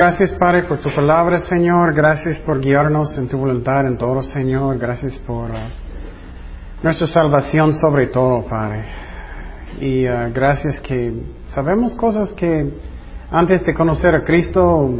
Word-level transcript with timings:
Gracias, 0.00 0.32
Padre, 0.32 0.62
por 0.62 0.78
tu 0.78 0.88
palabra, 0.90 1.40
Señor. 1.40 1.92
Gracias 1.92 2.38
por 2.38 2.58
guiarnos 2.58 3.18
en 3.18 3.28
tu 3.28 3.36
voluntad 3.36 3.86
en 3.86 3.98
todo, 3.98 4.22
Señor. 4.22 4.78
Gracias 4.78 5.18
por 5.18 5.50
uh, 5.50 5.68
nuestra 6.82 7.06
salvación 7.06 7.74
sobre 7.74 8.06
todo, 8.06 8.46
Padre. 8.46 8.82
Y 9.78 10.08
uh, 10.08 10.32
gracias 10.32 10.80
que 10.80 11.12
sabemos 11.52 11.94
cosas 11.96 12.32
que 12.32 12.72
antes 13.30 13.62
de 13.66 13.74
conocer 13.74 14.14
a 14.14 14.24
Cristo 14.24 14.90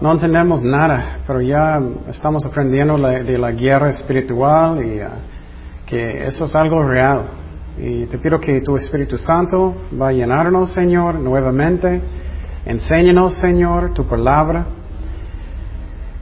no 0.00 0.12
entendemos 0.12 0.62
nada, 0.62 1.18
pero 1.26 1.40
ya 1.40 1.82
estamos 2.08 2.46
aprendiendo 2.46 2.96
de 2.98 3.36
la 3.36 3.50
guerra 3.50 3.90
espiritual 3.90 4.80
y 4.80 5.00
uh, 5.02 5.08
que 5.84 6.24
eso 6.24 6.44
es 6.44 6.54
algo 6.54 6.84
real. 6.84 7.22
Y 7.76 8.06
te 8.06 8.18
pido 8.18 8.38
que 8.38 8.60
tu 8.60 8.76
Espíritu 8.76 9.16
Santo 9.18 9.74
va 10.00 10.10
a 10.10 10.12
llenarnos, 10.12 10.72
Señor, 10.72 11.16
nuevamente. 11.16 12.00
Enséñanos, 12.64 13.34
Señor, 13.38 13.94
tu 13.94 14.06
palabra. 14.06 14.66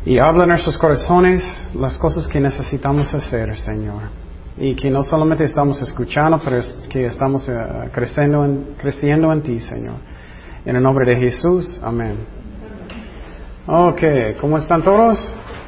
Y 0.04 0.18
habla 0.18 0.44
en 0.44 0.50
nuestros 0.50 0.78
corazones 0.78 1.42
las 1.74 1.98
cosas 1.98 2.28
que 2.28 2.40
necesitamos 2.40 3.12
hacer, 3.12 3.56
Señor. 3.58 4.02
Y 4.56 4.74
que 4.74 4.90
no 4.90 5.02
solamente 5.02 5.44
estamos 5.44 5.82
escuchando, 5.82 6.40
pero 6.44 6.60
que 6.88 7.06
estamos 7.06 7.48
eh, 7.48 7.90
creciendo, 7.92 8.44
en, 8.44 8.74
creciendo 8.78 9.32
en 9.32 9.42
ti, 9.42 9.58
Señor. 9.60 9.96
En 10.64 10.76
el 10.76 10.82
nombre 10.82 11.06
de 11.06 11.16
Jesús, 11.20 11.80
amén. 11.82 12.16
Ok, 13.66 14.00
¿cómo 14.40 14.58
están 14.58 14.82
todos? 14.82 15.18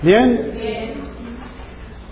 ¿Bien? 0.02 0.98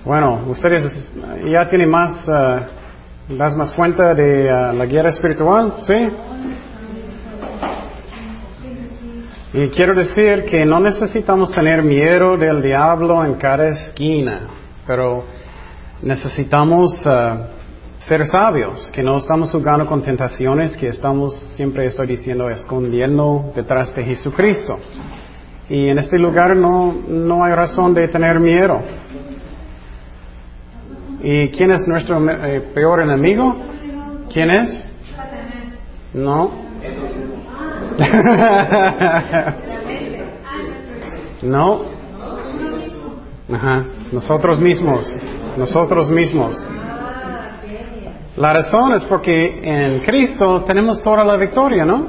Bueno, 0.05 0.41
ustedes 0.49 1.13
ya 1.53 1.69
tienen 1.69 1.89
más, 1.89 2.29
uh, 2.29 3.33
más 3.35 3.73
cuenta 3.73 4.15
de 4.15 4.45
uh, 4.45 4.73
la 4.73 4.87
guerra 4.87 5.11
espiritual, 5.11 5.75
¿sí? 5.81 5.95
Y 9.57 9.71
quiero 9.71 9.95
decir 9.95 10.45
que 10.45 10.67
no 10.67 10.81
necesitamos 10.81 11.51
tener 11.51 11.83
miedo 11.83 12.37
del 12.37 12.61
diablo 12.61 13.25
en 13.25 13.37
cada 13.37 13.71
esquina, 13.71 14.49
pero 14.87 15.25
necesitamos 16.03 16.93
uh, 17.07 17.47
ser 17.97 18.27
sabios, 18.27 18.91
que 18.91 19.03
no 19.03 19.17
estamos 19.17 19.51
jugando 19.51 19.87
con 19.87 20.03
tentaciones, 20.03 20.77
que 20.77 20.89
estamos, 20.89 21.37
siempre 21.57 21.87
estoy 21.87 22.07
diciendo, 22.07 22.51
escondiendo 22.51 23.51
detrás 23.57 23.97
de 23.97 24.05
Jesucristo. 24.05 24.79
Y 25.71 25.89
en 25.89 26.01
este 26.01 26.19
lugar 26.19 26.55
no, 26.55 26.93
no 27.09 27.43
hay 27.43 27.55
razón 27.55 27.95
de 27.95 28.09
tener 28.09 28.39
miedo. 28.39 28.83
¿Y 31.23 31.49
quién 31.49 31.71
es 31.71 31.89
nuestro 31.89 32.31
eh, 32.31 32.61
peor 32.75 33.01
enemigo? 33.01 33.57
¿Quién 34.31 34.51
es? 34.51 34.87
No. 36.13 36.66
no. 41.43 41.81
Ajá. 43.53 43.85
Nosotros 44.13 44.61
mismos. 44.61 45.17
Nosotros 45.57 46.09
mismos. 46.11 46.57
La 48.37 48.53
razón 48.53 48.95
es 48.95 49.03
porque 49.05 49.61
en 49.63 50.01
Cristo 50.01 50.63
tenemos 50.67 51.01
toda 51.03 51.25
la 51.25 51.37
victoria, 51.37 51.87
¿no? 51.87 52.09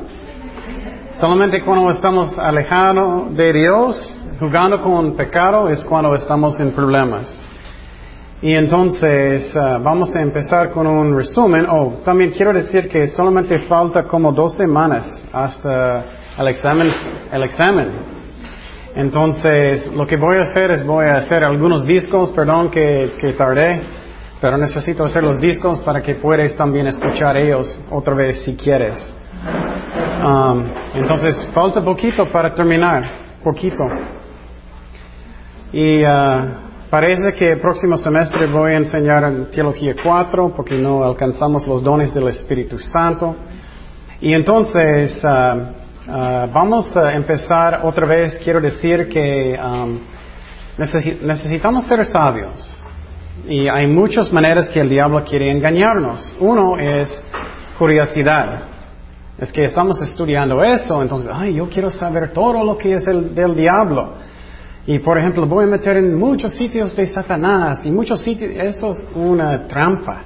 Solamente 1.14 1.62
cuando 1.62 1.90
estamos 1.90 2.38
alejados 2.38 3.34
de 3.36 3.54
Dios, 3.54 4.14
jugando 4.40 4.82
con 4.82 5.16
pecado, 5.16 5.70
es 5.70 5.84
cuando 5.86 6.14
estamos 6.16 6.60
en 6.60 6.72
problemas. 6.72 7.48
Y 8.40 8.54
entonces 8.54 9.52
uh, 9.56 9.82
vamos 9.82 10.16
a 10.16 10.22
empezar 10.22 10.70
con 10.70 10.86
un 10.86 11.16
resumen. 11.16 11.66
Oh, 11.68 12.02
también 12.06 12.32
quiero 12.32 12.54
decir 12.54 12.88
que 12.88 13.08
solamente 13.08 13.60
falta 13.60 14.04
como 14.04 14.32
dos 14.32 14.54
semanas 14.54 15.24
hasta 15.34 16.06
el 16.38 16.48
examen. 16.48 16.88
El 17.32 17.44
examen. 17.44 18.18
Entonces, 18.96 19.92
lo 19.94 20.06
que 20.06 20.18
voy 20.18 20.38
a 20.38 20.42
hacer 20.42 20.72
es 20.72 20.86
voy 20.86 21.06
a 21.06 21.18
hacer 21.18 21.44
algunos 21.44 21.86
discos, 21.86 22.32
perdón 22.32 22.70
que, 22.70 23.14
que 23.20 23.34
tardé, 23.34 23.84
pero 24.40 24.58
necesito 24.58 25.04
hacer 25.04 25.24
los 25.24 25.40
discos 25.40 25.80
para 25.80 26.02
que 26.02 26.16
puedas 26.16 26.56
también 26.56 26.88
escuchar 26.88 27.38
ellos 27.38 27.78
otra 27.90 28.14
vez 28.14 28.44
si 28.44 28.56
quieres. 28.56 28.96
Um, 30.24 30.66
entonces, 30.94 31.48
falta 31.54 31.84
poquito 31.84 32.30
para 32.32 32.54
terminar, 32.54 33.04
poquito. 33.44 33.84
Y 35.72 36.04
uh, 36.04 36.67
Parece 36.90 37.34
que 37.34 37.52
el 37.52 37.60
próximo 37.60 37.98
semestre 37.98 38.48
voy 38.48 38.72
a 38.72 38.78
enseñar 38.78 39.50
Teología 39.52 39.94
4 40.02 40.54
porque 40.56 40.76
no 40.76 41.04
alcanzamos 41.04 41.68
los 41.68 41.84
dones 41.84 42.14
del 42.14 42.30
Espíritu 42.30 42.80
Santo. 42.80 43.36
Y 44.22 44.32
entonces 44.32 45.20
ah, 45.26 46.48
vamos 46.54 46.96
a 46.96 47.14
empezar 47.14 47.82
otra 47.84 48.08
vez. 48.08 48.40
Quiero 48.42 48.62
decir 48.62 49.10
que 49.10 49.60
um, 49.62 50.00
necesitamos 51.24 51.86
ser 51.88 52.06
sabios. 52.06 52.82
Y 53.46 53.68
hay 53.68 53.88
muchas 53.88 54.32
maneras 54.32 54.70
que 54.70 54.80
el 54.80 54.88
diablo 54.88 55.26
quiere 55.26 55.52
engañarnos. 55.52 56.38
Uno 56.40 56.78
es 56.78 57.22
curiosidad. 57.78 58.62
Es 59.38 59.52
que 59.52 59.66
estamos 59.66 60.02
estudiando 60.02 60.64
eso, 60.64 61.02
entonces, 61.02 61.30
ay, 61.34 61.56
yo 61.56 61.70
quiero 61.70 61.90
saber 61.90 62.32
todo 62.32 62.64
lo 62.64 62.78
que 62.78 62.94
es 62.94 63.06
el, 63.08 63.36
del 63.36 63.56
diablo. 63.56 64.14
Y 64.88 65.00
por 65.00 65.18
ejemplo, 65.18 65.46
voy 65.46 65.66
a 65.66 65.68
meter 65.68 65.98
en 65.98 66.18
muchos 66.18 66.54
sitios 66.54 66.96
de 66.96 67.06
Satanás 67.08 67.86
y 67.86 67.92
muchos 67.92 68.22
sitios, 68.22 68.52
eso 68.56 68.92
es 68.92 69.06
una 69.14 69.68
trampa. 69.68 70.22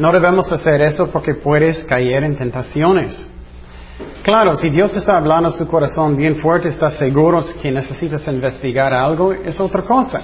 No 0.00 0.10
debemos 0.10 0.50
hacer 0.50 0.82
eso 0.82 1.06
porque 1.06 1.34
puedes 1.34 1.84
caer 1.84 2.24
en 2.24 2.34
tentaciones. 2.36 3.30
Claro, 4.24 4.56
si 4.56 4.70
Dios 4.70 4.96
está 4.96 5.18
hablando 5.18 5.50
a 5.50 5.52
su 5.52 5.68
corazón 5.68 6.16
bien 6.16 6.34
fuerte, 6.36 6.68
está 6.68 6.90
seguro 6.90 7.44
que 7.62 7.70
necesitas 7.70 8.26
investigar 8.26 8.92
algo, 8.92 9.32
es 9.32 9.60
otra 9.60 9.82
cosa. 9.82 10.20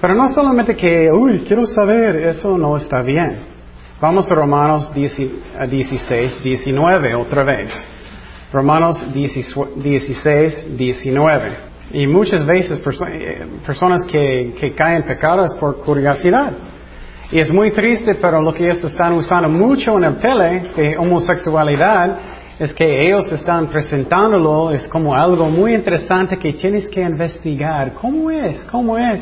Pero 0.00 0.14
no 0.14 0.28
solamente 0.28 0.76
que, 0.76 1.08
uy, 1.12 1.44
quiero 1.46 1.66
saber, 1.66 2.14
eso 2.16 2.56
no 2.56 2.76
está 2.76 3.02
bien. 3.02 3.46
Vamos 4.00 4.30
a 4.30 4.34
Romanos 4.36 4.92
16, 4.94 6.42
19 6.42 7.14
otra 7.16 7.42
vez. 7.42 7.72
Romanos 8.52 9.04
16, 9.12 10.76
19. 10.76 11.71
Y 11.92 12.06
muchas 12.06 12.46
veces 12.46 12.80
eh, 13.08 13.46
personas 13.66 14.04
que, 14.06 14.54
que 14.58 14.72
caen 14.72 15.02
pecados 15.04 15.54
por 15.56 15.78
curiosidad. 15.78 16.52
Y 17.30 17.38
es 17.38 17.50
muy 17.50 17.70
triste, 17.70 18.14
pero 18.14 18.40
lo 18.40 18.52
que 18.52 18.64
ellos 18.64 18.82
están 18.84 19.14
usando 19.14 19.48
mucho 19.48 19.96
en 19.98 20.04
el 20.04 20.16
tele 20.16 20.70
de 20.76 20.96
homosexualidad 20.96 22.18
es 22.58 22.72
que 22.74 23.06
ellos 23.06 23.30
están 23.32 23.66
presentándolo, 23.68 24.70
es 24.70 24.86
como 24.88 25.14
algo 25.14 25.48
muy 25.48 25.74
interesante 25.74 26.36
que 26.38 26.52
tienes 26.52 26.88
que 26.88 27.00
investigar. 27.00 27.92
¿Cómo 27.94 28.30
es? 28.30 28.64
¿Cómo 28.70 28.96
es? 28.96 29.20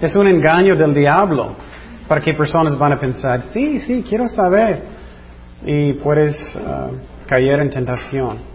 Es 0.00 0.14
un 0.16 0.28
engaño 0.28 0.76
del 0.76 0.92
diablo 0.92 1.54
para 2.06 2.20
que 2.20 2.34
personas 2.34 2.76
van 2.76 2.92
a 2.92 2.96
pensar, 3.00 3.42
sí, 3.52 3.80
sí, 3.80 4.04
quiero 4.06 4.28
saber. 4.28 4.82
Y 5.64 5.94
puedes 5.94 6.36
uh, 6.56 6.94
caer 7.26 7.60
en 7.60 7.70
tentación. 7.70 8.53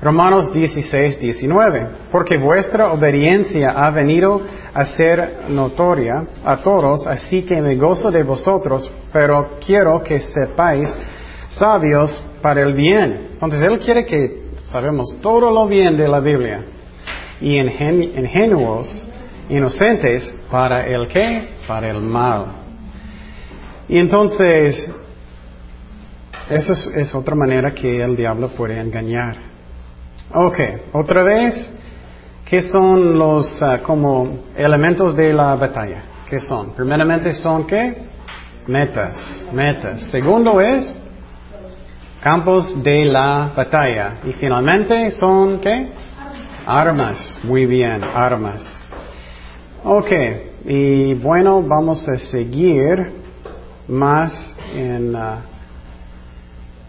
Romanos 0.00 0.52
16, 0.52 1.18
19. 1.18 1.86
Porque 2.12 2.36
vuestra 2.36 2.92
obediencia 2.92 3.70
ha 3.70 3.90
venido 3.90 4.42
a 4.74 4.84
ser 4.84 5.44
notoria 5.48 6.26
a 6.44 6.58
todos, 6.58 7.06
así 7.06 7.42
que 7.42 7.62
me 7.62 7.76
gozo 7.76 8.10
de 8.10 8.22
vosotros, 8.22 8.90
pero 9.12 9.56
quiero 9.64 10.02
que 10.02 10.20
sepáis 10.20 10.90
sabios 11.50 12.22
para 12.42 12.60
el 12.62 12.74
bien. 12.74 13.28
Entonces 13.32 13.62
Él 13.62 13.78
quiere 13.78 14.04
que 14.04 14.46
sabemos 14.70 15.16
todo 15.22 15.50
lo 15.50 15.66
bien 15.66 15.96
de 15.96 16.08
la 16.08 16.20
Biblia 16.20 16.64
y 17.40 17.58
ingenuos, 17.58 18.88
inocentes 19.48 20.34
para 20.50 20.86
el 20.86 21.08
qué? 21.08 21.48
Para 21.66 21.90
el 21.90 22.00
mal. 22.00 22.46
Y 23.88 23.98
entonces, 23.98 24.90
esa 26.50 26.72
es 26.96 27.14
otra 27.14 27.34
manera 27.34 27.72
que 27.72 28.02
el 28.02 28.16
diablo 28.16 28.48
puede 28.48 28.80
engañar. 28.80 29.45
Ok, 30.34 30.58
otra 30.92 31.22
vez, 31.22 31.72
¿qué 32.44 32.62
son 32.62 33.16
los 33.16 33.62
ah, 33.62 33.78
como 33.82 34.40
elementos 34.56 35.14
de 35.16 35.32
la 35.32 35.54
batalla? 35.54 36.02
¿Qué 36.28 36.40
son? 36.40 36.72
Primeramente 36.74 37.32
son 37.32 37.66
qué? 37.66 37.96
Metas, 38.66 39.44
metas. 39.52 40.00
Segundo 40.10 40.60
es 40.60 41.00
campos 42.20 42.82
de 42.82 43.04
la 43.04 43.52
batalla. 43.56 44.16
Y 44.24 44.32
finalmente 44.32 45.12
son 45.12 45.60
qué? 45.60 45.92
Armas. 46.66 47.38
Muy 47.44 47.64
bien, 47.66 48.02
armas. 48.02 48.62
Ok, 49.84 50.10
y 50.64 51.14
bueno, 51.14 51.62
vamos 51.62 52.08
a 52.08 52.18
seguir 52.18 53.12
más 53.86 54.32
en... 54.74 55.14
Ah, 55.14 55.38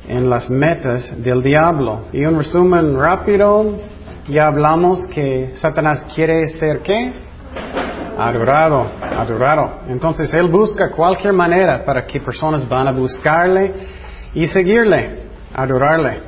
en 0.07 0.29
las 0.29 0.49
metas 0.49 1.21
del 1.21 1.43
diablo. 1.43 2.05
Y 2.13 2.25
un 2.25 2.37
resumen 2.37 2.97
rápido, 2.97 3.77
ya 4.27 4.47
hablamos 4.47 5.05
que 5.07 5.51
Satanás 5.55 6.05
quiere 6.13 6.47
ser 6.47 6.79
qué? 6.79 7.13
Adorado, 8.17 8.87
adorado. 9.01 9.81
Entonces 9.89 10.33
él 10.33 10.47
busca 10.49 10.89
cualquier 10.89 11.33
manera 11.33 11.85
para 11.85 12.05
que 12.05 12.19
personas 12.19 12.67
van 12.67 12.87
a 12.87 12.91
buscarle 12.91 13.73
y 14.33 14.47
seguirle, 14.47 15.23
adorarle. 15.53 16.21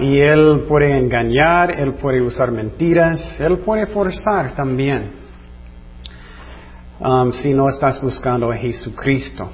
Y 0.00 0.18
él 0.18 0.64
puede 0.68 0.98
engañar, 0.98 1.78
él 1.78 1.94
puede 1.94 2.20
usar 2.20 2.50
mentiras, 2.50 3.40
él 3.40 3.58
puede 3.58 3.86
forzar 3.86 4.52
también. 4.54 5.26
Um, 6.98 7.32
si 7.32 7.52
no 7.52 7.68
estás 7.68 8.00
buscando 8.00 8.50
a 8.50 8.56
Jesucristo. 8.56 9.50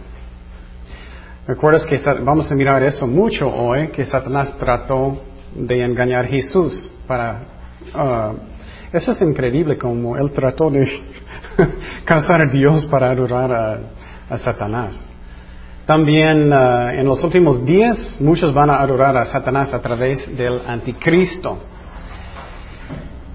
¿Recuerdas 1.45 1.85
que 1.87 1.99
vamos 2.23 2.53
a 2.53 2.55
mirar 2.55 2.85
eso 2.85 3.05
mucho 3.05 3.49
hoy, 3.49 3.89
que 3.89 4.05
Satanás 4.05 4.57
trató 4.61 5.23
de 5.53 5.83
engañar 5.83 6.25
a 6.25 6.29
Jesús 6.29 6.93
para... 7.05 7.43
Uh, 7.93 8.97
eso 8.97 9.11
es 9.11 9.21
increíble 9.23 9.77
como 9.77 10.17
él 10.17 10.31
trató 10.31 10.71
de 10.71 10.87
causar 12.05 12.43
a 12.43 12.45
Dios 12.45 12.87
para 12.87 13.11
adorar 13.11 13.81
a 14.31 14.39
Satanás. 14.39 14.97
También 15.85 16.53
uh, 16.53 16.91
en 16.91 17.05
los 17.07 17.25
últimos 17.25 17.65
días 17.65 18.17
muchos 18.21 18.55
van 18.55 18.71
a 18.71 18.81
adorar 18.81 19.17
a 19.17 19.25
Satanás 19.27 19.75
a 19.75 19.83
través 19.83 20.37
del 20.37 20.61
anticristo. 20.65 21.59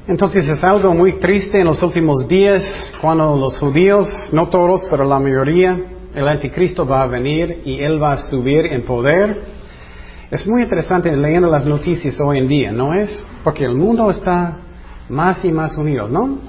Entonces 0.07 0.47
es 0.47 0.63
algo 0.63 0.93
muy 0.93 1.19
triste 1.19 1.59
en 1.59 1.65
los 1.65 1.83
últimos 1.83 2.25
días 2.25 2.63
cuando 3.01 3.35
los 3.35 3.59
judíos, 3.59 4.07
no 4.31 4.47
todos, 4.47 4.87
pero 4.89 5.03
la 5.03 5.19
mayoría, 5.19 5.77
el 6.13 6.27
anticristo 6.27 6.85
va 6.85 7.03
a 7.03 7.07
venir 7.07 7.61
y 7.65 7.79
él 7.79 8.01
va 8.01 8.13
a 8.13 8.17
subir 8.17 8.67
en 8.67 8.83
poder. 8.83 9.57
Es 10.29 10.45
muy 10.45 10.63
interesante 10.63 11.15
leyendo 11.15 11.47
las 11.47 11.65
noticias 11.65 12.19
hoy 12.19 12.39
en 12.39 12.47
día, 12.47 12.71
¿no 12.71 12.93
es? 12.93 13.23
Porque 13.43 13.65
el 13.65 13.75
mundo 13.75 14.09
está 14.09 14.57
más 15.09 15.43
y 15.45 15.51
más 15.51 15.77
unido, 15.77 16.07
¿no? 16.07 16.39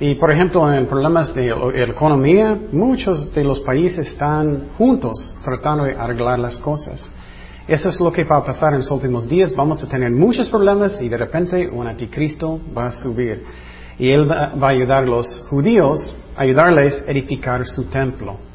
Y 0.00 0.14
por 0.14 0.30
ejemplo, 0.30 0.72
en 0.72 0.86
problemas 0.86 1.34
de 1.34 1.52
economía, 1.88 2.56
muchos 2.70 3.34
de 3.34 3.42
los 3.42 3.58
países 3.60 4.06
están 4.06 4.68
juntos 4.78 5.36
tratando 5.44 5.84
de 5.84 5.96
arreglar 5.96 6.38
las 6.38 6.56
cosas. 6.58 7.10
Eso 7.66 7.90
es 7.90 8.00
lo 8.00 8.12
que 8.12 8.24
va 8.24 8.36
a 8.36 8.44
pasar 8.44 8.72
en 8.72 8.78
los 8.78 8.90
últimos 8.90 9.28
días. 9.28 9.54
Vamos 9.54 9.82
a 9.82 9.88
tener 9.88 10.10
muchos 10.12 10.48
problemas 10.48 11.02
y 11.02 11.08
de 11.08 11.16
repente 11.16 11.68
un 11.68 11.86
anticristo 11.86 12.60
va 12.76 12.86
a 12.86 12.92
subir. 12.92 13.44
Y 13.98 14.10
él 14.10 14.30
va 14.30 14.68
a 14.68 14.70
ayudar 14.70 15.02
a 15.02 15.06
los 15.06 15.44
judíos, 15.50 16.16
ayudarles 16.36 17.04
a 17.06 17.10
edificar 17.10 17.66
su 17.66 17.84
templo. 17.90 18.47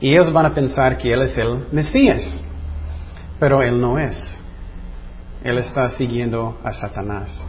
Y 0.00 0.12
ellos 0.12 0.32
van 0.32 0.46
a 0.46 0.54
pensar 0.54 0.96
que 0.96 1.12
él 1.12 1.22
es 1.22 1.36
el 1.36 1.66
Mesías. 1.72 2.42
Pero 3.38 3.62
él 3.62 3.80
no 3.80 3.98
es. 3.98 4.16
Él 5.42 5.58
está 5.58 5.88
siguiendo 5.90 6.58
a 6.62 6.72
Satanás. 6.72 7.44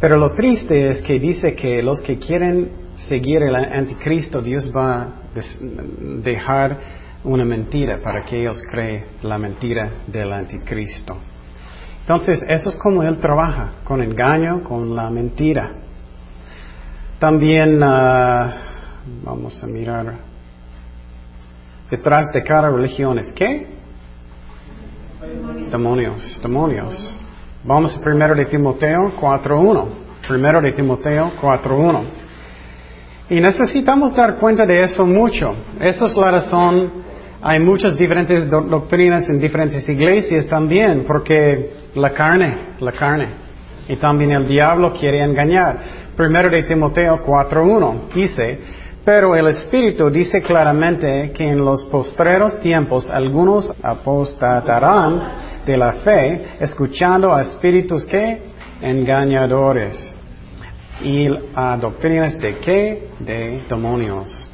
Pero 0.00 0.16
lo 0.16 0.32
triste 0.32 0.90
es 0.90 1.02
que 1.02 1.18
dice 1.20 1.54
que 1.54 1.82
los 1.82 2.00
que 2.00 2.18
quieren 2.18 2.72
seguir 2.96 3.42
el 3.42 3.54
anticristo, 3.54 4.42
Dios 4.42 4.70
va 4.74 5.02
a 5.02 5.08
dejar 6.22 6.78
una 7.24 7.44
mentira 7.44 8.00
para 8.02 8.22
que 8.22 8.40
ellos 8.40 8.60
creen 8.70 9.04
la 9.22 9.38
mentira 9.38 9.90
del 10.06 10.32
anticristo. 10.32 11.16
Entonces, 12.00 12.44
eso 12.48 12.70
es 12.70 12.76
como 12.76 13.02
Él 13.02 13.18
trabaja, 13.18 13.74
con 13.84 14.02
engaño, 14.02 14.64
con 14.64 14.94
la 14.94 15.08
mentira. 15.08 15.70
También, 17.20 17.80
ah, 17.82 18.54
vamos 19.24 19.62
a 19.62 19.66
mirar, 19.68 20.31
detrás 21.92 22.32
de 22.32 22.42
cada 22.42 22.70
religión 22.70 23.18
es 23.18 23.30
qué? 23.34 23.66
Demonios, 25.70 26.40
demonios. 26.42 27.18
Vamos 27.64 27.98
primero 27.98 28.34
de 28.34 28.46
Timoteo 28.46 29.12
4.1. 29.20 29.88
Primero 30.26 30.62
de 30.62 30.72
Timoteo 30.72 31.32
4.1. 31.38 32.00
Y 33.28 33.40
necesitamos 33.40 34.16
dar 34.16 34.36
cuenta 34.36 34.64
de 34.64 34.82
eso 34.82 35.04
mucho. 35.04 35.54
Esa 35.78 36.06
es 36.06 36.16
la 36.16 36.30
razón. 36.30 37.04
Hay 37.42 37.60
muchas 37.60 37.98
diferentes 37.98 38.48
doctrinas 38.48 39.28
en 39.28 39.38
diferentes 39.38 39.86
iglesias 39.86 40.46
también, 40.46 41.04
porque 41.06 41.72
la 41.94 42.10
carne, 42.10 42.76
la 42.80 42.92
carne. 42.92 43.28
Y 43.86 43.96
también 43.96 44.30
el 44.30 44.48
diablo 44.48 44.94
quiere 44.94 45.20
engañar. 45.22 45.78
Primero 46.16 46.48
de 46.48 46.62
Timoteo 46.62 47.22
4.1 47.22 48.12
dice, 48.14 48.58
pero 49.04 49.34
el 49.34 49.48
Espíritu 49.48 50.10
dice 50.10 50.42
claramente 50.42 51.32
que 51.34 51.48
en 51.48 51.58
los 51.58 51.84
postreros 51.84 52.60
tiempos 52.60 53.10
algunos 53.10 53.72
apostatarán 53.82 55.22
de 55.66 55.76
la 55.76 55.92
fe, 55.94 56.44
escuchando 56.60 57.32
a 57.32 57.42
espíritus 57.42 58.04
que 58.06 58.42
engañadores 58.80 60.12
y 61.02 61.28
a 61.54 61.76
doctrinas 61.76 62.38
de 62.38 62.58
qué? 62.58 63.08
De 63.18 63.62
demonios. 63.68 64.48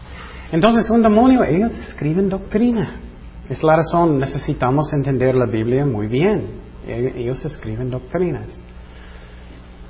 Entonces, 0.50 0.88
un 0.90 1.02
demonio, 1.02 1.44
ellos 1.44 1.72
escriben 1.88 2.28
doctrina. 2.28 3.00
Es 3.48 3.62
la 3.62 3.76
razón, 3.76 4.18
necesitamos 4.18 4.92
entender 4.92 5.34
la 5.34 5.46
Biblia 5.46 5.84
muy 5.84 6.06
bien. 6.06 6.46
E-, 6.86 7.14
ellos 7.16 7.44
escriben 7.44 7.90
doctrinas. 7.90 8.46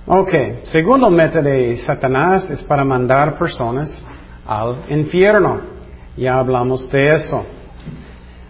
Ok, 0.07 0.33
segundo 0.63 1.11
método 1.11 1.43
de 1.43 1.77
Satanás 1.79 2.49
es 2.51 2.63
para 2.63 2.85
mandar 2.85 3.39
personas 3.39 4.05
al 4.49 4.79
infierno. 4.89 5.61
Ya 6.17 6.39
hablamos 6.39 6.91
de 6.91 7.15
eso. 7.15 7.45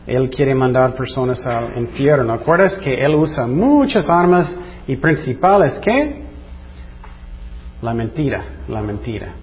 Él 0.07 0.31
quiere 0.31 0.55
mandar 0.55 0.95
personas 0.95 1.45
al 1.45 1.77
infierno. 1.77 2.33
¿Acuerdas 2.33 2.79
que 2.79 2.95
Él 3.05 3.15
usa 3.15 3.47
muchas 3.47 4.09
armas 4.09 4.57
y 4.87 4.97
principales? 4.97 5.79
¿Qué? 5.81 6.23
La 7.83 7.93
mentira, 7.93 8.45
la 8.69 8.81
mentira. 8.81 9.35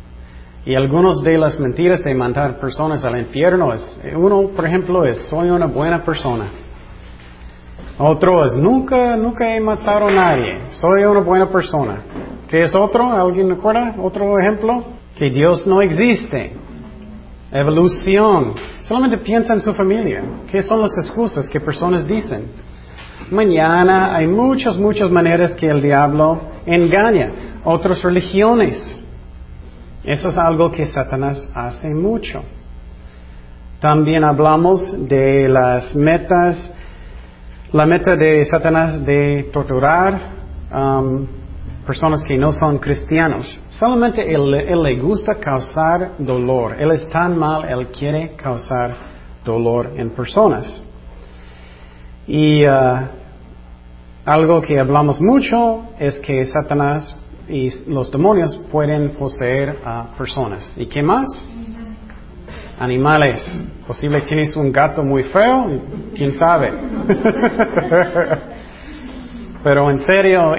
Y 0.65 0.73
algunas 0.73 1.21
de 1.21 1.37
las 1.37 1.59
mentiras 1.59 2.03
de 2.03 2.15
mandar 2.15 2.59
personas 2.59 3.03
al 3.05 3.19
infierno 3.19 3.71
es, 3.71 4.01
uno, 4.15 4.47
por 4.47 4.65
ejemplo, 4.65 5.05
es, 5.05 5.17
soy 5.29 5.49
una 5.49 5.67
buena 5.67 6.03
persona. 6.03 6.49
Otro 7.99 8.43
es, 8.43 8.53
nunca, 8.53 9.15
nunca 9.15 9.55
he 9.55 9.61
matado 9.61 10.07
a 10.07 10.11
nadie, 10.11 10.61
soy 10.71 11.03
una 11.03 11.19
buena 11.19 11.45
persona. 11.49 12.01
¿Qué 12.49 12.63
es 12.63 12.75
otro? 12.75 13.11
¿Alguien 13.11 13.49
recuerda? 13.49 13.95
Otro 14.01 14.39
ejemplo, 14.39 14.83
que 15.15 15.29
Dios 15.29 15.65
no 15.65 15.81
existe. 15.81 16.53
Evolución. 17.51 18.53
Solamente 18.81 19.17
piensa 19.19 19.53
en 19.53 19.61
su 19.61 19.73
familia. 19.73 20.23
¿Qué 20.51 20.61
son 20.61 20.81
las 20.81 20.97
excusas 20.97 21.49
que 21.49 21.59
personas 21.59 22.05
dicen? 22.05 22.51
Mañana 23.31 24.15
hay 24.15 24.27
muchas, 24.27 24.77
muchas 24.77 25.09
maneras 25.09 25.53
que 25.53 25.67
el 25.67 25.81
diablo 25.81 26.41
engaña. 26.65 27.31
Otras 27.63 28.03
religiones. 28.03 29.01
Eso 30.03 30.29
es 30.29 30.37
algo 30.37 30.71
que 30.71 30.85
Satanás 30.85 31.49
hace 31.53 31.89
mucho. 31.93 32.43
También 33.79 34.23
hablamos 34.23 35.07
de 35.07 35.47
las 35.49 35.95
metas, 35.95 36.71
la 37.71 37.85
meta 37.85 38.15
de 38.15 38.45
Satanás 38.45 39.05
de 39.05 39.49
torturar 39.51 40.21
um, 40.73 41.25
personas 41.85 42.23
que 42.23 42.37
no 42.37 42.51
son 42.51 42.79
cristianos. 42.79 43.59
Solamente 43.69 44.33
él, 44.33 44.51
le 44.51 44.95
gusta 44.97 45.35
causar 45.35 46.13
dolor. 46.17 46.75
Él 46.79 46.91
es 46.91 47.07
tan 47.09 47.37
mal, 47.37 47.65
él 47.65 47.87
quiere 47.87 48.35
causar 48.35 48.95
dolor 49.43 49.93
en 49.95 50.09
personas. 50.09 50.81
Y 52.27 52.65
uh, 52.65 53.07
algo 54.25 54.61
que 54.61 54.79
hablamos 54.79 55.21
mucho 55.21 55.83
es 55.99 56.17
que 56.19 56.43
Satanás 56.45 57.15
y 57.47 57.69
los 57.87 58.11
demonios 58.11 58.55
pueden 58.71 59.11
poseer 59.11 59.77
a 59.85 60.07
personas. 60.17 60.73
¿Y 60.75 60.87
qué 60.87 61.03
más? 61.03 61.27
Animales. 62.79 63.45
Posible 63.85 64.21
tienes 64.21 64.55
un 64.55 64.71
gato 64.71 65.03
muy 65.03 65.23
feo, 65.23 65.67
quién 66.15 66.33
sabe. 66.33 66.73
Pero 69.65 69.89
en 69.89 69.97
serio, 70.05 70.55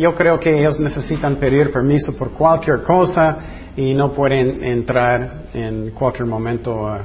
yo 0.00 0.14
creo 0.14 0.40
que 0.40 0.48
ellos 0.48 0.80
necesitan 0.80 1.36
pedir 1.36 1.70
permiso 1.70 2.16
por 2.16 2.30
cualquier 2.30 2.82
cosa 2.82 3.36
y 3.76 3.92
no 3.92 4.14
pueden 4.14 4.64
entrar 4.64 5.48
en 5.52 5.90
cualquier 5.90 6.26
momento 6.26 6.88
a, 6.88 7.02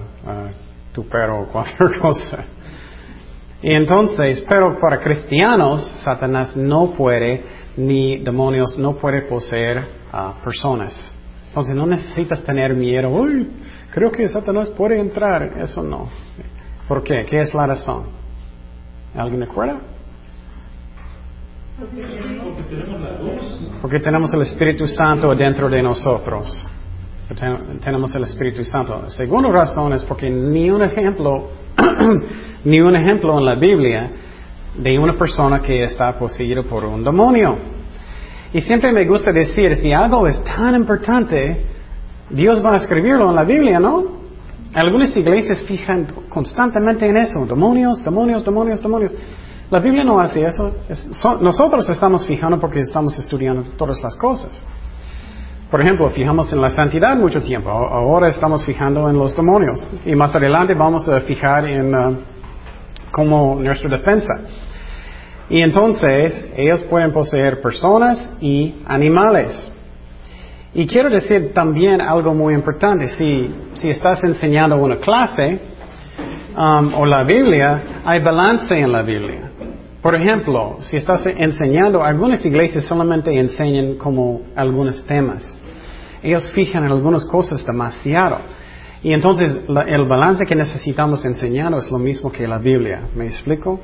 tu 0.94 1.06
perro 1.10 1.42
o 1.42 1.48
cualquier 1.48 2.00
cosa. 2.02 2.46
Y 3.62 3.74
entonces, 3.74 4.42
pero 4.48 4.80
para 4.80 5.00
cristianos, 5.00 5.86
Satanás 6.06 6.56
no 6.56 6.92
puede, 6.92 7.44
ni 7.76 8.20
demonios 8.20 8.78
no 8.78 8.94
puede 8.94 9.24
poseer 9.24 9.84
a 10.14 10.36
personas. 10.46 11.14
Entonces 11.50 11.76
no 11.76 11.86
necesitas 11.86 12.42
tener 12.46 12.74
miedo, 12.74 13.10
uy, 13.10 13.50
creo 13.92 14.14
que 14.14 14.30
Satanás 14.30 14.70
puede 14.70 14.98
entrar. 14.98 15.60
Eso 15.60 15.84
no. 15.84 16.08
¿Por 16.88 17.04
qué? 17.04 17.26
¿Qué 17.26 17.42
es 17.42 17.54
la 17.54 17.66
razón? 17.66 18.06
¿Alguien 19.14 19.44
acuerda? 19.44 19.93
Porque 23.82 24.00
tenemos 24.00 24.34
el 24.34 24.42
Espíritu 24.44 24.88
Santo 24.88 25.34
dentro 25.36 25.70
de 25.70 25.82
nosotros. 25.82 26.66
Tenemos 27.84 28.14
el 28.16 28.24
Espíritu 28.24 28.64
Santo. 28.64 29.10
Segunda 29.10 29.50
razón 29.50 29.94
es 29.94 30.04
porque 30.04 30.30
ni 30.30 30.70
un 30.70 30.84
ejemplo, 30.84 31.50
ni 32.64 32.80
un 32.80 32.96
ejemplo 32.96 33.40
en 33.40 33.46
la 33.46 33.56
Biblia 33.56 34.12
de 34.78 35.00
una 35.00 35.18
persona 35.18 35.60
que 35.60 35.84
está 35.84 36.18
poseída 36.18 36.64
por 36.64 36.86
un 36.86 37.04
demonio. 37.04 37.58
Y 38.54 38.62
siempre 38.62 38.94
me 38.94 39.06
gusta 39.06 39.32
decir, 39.32 39.76
si 39.76 39.92
algo 39.92 40.28
es 40.28 40.44
tan 40.44 40.76
importante, 40.76 41.66
Dios 42.30 42.64
va 42.64 42.74
a 42.74 42.78
escribirlo 42.78 43.30
en 43.30 43.36
la 43.36 43.44
Biblia, 43.44 43.80
¿no? 43.80 44.22
Algunas 44.76 45.16
iglesias 45.18 45.64
fijan 45.64 46.08
constantemente 46.30 47.06
en 47.06 47.18
eso, 47.18 47.46
demonios, 47.46 48.04
demonios, 48.04 48.46
demonios, 48.46 48.82
demonios. 48.82 49.12
La 49.70 49.80
Biblia 49.80 50.04
no 50.04 50.20
hace 50.20 50.46
eso. 50.46 50.72
nosotros 51.42 51.90
estamos 51.90 52.28
fijando 52.28 52.60
porque 52.60 52.80
estamos 52.80 53.18
estudiando 53.18 53.64
todas 53.78 54.02
las 54.02 54.16
cosas. 54.16 54.52
Por 55.72 55.82
ejemplo, 55.82 56.08
fijamos 56.12 56.54
en 56.54 56.62
la 56.62 56.70
santidad 56.70 57.18
mucho 57.18 57.42
tiempo. 57.42 57.72
Ahora 57.72 58.30
estamos 58.30 58.64
fijando 58.64 59.10
en 59.10 59.18
los 59.18 59.36
demonios. 59.36 59.84
Y 60.06 60.14
más 60.14 60.36
adelante 60.36 60.76
vamos 60.76 61.10
a 61.10 61.20
fijar 61.22 61.66
en 61.66 61.96
uh, 61.96 62.18
como 63.12 63.56
nuestra 63.60 63.90
defensa. 63.90 64.42
Y 65.50 65.62
entonces 65.62 66.52
ellos 66.56 66.84
pueden 66.84 67.12
poseer 67.12 67.60
personas 67.60 68.30
y 68.40 68.76
animales. 68.86 69.72
Y 70.76 70.86
quiero 70.86 71.10
decir 71.10 71.54
también 71.54 72.02
algo 72.02 72.34
muy 72.34 72.54
importante. 72.54 73.08
Si, 73.08 73.54
si 73.74 73.90
estás 73.90 74.24
enseñando 74.24 74.78
una 74.78 74.98
clase 74.98 75.60
um, 76.56 76.94
o 76.96 77.06
la 77.06 77.24
Biblia, 77.24 77.82
hay 78.06 78.20
balance 78.20 78.76
en 78.76 78.92
la 78.92 79.02
Biblia. 79.02 79.53
Por 80.04 80.16
ejemplo, 80.16 80.80
si 80.82 80.98
estás 80.98 81.26
enseñando, 81.26 82.04
algunas 82.04 82.46
iglesias 82.46 82.84
solamente 82.84 83.40
enseñan 83.40 83.96
como 83.96 84.42
algunos 84.54 85.02
temas. 85.06 85.64
Ellos 86.22 86.46
fijan 86.50 86.84
en 86.84 86.92
algunas 86.92 87.24
cosas 87.24 87.66
demasiado. 87.66 88.40
Y 89.02 89.14
entonces 89.14 89.62
el 89.88 90.06
balance 90.06 90.46
que 90.46 90.56
necesitamos 90.56 91.24
enseñar 91.24 91.74
es 91.76 91.90
lo 91.90 92.00
mismo 92.00 92.30
que 92.30 92.46
la 92.46 92.58
Biblia. 92.58 93.04
¿Me 93.16 93.28
explico? 93.28 93.80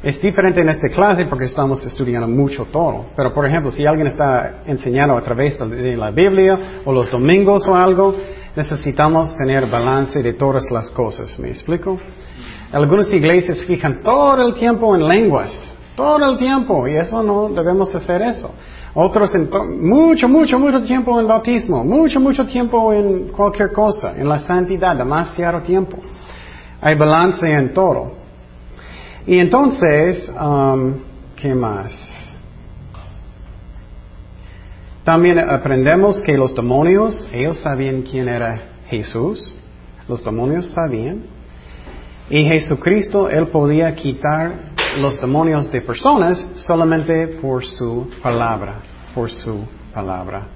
Es 0.00 0.22
diferente 0.22 0.60
en 0.60 0.68
esta 0.68 0.88
clase 0.90 1.24
porque 1.26 1.46
estamos 1.46 1.84
estudiando 1.84 2.28
mucho 2.28 2.66
todo. 2.66 3.06
Pero 3.16 3.34
por 3.34 3.44
ejemplo, 3.44 3.72
si 3.72 3.84
alguien 3.84 4.06
está 4.06 4.62
enseñando 4.64 5.16
a 5.16 5.22
través 5.22 5.58
de 5.58 5.96
la 5.96 6.12
Biblia 6.12 6.82
o 6.84 6.92
los 6.92 7.10
domingos 7.10 7.66
o 7.66 7.74
algo, 7.74 8.14
necesitamos 8.54 9.36
tener 9.36 9.68
balance 9.68 10.22
de 10.22 10.34
todas 10.34 10.70
las 10.70 10.88
cosas. 10.92 11.36
¿Me 11.40 11.48
explico? 11.48 11.98
Algunas 12.72 13.12
iglesias 13.12 13.62
fijan 13.64 14.00
todo 14.02 14.42
el 14.42 14.54
tiempo 14.54 14.94
en 14.94 15.06
lenguas. 15.06 15.74
Todo 15.96 16.30
el 16.30 16.38
tiempo. 16.38 16.86
Y 16.86 16.96
eso 16.96 17.22
no 17.22 17.48
debemos 17.48 17.94
hacer 17.94 18.22
eso. 18.22 18.50
Otros 18.94 19.34
en 19.34 19.48
mucho, 19.80 20.28
mucho, 20.28 20.58
mucho 20.58 20.82
tiempo 20.82 21.20
en 21.20 21.28
bautismo, 21.28 21.84
mucho, 21.84 22.18
mucho 22.18 22.44
tiempo 22.44 22.92
en 22.92 23.28
cualquier 23.28 23.72
cosa, 23.72 24.14
en 24.16 24.28
la 24.28 24.38
santidad, 24.40 24.96
demasiado 24.96 25.60
tiempo. 25.60 25.98
Hay 26.80 26.94
balance 26.94 27.48
en 27.48 27.72
todo. 27.72 28.12
Y 29.26 29.38
entonces, 29.38 30.28
um, 30.30 30.94
¿qué 31.36 31.54
más? 31.54 31.92
También 35.04 35.38
aprendemos 35.38 36.20
que 36.22 36.36
los 36.36 36.54
demonios, 36.54 37.28
ellos 37.32 37.58
sabían 37.58 38.02
quién 38.02 38.28
era 38.28 38.60
Jesús, 38.88 39.54
los 40.06 40.24
demonios 40.24 40.66
sabían, 40.68 41.22
y 42.30 42.44
Jesucristo, 42.44 43.28
Él 43.28 43.48
podía 43.48 43.94
quitar 43.94 44.52
los 44.98 45.20
demonios 45.20 45.70
de 45.72 45.80
personas 45.80 46.46
solamente 46.56 47.26
por 47.40 47.64
su 47.64 48.10
palabra, 48.22 48.76
por 49.14 49.30
su 49.30 49.64
palabra. 49.94 50.46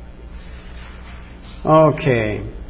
Ok, 1.64 2.02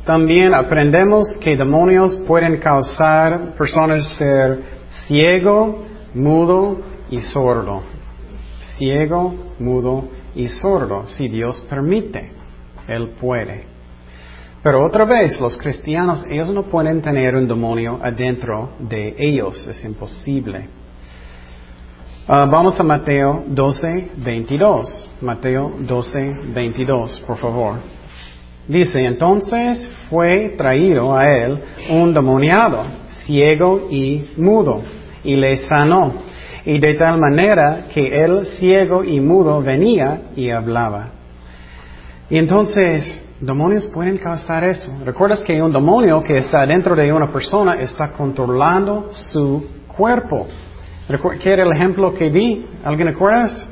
también 0.05 0.55
aprendemos 0.55 1.39
que 1.39 1.57
demonios 1.57 2.17
pueden 2.27 2.59
causar 2.59 3.55
personas 3.55 4.07
ser 4.17 4.61
ciego, 5.07 5.85
mudo 6.15 6.81
y 7.11 7.21
sordo. 7.21 7.83
Ciego, 8.77 9.35
mudo 9.59 10.05
y 10.35 10.49
sordo, 10.49 11.09
si 11.09 11.29
Dios 11.29 11.61
permite, 11.69 12.33
Él 12.87 13.11
puede. 13.21 13.72
Pero 14.63 14.85
otra 14.85 15.05
vez, 15.05 15.41
los 15.41 15.57
cristianos, 15.57 16.25
ellos 16.31 16.51
no 16.51 16.63
pueden 16.65 17.03
tener 17.03 17.35
un 17.35 17.49
demonio 17.49 17.99
adentro 18.01 18.71
de 18.79 19.15
ellos, 19.19 19.67
es 19.67 19.85
imposible. 19.85 20.69
Ah, 22.29 22.47
vamos 22.49 22.79
a 22.79 22.85
Mateo 22.85 23.43
12, 23.49 24.11
22. 24.19 25.11
Mateo 25.21 25.73
12, 25.81 26.35
22, 26.55 27.25
por 27.27 27.37
favor. 27.39 27.75
Dice, 28.69 29.05
entonces 29.05 29.91
fue 30.09 30.55
traído 30.57 31.17
a 31.17 31.29
él 31.29 31.59
un 31.91 32.15
demoniado, 32.15 32.85
ciego 33.25 33.89
y 33.91 34.31
mudo, 34.37 34.83
y 35.25 35.35
le 35.35 35.57
sanó. 35.57 36.23
Y 36.65 36.79
de 36.79 36.95
tal 36.95 37.19
manera 37.19 37.87
que 37.93 38.23
él 38.23 38.47
ciego 38.61 39.03
y 39.03 39.19
mudo 39.19 39.61
venía 39.61 40.31
y 40.37 40.51
hablaba. 40.51 41.09
Y 42.31 42.39
entonces, 42.39 43.21
demonios 43.43 43.87
pueden 43.89 44.19
causar 44.19 44.65
eso. 44.65 44.91
¿Recuerdas 45.05 45.41
que 45.41 45.61
un 45.61 45.73
demonio 45.73 46.23
que 46.23 46.39
está 46.39 46.65
dentro 46.65 46.95
de 46.95 47.13
una 47.13 47.31
persona 47.31 47.75
está 47.75 48.13
controlando 48.13 49.11
su 49.13 49.69
cuerpo? 49.89 50.47
¿Qué 51.43 51.53
era 51.53 51.65
el 51.65 51.73
ejemplo 51.73 52.15
que 52.15 52.31
di? 52.31 52.67
¿Alguien 52.85 53.09
acuerdas? 53.09 53.69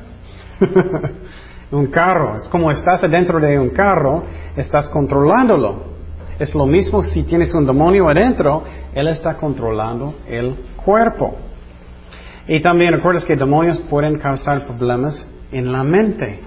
un 1.71 1.87
carro. 1.87 2.37
Es 2.37 2.49
como 2.49 2.71
estás 2.71 3.05
adentro 3.05 3.41
de 3.41 3.59
un 3.59 3.71
carro, 3.71 4.25
estás 4.57 4.89
controlándolo. 4.89 5.91
Es 6.39 6.55
lo 6.55 6.67
mismo 6.67 7.03
si 7.03 7.23
tienes 7.23 7.55
un 7.55 7.67
demonio 7.67 8.09
adentro, 8.09 8.65
él 8.95 9.09
está 9.09 9.35
controlando 9.37 10.15
el 10.27 10.57
cuerpo. 10.85 11.37
Y 12.49 12.61
también 12.61 12.95
recuerdas 12.95 13.25
que 13.25 13.37
demonios 13.37 13.79
pueden 13.79 14.19
causar 14.19 14.67
problemas 14.67 15.25
en 15.53 15.71
la 15.71 15.85
mente. 15.85 16.41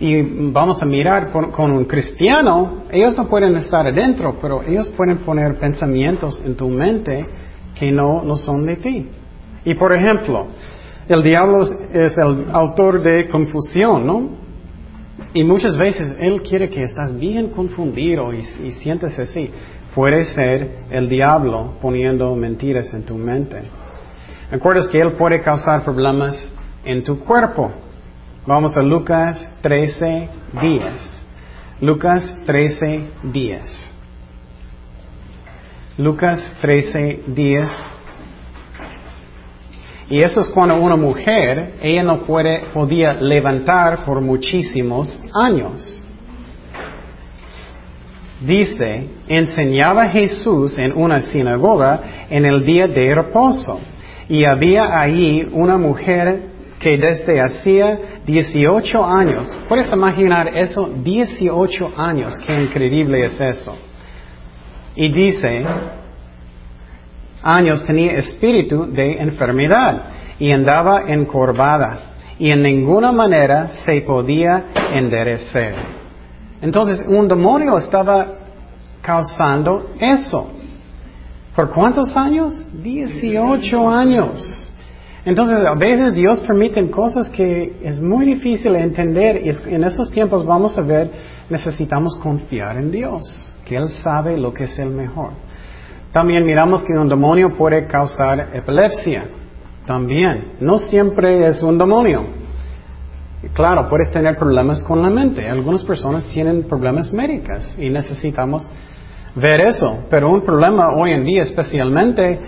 Y 0.00 0.22
vamos 0.52 0.80
a 0.80 0.86
mirar 0.86 1.32
con, 1.32 1.72
un 1.72 1.84
cristiano, 1.84 2.84
ellos 2.90 3.16
no 3.16 3.28
pueden 3.28 3.56
estar 3.56 3.84
adentro, 3.84 4.36
pero 4.40 4.62
ellos 4.62 4.88
pueden 4.90 5.18
poner 5.18 5.56
pensamientos 5.58 6.40
en 6.44 6.54
tu 6.54 6.68
mente 6.68 7.26
que 7.74 7.90
no, 7.90 8.22
no 8.22 8.36
son 8.36 8.64
de 8.64 8.76
ti. 8.76 9.08
Y 9.64 9.74
por 9.74 9.92
ejemplo, 9.92 10.46
el 11.08 11.22
diablo 11.22 11.62
es 11.92 12.16
el 12.16 12.46
autor 12.52 13.02
de 13.02 13.26
confusión, 13.26 14.06
¿no? 14.06 14.28
Y 15.34 15.42
muchas 15.42 15.76
veces 15.76 16.16
él 16.20 16.42
quiere 16.42 16.70
que 16.70 16.84
estás 16.84 17.18
bien 17.18 17.48
confundido 17.48 18.32
y, 18.32 18.38
y 18.64 18.72
sientes 18.72 19.18
así. 19.18 19.50
Puede 19.94 20.24
ser 20.26 20.84
el 20.90 21.08
diablo 21.08 21.72
poniendo 21.82 22.36
mentiras 22.36 22.94
en 22.94 23.02
tu 23.02 23.16
mente. 23.16 23.62
¿Recuerdas 24.50 24.86
que 24.86 25.00
él 25.00 25.12
puede 25.12 25.40
causar 25.40 25.82
problemas 25.82 26.36
en 26.84 27.02
tu 27.02 27.18
cuerpo? 27.18 27.72
Vamos 28.48 28.78
a 28.78 28.80
Lucas 28.80 29.46
13, 29.60 30.28
días. 30.62 31.22
Lucas 31.82 32.34
13, 32.46 33.06
días. 33.24 33.92
Lucas 35.98 36.56
13, 36.62 37.24
días 37.26 37.70
y 40.08 40.22
eso 40.22 40.40
es 40.40 40.48
cuando 40.48 40.76
una 40.76 40.96
mujer, 40.96 41.74
ella 41.82 42.02
no 42.02 42.24
puede, 42.24 42.70
podía 42.72 43.12
levantar 43.12 44.06
por 44.06 44.22
muchísimos 44.22 45.14
años. 45.34 46.02
Dice, 48.40 49.10
enseñaba 49.28 50.08
Jesús 50.08 50.78
en 50.78 50.96
una 50.96 51.20
sinagoga 51.20 52.26
en 52.30 52.46
el 52.46 52.64
día 52.64 52.88
de 52.88 53.14
reposo. 53.14 53.78
Y 54.26 54.44
había 54.44 54.98
ahí 54.98 55.46
una 55.52 55.76
mujer 55.76 56.56
que 56.78 56.96
desde 56.96 57.40
hacía 57.40 57.98
18 58.24 59.04
años, 59.04 59.58
puedes 59.68 59.92
imaginar 59.92 60.48
eso, 60.56 60.88
18 61.02 61.92
años, 61.96 62.38
qué 62.46 62.62
increíble 62.62 63.24
es 63.24 63.40
eso. 63.40 63.76
Y 64.94 65.08
dice, 65.08 65.64
años 67.42 67.84
tenía 67.84 68.12
espíritu 68.12 68.86
de 68.86 69.18
enfermedad 69.18 70.02
y 70.38 70.52
andaba 70.52 71.02
encorvada 71.08 72.00
y 72.38 72.50
en 72.50 72.62
ninguna 72.62 73.10
manera 73.10 73.70
se 73.84 74.00
podía 74.02 74.64
enderecer. 74.92 75.74
Entonces 76.62 77.04
un 77.06 77.26
demonio 77.26 77.78
estaba 77.78 78.34
causando 79.02 79.90
eso. 79.98 80.50
¿Por 81.54 81.70
cuántos 81.70 82.16
años? 82.16 82.64
18 82.82 83.88
años. 83.90 84.57
Entonces, 85.28 85.58
a 85.58 85.74
veces 85.74 86.14
Dios 86.14 86.40
permite 86.40 86.90
cosas 86.90 87.28
que 87.28 87.76
es 87.82 88.00
muy 88.00 88.24
difícil 88.24 88.74
entender 88.76 89.42
y 89.44 89.50
en 89.74 89.84
esos 89.84 90.10
tiempos 90.10 90.42
vamos 90.42 90.78
a 90.78 90.80
ver, 90.80 91.10
necesitamos 91.50 92.16
confiar 92.22 92.78
en 92.78 92.90
Dios, 92.90 93.52
que 93.66 93.76
Él 93.76 93.90
sabe 94.02 94.38
lo 94.38 94.54
que 94.54 94.64
es 94.64 94.78
el 94.78 94.88
mejor. 94.88 95.32
También 96.12 96.46
miramos 96.46 96.82
que 96.82 96.94
un 96.94 97.10
demonio 97.10 97.50
puede 97.50 97.86
causar 97.86 98.48
epilepsia. 98.54 99.24
También. 99.84 100.52
No 100.60 100.78
siempre 100.78 101.46
es 101.46 101.62
un 101.62 101.76
demonio. 101.76 102.24
Claro, 103.52 103.86
puedes 103.86 104.10
tener 104.10 104.38
problemas 104.38 104.82
con 104.82 105.02
la 105.02 105.10
mente. 105.10 105.46
Algunas 105.46 105.84
personas 105.84 106.24
tienen 106.28 106.66
problemas 106.66 107.12
médicos 107.12 107.76
y 107.78 107.90
necesitamos 107.90 108.72
ver 109.34 109.60
eso. 109.60 110.06
Pero 110.08 110.32
un 110.32 110.40
problema 110.40 110.94
hoy 110.94 111.12
en 111.12 111.22
día 111.22 111.42
especialmente, 111.42 112.40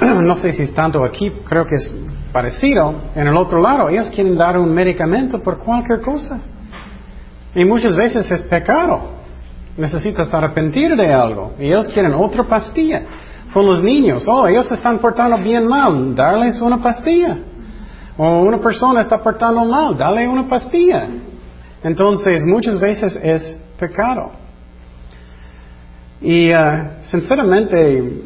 no 0.00 0.34
sé 0.36 0.52
si 0.52 0.62
es 0.62 0.74
tanto 0.74 1.04
aquí, 1.04 1.30
creo 1.44 1.64
que 1.66 1.74
es 1.74 1.94
parecido. 2.32 2.94
En 3.14 3.26
el 3.26 3.36
otro 3.36 3.60
lado, 3.60 3.88
ellos 3.88 4.10
quieren 4.10 4.36
dar 4.36 4.58
un 4.58 4.72
medicamento 4.72 5.42
por 5.42 5.58
cualquier 5.58 6.00
cosa. 6.00 6.40
Y 7.54 7.64
muchas 7.64 7.94
veces 7.94 8.30
es 8.30 8.42
pecado 8.42 9.14
necesitas 9.76 10.32
arrepentir 10.32 10.94
de 10.96 11.12
algo 11.12 11.54
y 11.58 11.66
ellos 11.66 11.88
quieren 11.88 12.14
otra 12.14 12.44
pastilla. 12.44 13.02
con 13.52 13.66
los 13.66 13.84
niños. 13.84 14.26
Oh, 14.26 14.48
ellos 14.48 14.68
están 14.72 14.98
portando 14.98 15.38
bien 15.38 15.68
mal, 15.68 16.12
darles 16.12 16.60
una 16.60 16.82
pastilla. 16.82 17.38
O 18.16 18.40
una 18.40 18.58
persona 18.58 19.00
está 19.00 19.22
portando 19.22 19.64
mal, 19.64 19.96
dale 19.96 20.26
una 20.26 20.48
pastilla. 20.48 21.06
Entonces, 21.84 22.44
muchas 22.44 22.80
veces 22.80 23.16
es 23.22 23.56
pecado. 23.78 24.32
Y 26.20 26.52
uh, 26.52 26.56
sinceramente, 27.02 28.22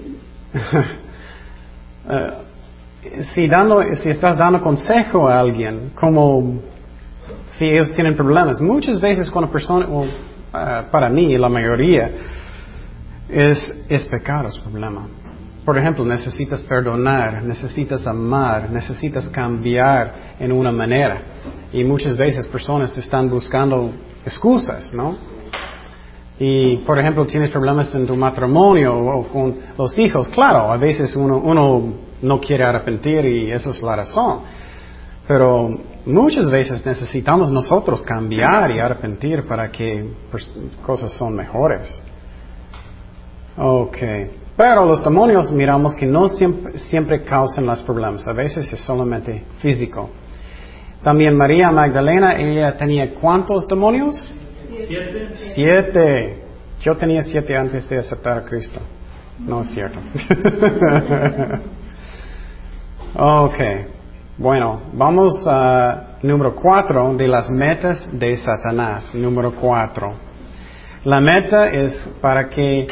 uh, 2.08 3.22
si, 3.34 3.46
dando, 3.46 3.82
si 3.94 4.10
estás 4.10 4.36
dando 4.36 4.60
consejo 4.60 5.28
a 5.28 5.40
alguien, 5.40 5.92
como 5.94 6.60
si 7.56 7.66
ellos 7.66 7.92
tienen 7.94 8.16
problemas, 8.16 8.60
muchas 8.60 9.00
veces 9.00 9.30
cuando 9.30 9.50
persona, 9.50 9.86
well, 9.86 10.10
uh, 10.52 10.90
para 10.90 11.08
mí 11.08 11.36
la 11.36 11.48
mayoría, 11.48 12.10
es, 13.28 13.84
es 13.88 14.04
pecado 14.06 14.48
es 14.48 14.58
problema. 14.58 15.06
Por 15.64 15.76
ejemplo, 15.76 16.04
necesitas 16.04 16.62
perdonar, 16.62 17.42
necesitas 17.42 18.06
amar, 18.06 18.70
necesitas 18.70 19.28
cambiar 19.28 20.36
en 20.40 20.50
una 20.50 20.72
manera. 20.72 21.20
Y 21.72 21.84
muchas 21.84 22.16
veces 22.16 22.46
personas 22.46 22.96
están 22.96 23.28
buscando 23.28 23.92
excusas, 24.24 24.94
¿no? 24.94 25.37
Y, 26.40 26.76
por 26.78 26.98
ejemplo, 26.98 27.26
tienes 27.26 27.50
problemas 27.50 27.92
en 27.94 28.06
tu 28.06 28.14
matrimonio 28.14 28.96
o 28.96 29.28
con 29.28 29.56
los 29.76 29.98
hijos. 29.98 30.28
Claro, 30.28 30.72
a 30.72 30.76
veces 30.76 31.16
uno, 31.16 31.38
uno 31.38 31.94
no 32.22 32.40
quiere 32.40 32.64
arrepentir 32.64 33.24
y 33.24 33.50
eso 33.50 33.70
es 33.70 33.82
la 33.82 33.96
razón. 33.96 34.40
Pero 35.26 35.68
muchas 36.06 36.48
veces 36.48 36.84
necesitamos 36.86 37.50
nosotros 37.50 38.02
cambiar 38.02 38.70
y 38.70 38.78
arrepentir 38.78 39.46
para 39.46 39.70
que 39.70 40.08
cosas 40.84 41.12
son 41.12 41.34
mejores. 41.34 42.02
Okay. 43.56 44.30
Pero 44.56 44.86
los 44.86 45.04
demonios 45.04 45.52
miramos 45.52 45.94
que 45.94 46.06
no 46.06 46.28
siempre, 46.28 47.22
causan 47.22 47.66
los 47.66 47.80
problemas, 47.82 48.26
a 48.26 48.32
veces 48.32 48.72
es 48.72 48.80
solamente 48.80 49.44
físico. 49.58 50.10
También 51.02 51.36
María 51.36 51.70
Magdalena, 51.70 52.36
ella 52.36 52.76
tenía 52.76 53.14
cuántos 53.14 53.68
demonios? 53.68 54.16
Siete. 55.54 56.44
Yo 56.80 56.96
tenía 56.96 57.22
siete 57.22 57.56
antes 57.56 57.88
de 57.88 57.98
aceptar 57.98 58.38
a 58.38 58.44
Cristo. 58.44 58.80
No 59.38 59.62
es 59.62 59.68
cierto. 59.70 59.98
ok. 63.14 63.58
Bueno, 64.36 64.82
vamos 64.92 65.44
a 65.46 66.18
número 66.22 66.54
cuatro 66.54 67.14
de 67.14 67.26
las 67.26 67.50
metas 67.50 68.08
de 68.12 68.36
Satanás. 68.36 69.14
Número 69.14 69.52
cuatro. 69.52 70.14
La 71.04 71.20
meta 71.20 71.70
es 71.70 71.94
para 72.20 72.48
que 72.48 72.86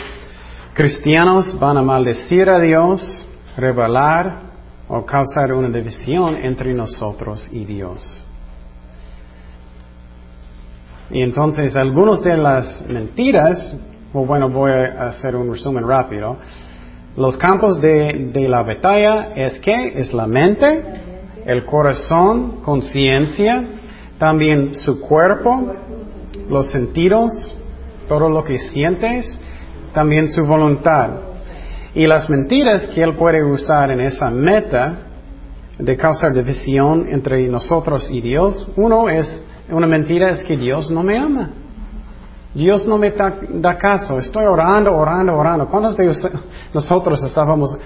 Cristianos 0.75 1.59
van 1.59 1.79
a 1.79 1.83
maldecir 1.83 2.51
a 2.51 2.61
Dios, 2.61 3.27
revelar 3.57 4.43
o 4.89 5.07
causar 5.07 5.53
una 5.53 5.71
división 5.71 6.35
entre 6.37 6.75
nosotros 6.75 7.49
y 7.51 7.65
Dios. 7.65 8.26
Y 11.11 11.23
entonces 11.23 11.77
algunas 11.77 12.23
de 12.23 12.37
las 12.37 12.85
mentiras, 12.89 13.77
bueno, 14.13 14.49
voy 14.49 14.73
a 14.73 15.09
hacer 15.09 15.37
un 15.37 15.53
resumen 15.53 15.87
rápido. 15.87 16.37
Los 17.17 17.37
campos 17.37 17.81
de, 17.81 18.31
de 18.33 18.49
la 18.49 18.63
batalla 18.63 19.33
es 19.35 19.59
que 19.61 20.01
es 20.01 20.13
la 20.13 20.27
mente, 20.27 20.83
el 21.47 21.65
corazón, 21.65 22.61
conciencia, 22.63 23.65
también 24.19 24.75
su 24.75 25.01
cuerpo, 25.01 25.75
los 26.49 26.67
sentidos, 26.71 27.33
todo 28.09 28.29
lo 28.29 28.45
que 28.45 28.59
sientes 28.59 29.39
también 29.97 30.29
su 30.29 30.43
voluntad. 30.43 31.09
Y 31.95 32.07
las 32.07 32.29
mentiras 32.29 32.87
que 32.89 33.03
Él 33.03 33.17
puede 33.17 33.43
usar 33.43 33.91
en 33.91 34.01
esa 34.03 34.31
meta 34.31 34.95
de 35.79 35.97
causar 35.97 36.35
división 36.35 37.07
entre 37.09 37.49
nosotros 37.49 38.07
y 38.11 38.21
Dios, 38.21 38.69
uno 38.77 39.09
es, 39.09 39.27
una 39.71 39.87
mentira 39.87 40.31
es 40.31 40.45
que 40.45 40.57
Dios 40.57 40.91
no 40.91 41.03
me 41.03 41.19
ama. 41.19 41.51
Dios 42.55 42.87
no 42.87 42.97
me 42.97 43.11
da, 43.11 43.77
caso. 43.77 44.19
Estoy 44.19 44.47
orando, 44.47 44.95
orando, 44.95 45.35
orando. 45.35 45.67
¿Cuántos 45.69 45.97
de 45.97 46.11
nosotros 46.73 47.23
estábamos 47.23 47.77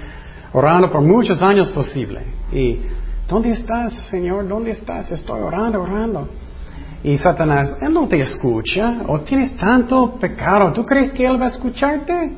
orando 0.53 0.91
por 0.91 1.03
muchos 1.03 1.43
años 1.43 1.71
posible? 1.71 2.23
Y, 2.53 2.79
¿dónde 3.29 3.51
estás, 3.51 3.93
Señor? 4.09 4.47
¿Dónde 4.47 4.71
estás? 4.71 5.11
Estoy 5.11 5.41
orando, 5.41 5.83
orando. 5.83 6.29
Y 7.03 7.17
Satanás, 7.19 7.77
Él 7.81 7.93
no 7.93 8.07
te 8.07 8.21
escucha, 8.21 9.01
o 9.09 9.21
tienes 9.21 9.57
tanto 9.57 10.17
pecado, 10.21 10.71
¿tú 10.73 10.85
crees 10.85 11.13
que 11.13 11.25
Él 11.27 11.41
va 11.41 11.47
a 11.47 11.49
escucharte? 11.49 12.37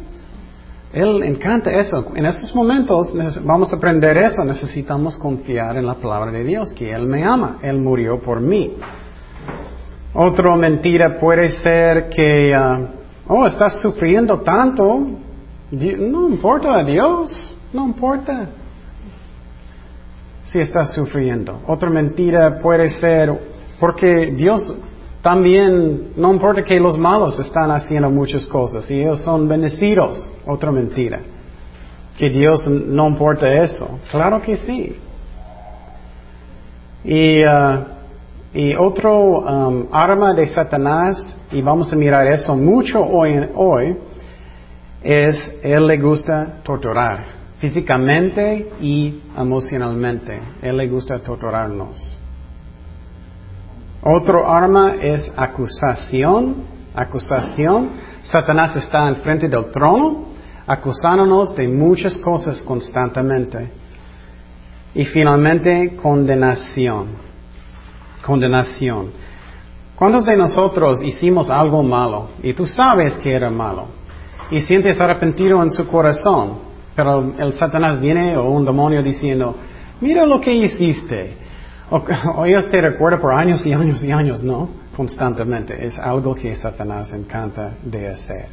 Él 0.92 1.22
encanta 1.24 1.70
eso. 1.70 2.12
En 2.14 2.26
esos 2.26 2.55
momentos 2.55 3.12
vamos 3.44 3.72
a 3.72 3.76
aprender 3.76 4.16
eso. 4.18 4.44
Necesitamos 4.44 5.16
confiar 5.16 5.76
en 5.76 5.87
la 5.87 5.94
palabra 5.94 6.31
de 6.31 6.44
Dios, 6.44 6.72
que 6.74 6.92
Él 6.92 7.07
me 7.07 7.24
ama. 7.24 7.59
Él 7.62 7.78
murió 7.78 8.20
por 8.20 8.40
mí. 8.40 8.76
Otra 10.14 10.55
mentira 10.57 11.18
puede 11.18 11.51
ser 11.62 12.11
que, 12.11 12.53
uh, 12.55 12.87
oh, 13.29 13.46
estás 13.46 13.81
sufriendo 13.81 14.40
tanto. 14.40 15.07
No 15.70 16.29
importa 16.29 16.81
a 16.81 16.85
Dios, 16.85 17.57
no 17.72 17.87
importa 17.87 18.46
si 20.44 20.59
estás 20.59 20.92
sufriendo. 20.92 21.61
Otra 21.66 21.88
mentira 21.88 22.61
puede 22.61 22.90
ser, 23.01 23.33
porque 23.81 24.33
Dios 24.37 24.75
también, 25.22 26.12
no 26.16 26.33
importa 26.33 26.62
que 26.62 26.79
los 26.79 26.98
malos 26.98 27.38
están 27.38 27.70
haciendo 27.70 28.11
muchas 28.11 28.44
cosas 28.46 28.90
y 28.90 29.01
ellos 29.01 29.20
son 29.20 29.48
bendecidos, 29.48 30.31
otra 30.46 30.70
mentira. 30.70 31.20
Que 32.18 32.29
Dios 32.29 32.66
no 32.68 33.09
importa 33.09 33.51
eso. 33.51 33.98
Claro 34.11 34.42
que 34.42 34.57
sí. 34.59 34.96
Y, 37.05 37.42
uh, 37.44 38.02
y 38.55 38.75
otro 38.75 39.38
um, 39.41 39.87
arma 39.93 40.35
de 40.35 40.47
Satanás, 40.47 41.35
y 41.51 41.62
vamos 41.62 41.93
a 41.93 41.97
mirar 41.97 42.27
eso 42.27 42.55
mucho 42.55 43.01
hoy, 43.01 43.49
hoy, 43.55 43.97
es 45.03 45.37
Él 45.62 45.87
le 45.87 45.99
gusta 45.99 46.61
torturar, 46.62 47.27
físicamente 47.59 48.73
y 48.81 49.23
emocionalmente. 49.37 50.41
Él 50.61 50.77
le 50.77 50.87
gusta 50.88 51.19
torturarnos. 51.19 52.19
Otro 54.03 54.49
arma 54.51 54.95
es 55.01 55.33
acusación. 55.37 56.73
Acusación. 56.95 57.93
Satanás 58.23 58.77
está 58.77 59.09
en 59.09 59.17
frente 59.17 59.49
del 59.49 59.71
trono 59.71 60.27
acusándonos 60.67 61.55
de 61.57 61.67
muchas 61.69 62.17
cosas 62.19 62.61
constantemente. 62.62 63.71
Y 64.95 65.05
finalmente, 65.07 65.97
condenación. 65.97 67.32
Condenación. 68.24 69.11
¿Cuántos 69.96 70.24
de 70.24 70.37
nosotros 70.37 71.02
hicimos 71.02 71.50
algo 71.50 71.82
malo 71.82 72.28
y 72.42 72.54
tú 72.54 72.66
sabes 72.66 73.14
que 73.18 73.32
era 73.32 73.50
malo 73.50 73.87
y 74.50 74.61
sientes 74.61 75.00
arrepentido 75.00 75.62
en 75.62 75.70
su 75.70 75.87
corazón, 75.88 76.58
pero 76.94 77.35
el 77.38 77.52
Satanás 77.54 78.00
viene 78.00 78.37
o 78.37 78.50
un 78.50 78.64
demonio 78.64 79.02
diciendo, 79.02 79.56
mira 80.00 80.26
lo 80.26 80.40
que 80.40 80.52
hiciste, 80.52 81.37
o, 81.90 82.02
ellos 82.46 82.68
te 82.68 82.80
recuerdan 82.80 83.20
por 83.20 83.32
años 83.32 83.64
y 83.66 83.72
años 83.72 84.02
y 84.02 84.11
años, 84.11 84.42
no, 84.42 84.68
constantemente. 84.96 85.87
Es 85.87 85.98
algo 85.98 86.35
que 86.35 86.54
Satanás 86.54 87.12
encanta 87.12 87.74
de 87.82 88.08
hacer. 88.08 88.46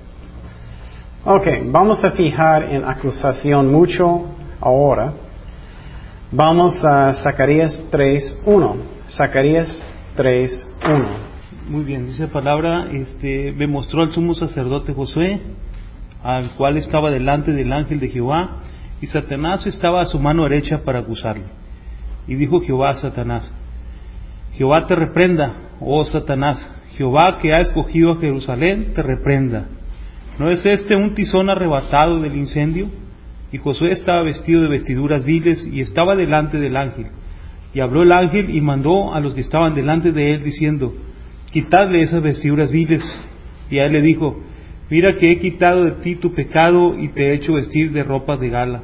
Ok, 1.25 1.47
vamos 1.65 2.03
a 2.03 2.12
fijar 2.12 2.63
en 2.63 2.84
acusación 2.86 3.71
mucho 3.71 4.25
ahora. 4.62 5.13
Vamos 6.32 6.75
a 6.86 7.13
Zacarías 7.13 7.84
3.1. 7.91 8.99
Zacarías 9.12 9.67
3.1. 10.17 11.08
Muy 11.67 11.84
bien, 11.84 12.06
dice 12.06 12.24
la 12.24 12.30
palabra, 12.30 12.89
este, 12.93 13.52
me 13.54 13.65
mostró 13.65 14.04
al 14.04 14.12
sumo 14.12 14.36
sacerdote 14.36 14.93
Josué, 14.93 15.41
al 16.24 16.56
cual 16.56 16.78
estaba 16.78 17.10
delante 17.10 17.52
del 17.54 17.74
ángel 17.74 18.00
de 18.00 18.10
Jehová, 18.10 18.58
y 19.02 19.08
Satanás 19.08 19.65
estaba 19.65 20.02
a 20.02 20.06
su 20.06 20.19
mano 20.19 20.43
derecha 20.43 20.84
para 20.84 21.00
acusarlo. 21.00 21.45
Y 22.28 22.36
dijo 22.36 22.62
Jehová 22.62 22.91
a 22.91 22.95
Satanás, 22.95 23.52
Jehová 24.54 24.86
te 24.86 24.95
reprenda, 24.95 25.54
oh 25.80 26.06
Satanás, 26.06 26.69
Jehová 26.95 27.39
que 27.41 27.54
ha 27.54 27.60
escogido 27.60 28.12
a 28.12 28.17
Jerusalén, 28.17 28.93
te 28.93 29.02
reprenda. 29.02 29.67
¿No 30.38 30.52
es 30.52 30.65
este 30.65 30.95
un 30.95 31.15
tizón 31.15 31.50
arrebatado 31.50 32.19
del 32.19 32.36
incendio? 32.36 32.88
Y 33.52 33.58
Josué 33.58 33.91
estaba 33.91 34.22
vestido 34.22 34.62
de 34.62 34.67
vestiduras 34.67 35.24
viles 35.24 35.65
y 35.65 35.82
estaba 35.82 36.15
delante 36.15 36.60
del 36.60 36.78
ángel. 36.78 37.08
Y 37.73 37.82
habló 37.82 38.03
el 38.03 38.12
ángel 38.12 38.55
y 38.55 38.62
mandó 38.62 39.13
a 39.13 39.19
los 39.19 39.34
que 39.34 39.41
estaban 39.41 39.75
delante 39.75 40.12
de 40.12 40.34
él 40.34 40.43
diciendo, 40.43 40.93
quitadle 41.51 42.01
esas 42.01 42.23
vestiduras 42.23 42.71
viles. 42.71 43.03
Y 43.69 43.79
a 43.79 43.86
él 43.86 43.93
le 43.93 44.01
dijo, 44.01 44.39
mira 44.89 45.15
que 45.17 45.32
he 45.32 45.38
quitado 45.38 45.84
de 45.86 45.91
ti 46.03 46.15
tu 46.15 46.34
pecado 46.34 46.95
y 46.97 47.10
te 47.10 47.29
he 47.29 47.36
hecho 47.36 47.53
vestir 47.53 47.91
de 47.91 48.03
ropa 48.03 48.38
de 48.38 48.49
gala. 48.49 48.82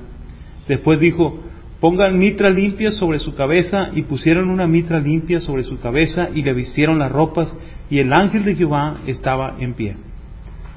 Después 0.67 0.99
dijo, 0.99 1.39
pongan 1.79 2.17
mitra 2.17 2.49
limpia 2.49 2.91
sobre 2.91 3.19
su 3.19 3.35
cabeza, 3.35 3.89
y 3.93 4.03
pusieron 4.03 4.49
una 4.49 4.67
mitra 4.67 4.99
limpia 4.99 5.39
sobre 5.39 5.63
su 5.63 5.79
cabeza, 5.79 6.29
y 6.33 6.41
le 6.41 6.53
vistieron 6.53 6.99
las 6.99 7.11
ropas, 7.11 7.55
y 7.89 7.99
el 7.99 8.11
ángel 8.13 8.43
de 8.43 8.55
Jehová 8.55 9.01
estaba 9.07 9.57
en 9.59 9.73
pie. 9.73 9.95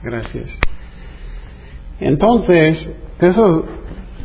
Gracias. 0.03 0.59
Entonces, 2.01 2.95
eso 3.21 3.67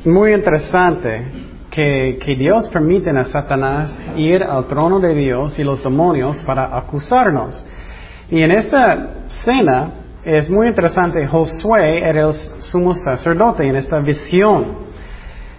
muy 0.05 0.33
interesante 0.33 1.52
que, 1.73 2.35
Dios 2.37 2.67
permite 2.67 3.09
a 3.09 3.25
Satanás 3.25 3.99
ir 4.15 4.43
al 4.43 4.67
trono 4.67 4.99
de 4.99 5.15
Dios 5.15 5.57
y 5.57 5.63
los 5.63 5.83
demonios 5.83 6.37
para 6.45 6.77
acusarnos. 6.77 7.65
Y 8.29 8.41
en 8.41 8.51
esta 8.51 9.25
cena 9.27 9.91
es 10.23 10.49
muy 10.51 10.67
interesante, 10.67 11.25
Josué 11.25 11.99
era 11.99 12.27
el 12.27 12.33
sumo 12.61 12.93
sacerdote 12.93 13.67
en 13.67 13.75
esta 13.75 13.99
visión. 13.99 14.83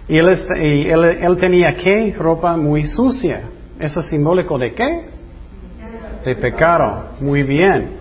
Y 0.07 0.17
él 0.17 1.37
tenía 1.39 1.75
qué? 1.75 2.15
Ropa 2.17 2.55
muy 2.55 2.83
sucia. 2.83 3.41
¿Eso 3.77 3.99
es 3.99 4.05
simbólico 4.05 4.57
de 4.57 4.73
qué? 4.73 5.05
De 6.23 6.35
pecado. 6.35 7.09
Muy 7.19 7.43
bien. 7.43 7.97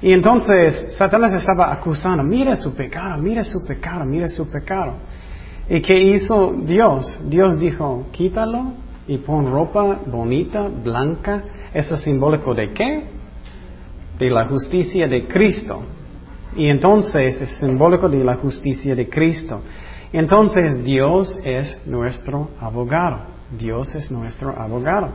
Y 0.00 0.12
entonces 0.12 0.94
Satanás 0.96 1.32
estaba 1.32 1.72
acusando, 1.72 2.22
mira 2.22 2.54
su 2.54 2.72
pecado, 2.76 3.20
mira 3.20 3.42
su 3.42 3.66
pecado, 3.66 4.04
mira 4.04 4.28
su 4.28 4.48
pecado. 4.48 4.94
¿Y 5.70 5.82
qué 5.82 5.98
hizo 5.98 6.54
Dios? 6.64 7.20
Dios 7.28 7.58
dijo, 7.58 8.06
quítalo 8.10 8.72
y 9.06 9.18
pon 9.18 9.50
ropa 9.50 10.00
bonita, 10.06 10.68
blanca. 10.68 11.42
¿Eso 11.74 11.94
es 11.94 12.00
simbólico 12.02 12.54
de 12.54 12.72
qué? 12.72 13.04
De 14.18 14.30
la 14.30 14.48
justicia 14.48 15.06
de 15.06 15.26
Cristo. 15.28 15.82
Y 16.56 16.68
entonces 16.68 17.40
es 17.40 17.50
simbólico 17.58 18.08
de 18.08 18.24
la 18.24 18.36
justicia 18.36 18.94
de 18.94 19.08
Cristo. 19.08 19.60
Entonces 20.12 20.82
Dios 20.84 21.38
es 21.44 21.86
nuestro 21.86 22.50
abogado. 22.60 23.38
Dios 23.56 23.94
es 23.94 24.10
nuestro 24.10 24.58
abogado. 24.58 25.12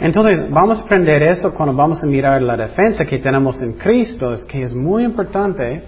Entonces, 0.00 0.50
vamos 0.50 0.78
a 0.78 0.82
aprender 0.82 1.22
eso 1.22 1.54
cuando 1.54 1.74
vamos 1.74 2.02
a 2.02 2.06
mirar 2.06 2.42
la 2.42 2.56
defensa 2.56 3.04
que 3.04 3.18
tenemos 3.18 3.62
en 3.62 3.72
Cristo, 3.72 4.32
es 4.32 4.44
que 4.44 4.62
es 4.62 4.74
muy 4.74 5.04
importante, 5.04 5.84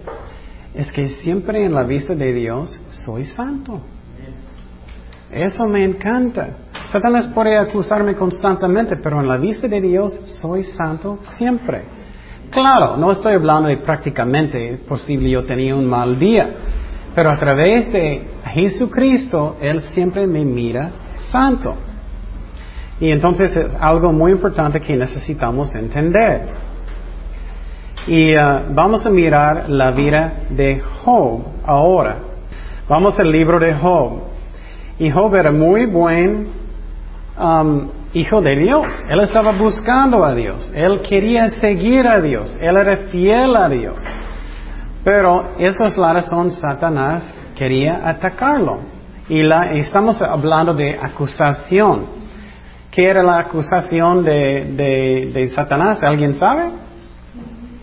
es 0.74 0.90
que 0.92 1.09
siempre 1.09 1.64
en 1.64 1.74
la 1.74 1.85
vista 1.85 2.14
de 2.14 2.33
Dios 2.33 2.78
soy 2.90 3.24
santo. 3.24 3.81
Eso 5.31 5.66
me 5.66 5.85
encanta. 5.85 6.48
Satanás 6.90 7.31
puede 7.35 7.59
acusarme 7.59 8.14
constantemente, 8.14 8.96
pero 8.96 9.20
en 9.20 9.28
la 9.28 9.37
vista 9.37 9.68
de 9.68 9.81
Dios 9.81 10.18
soy 10.40 10.64
santo 10.64 11.18
siempre. 11.37 11.85
Claro, 12.50 12.96
no 12.96 13.12
estoy 13.12 13.35
hablando 13.35 13.68
de 13.68 13.78
prácticamente 13.78 14.81
posible 14.88 15.28
yo 15.31 15.44
tenía 15.44 15.74
un 15.74 15.87
mal 15.87 16.18
día, 16.18 16.48
pero 17.14 17.31
a 17.31 17.38
través 17.38 17.92
de 17.92 18.26
Jesucristo, 18.54 19.57
Él 19.61 19.83
siempre 19.83 20.26
me 20.26 20.44
mira 20.44 20.90
santo. 21.31 21.74
Y 23.00 23.11
entonces 23.11 23.54
es 23.54 23.74
algo 23.78 24.12
muy 24.12 24.33
importante 24.33 24.81
que 24.81 24.96
necesitamos 24.96 25.74
entender. 25.74 26.67
Y 28.09 28.35
uh, 28.35 28.62
vamos 28.71 29.05
a 29.05 29.11
mirar 29.11 29.68
la 29.68 29.90
vida 29.90 30.44
de 30.49 30.81
Job 30.81 31.42
ahora. 31.64 32.16
Vamos 32.88 33.21
al 33.21 33.31
libro 33.31 33.61
de 33.61 33.75
Job. 33.75 34.23
Y 34.99 35.11
Job 35.11 35.35
era 35.35 35.53
muy 35.53 35.85
buen 35.85 36.49
um, 37.38 37.88
hijo 38.14 38.40
de 38.40 38.57
Dios. 38.57 38.87
Él 39.11 39.21
estaba 39.21 39.53
buscando 39.53 40.25
a 40.25 40.35
Dios. 40.35 40.73
Él 40.75 41.03
quería 41.03 41.51
seguir 41.51 42.09
a 42.09 42.21
Dios. 42.21 42.57
Él 42.61 42.79
era 42.79 42.97
fiel 43.11 43.55
a 43.55 43.68
Dios. 43.68 43.99
Pero 45.05 45.51
esa 45.59 45.87
es 45.87 45.97
la 45.99 46.14
razón 46.14 46.51
Satanás 46.51 47.23
quería 47.55 48.09
atacarlo. 48.09 48.79
Y 49.29 49.42
estamos 49.79 50.23
hablando 50.23 50.73
de 50.73 50.99
acusación. 50.99 52.07
¿Qué 52.90 53.05
era 53.07 53.23
la 53.23 53.40
acusación 53.40 54.25
de, 54.25 55.31
de, 55.33 55.49
Satanás? 55.49 56.03
¿Alguien 56.03 56.35
sabe? 56.35 56.71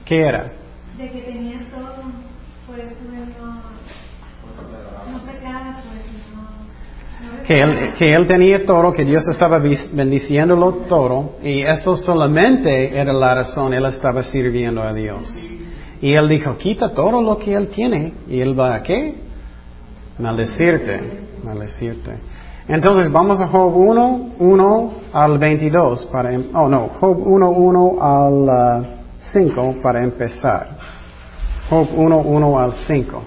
¿Qué 0.05 0.21
era? 0.21 0.51
De 0.97 1.09
que 1.09 1.21
tenía 1.21 1.59
todo, 1.71 2.03
por 2.67 2.79
eso 2.79 2.95
no, 3.11 3.61
no 5.11 5.25
pecaba, 5.25 5.81
pues 5.89 6.05
que 7.47 7.59
él, 7.59 7.93
que 7.97 8.13
él 8.13 8.27
tenía 8.27 8.65
todo, 8.65 8.91
que 8.91 9.03
Dios 9.03 9.27
estaba 9.27 9.59
bendiciéndolo 9.59 10.71
todo, 10.87 11.35
y 11.43 11.61
eso 11.61 11.95
solamente 11.97 12.97
era 12.97 13.13
la 13.13 13.35
razón, 13.35 13.73
él 13.73 13.85
estaba 13.85 14.23
sirviendo 14.23 14.81
a 14.81 14.93
Dios. 14.93 15.31
Y 16.01 16.13
él 16.13 16.27
dijo, 16.27 16.57
quita 16.57 16.93
todo 16.93 17.21
lo 17.21 17.37
que 17.37 17.53
él 17.53 17.69
tiene, 17.69 18.13
y 18.27 18.39
él 18.39 18.59
va 18.59 18.75
a 18.75 18.83
qué? 18.83 19.15
Maldecirte, 20.17 21.01
maldecirte. 21.43 22.13
Entonces 22.67 23.11
vamos 23.11 23.39
a 23.41 23.47
Job 23.47 23.75
1, 23.75 24.29
1 24.39 24.93
al 25.13 25.37
22 25.37 26.05
para, 26.11 26.33
em, 26.33 26.45
oh 26.55 26.67
no, 26.67 26.89
Job 26.99 27.17
1, 27.27 27.49
1 27.49 27.97
al 28.01 29.04
5 29.19 29.61
uh, 29.61 29.81
para 29.81 30.03
empezar. 30.03 30.77
Job 31.69 31.87
1, 31.95 32.17
1 32.17 32.59
al 32.59 32.73
5. 32.87 33.23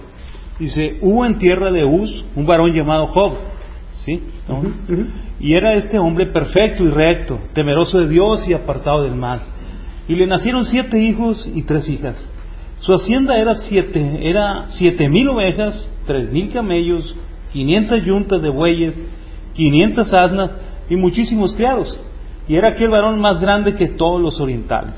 Dice, 0.59 0.97
hubo 1.01 1.25
en 1.25 1.37
tierra 1.37 1.71
de 1.71 1.85
Uz 1.85 2.25
un 2.35 2.45
varón 2.45 2.73
llamado 2.73 3.07
Job, 3.07 3.33
¿sí? 4.05 4.21
Y 5.39 5.53
era 5.53 5.73
este 5.73 5.97
hombre 5.97 6.27
perfecto 6.27 6.83
y 6.83 6.87
recto, 6.87 7.39
temeroso 7.53 7.99
de 7.99 8.09
Dios 8.09 8.47
y 8.47 8.53
apartado 8.53 9.03
del 9.03 9.15
mal. 9.15 9.41
Y 10.07 10.15
le 10.15 10.27
nacieron 10.27 10.65
siete 10.65 10.99
hijos 10.99 11.49
y 11.53 11.63
tres 11.63 11.87
hijas. 11.87 12.15
Su 12.79 12.93
hacienda 12.93 13.37
era 13.37 13.55
siete, 13.55 14.29
era 14.29 14.67
siete 14.69 15.07
mil 15.07 15.29
ovejas, 15.29 15.89
tres 16.05 16.29
mil 16.31 16.51
camellos, 16.51 17.15
quinientas 17.53 18.03
yuntas 18.03 18.41
de 18.41 18.49
bueyes, 18.49 18.95
500 19.53 20.13
asnas 20.13 20.51
y 20.89 20.95
muchísimos 20.95 21.53
criados. 21.53 21.99
Y 22.47 22.55
era 22.55 22.69
aquel 22.69 22.89
varón 22.89 23.19
más 23.19 23.39
grande 23.39 23.75
que 23.75 23.89
todos 23.89 24.21
los 24.21 24.39
orientales. 24.39 24.95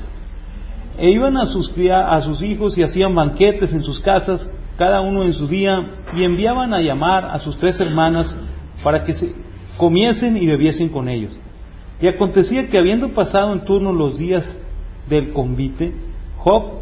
E 0.98 1.10
iban 1.10 1.36
a 1.36 1.46
sus, 1.46 2.42
hijos 2.42 2.76
y 2.76 2.82
hacían 2.82 3.14
banquetes 3.14 3.72
en 3.72 3.82
sus 3.82 4.00
casas, 4.00 4.48
cada 4.76 5.00
uno 5.00 5.22
en 5.22 5.32
su 5.32 5.46
día, 5.46 5.78
y 6.14 6.24
enviaban 6.24 6.74
a 6.74 6.80
llamar 6.80 7.24
a 7.24 7.38
sus 7.38 7.56
tres 7.56 7.80
hermanas 7.80 8.34
para 8.82 9.04
que 9.04 9.14
se 9.14 9.34
comiesen 9.76 10.36
y 10.36 10.46
bebiesen 10.46 10.90
con 10.90 11.08
ellos. 11.08 11.32
Y 12.00 12.08
acontecía 12.08 12.68
que 12.68 12.78
habiendo 12.78 13.10
pasado 13.10 13.52
en 13.52 13.64
turno 13.64 13.92
los 13.92 14.18
días 14.18 14.44
del 15.08 15.32
convite, 15.32 15.92
Job 16.38 16.80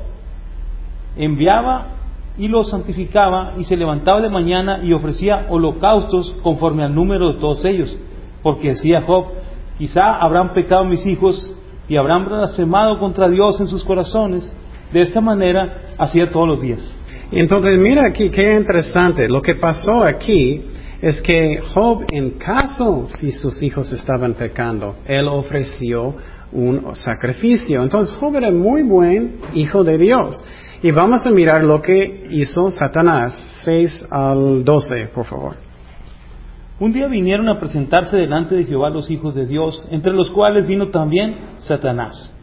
enviaba 1.16 1.88
y 2.38 2.48
los 2.48 2.70
santificaba 2.70 3.52
y 3.58 3.64
se 3.64 3.76
levantaba 3.76 4.20
de 4.20 4.30
mañana 4.30 4.80
y 4.82 4.92
ofrecía 4.92 5.46
holocaustos 5.50 6.34
conforme 6.42 6.84
al 6.84 6.94
número 6.94 7.32
de 7.32 7.38
todos 7.38 7.64
ellos. 7.64 7.94
Porque 8.42 8.68
decía 8.68 9.02
Job, 9.02 9.26
quizá 9.76 10.14
habrán 10.14 10.54
pecado 10.54 10.84
mis 10.84 11.04
hijos 11.06 11.54
y 11.90 11.96
habrán 11.96 12.24
blasfemado 12.24 13.00
contra 13.00 13.28
Dios 13.28 13.60
en 13.60 13.66
sus 13.66 13.82
corazones. 13.82 14.50
De 14.92 15.00
esta 15.00 15.20
manera 15.20 15.86
hacía 15.98 16.30
todos 16.30 16.46
los 16.46 16.62
días. 16.62 16.78
Entonces 17.32 17.78
mira 17.80 18.04
aquí 18.08 18.30
qué 18.30 18.54
interesante. 18.56 19.28
Lo 19.28 19.42
que 19.42 19.56
pasó 19.56 20.04
aquí 20.04 20.62
es 21.02 21.20
que 21.20 21.60
Job, 21.74 22.04
en 22.12 22.38
caso 22.38 23.08
si 23.08 23.32
sus 23.32 23.60
hijos 23.62 23.92
estaban 23.92 24.34
pecando, 24.34 24.98
él 25.04 25.26
ofreció 25.26 26.14
un 26.52 26.94
sacrificio. 26.94 27.82
Entonces 27.82 28.14
Job 28.16 28.36
era 28.36 28.52
muy 28.52 28.84
buen 28.84 29.40
hijo 29.54 29.82
de 29.82 29.98
Dios. 29.98 30.36
Y 30.82 30.92
vamos 30.92 31.26
a 31.26 31.30
mirar 31.30 31.64
lo 31.64 31.82
que 31.82 32.28
hizo 32.30 32.70
Satanás, 32.70 33.62
6 33.64 34.06
al 34.10 34.64
12, 34.64 35.08
por 35.12 35.24
favor. 35.24 35.69
Un 36.80 36.94
día 36.94 37.08
vinieron 37.08 37.46
a 37.50 37.60
presentarse 37.60 38.16
delante 38.16 38.54
de 38.54 38.64
Jehová 38.64 38.88
los 38.88 39.10
hijos 39.10 39.34
de 39.34 39.44
Dios, 39.44 39.86
entre 39.90 40.14
los 40.14 40.30
cuales 40.30 40.66
vino 40.66 40.88
también 40.88 41.36
Satanás. 41.58 42.34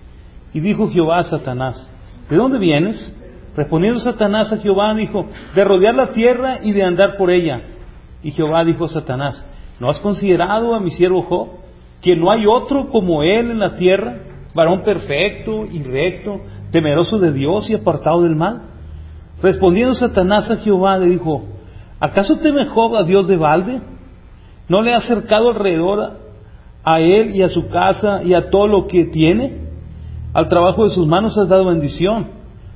Y 0.53 0.59
dijo 0.59 0.89
Jehová 0.89 1.17
a 1.17 1.23
Satanás, 1.23 1.89
¿de 2.29 2.35
dónde 2.35 2.59
vienes? 2.59 3.15
Respondiendo 3.55 3.99
Satanás 3.99 4.53
a 4.53 4.57
Jehová, 4.57 4.93
dijo, 4.93 5.25
de 5.55 5.63
rodear 5.63 5.95
la 5.95 6.09
tierra 6.09 6.59
y 6.61 6.71
de 6.71 6.83
andar 6.83 7.17
por 7.17 7.31
ella. 7.31 7.63
Y 8.21 8.29
Jehová 8.29 8.63
dijo 8.63 8.85
a 8.85 8.89
Satanás, 8.89 9.43
¿no 9.79 9.89
has 9.89 9.99
considerado 10.01 10.75
a 10.75 10.79
mi 10.79 10.91
siervo 10.91 11.23
Job, 11.23 11.47
que 12.03 12.15
no 12.15 12.29
hay 12.29 12.45
otro 12.45 12.89
como 12.89 13.23
él 13.23 13.49
en 13.49 13.57
la 13.57 13.75
tierra, 13.75 14.19
varón 14.53 14.83
perfecto 14.83 15.65
y 15.65 15.81
recto, 15.81 16.41
temeroso 16.71 17.17
de 17.17 17.33
Dios 17.33 17.71
y 17.71 17.73
apartado 17.73 18.21
del 18.21 18.35
mal? 18.35 18.61
Respondiendo 19.41 19.95
Satanás 19.95 20.51
a 20.51 20.57
Jehová, 20.57 20.99
le 20.99 21.07
dijo, 21.07 21.43
¿acaso 21.99 22.37
teme 22.37 22.67
Job 22.67 22.97
a 22.97 23.03
Dios 23.03 23.27
de 23.27 23.35
balde? 23.35 23.81
¿No 24.69 24.81
le 24.81 24.93
ha 24.93 24.97
acercado 24.97 25.49
alrededor 25.49 26.17
a 26.83 26.99
él 26.99 27.35
y 27.35 27.41
a 27.41 27.49
su 27.49 27.67
casa 27.69 28.23
y 28.23 28.33
a 28.33 28.49
todo 28.49 28.67
lo 28.67 28.87
que 28.87 29.05
tiene? 29.05 29.67
Al 30.33 30.49
trabajo 30.49 30.83
de 30.83 30.91
sus 30.91 31.07
manos 31.07 31.37
has 31.37 31.47
dado 31.47 31.65
bendición, 31.65 32.27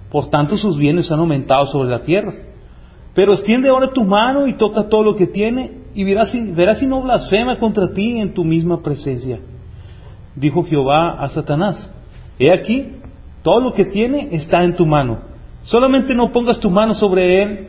por 0.10 0.30
tanto 0.30 0.58
sus 0.58 0.78
bienes 0.78 1.12
han 1.12 1.20
aumentado 1.20 1.66
sobre 1.68 1.90
la 1.90 2.04
tierra. 2.04 2.34
Pero 3.14 3.34
extiende 3.34 3.70
ahora 3.70 3.92
tu 3.92 4.06
mano 4.06 4.48
y 4.48 4.54
toca 4.54 4.88
todo 4.88 5.04
lo 5.04 5.16
que 5.16 5.28
tiene 5.28 5.82
y 5.94 6.04
verás 6.06 6.32
si, 6.32 6.52
verás 6.54 6.80
si 6.80 6.88
no 6.88 7.02
blasfema 7.02 7.60
contra 7.60 7.92
ti 7.92 8.18
en 8.18 8.34
tu 8.34 8.46
misma 8.46 8.82
presencia. 8.82 9.40
Dijo 10.36 10.64
Jehová 10.64 11.22
a 11.22 11.30
Satanás, 11.30 11.90
he 12.40 12.52
aquí, 12.52 12.96
todo 13.44 13.60
lo 13.60 13.74
que 13.74 13.86
tiene 13.86 14.30
está 14.32 14.64
en 14.64 14.76
tu 14.76 14.86
mano. 14.86 15.20
Solamente 15.64 16.16
no 16.16 16.32
pongas 16.32 16.60
tu 16.60 16.70
mano 16.70 16.94
sobre 16.94 17.44
él. 17.44 17.68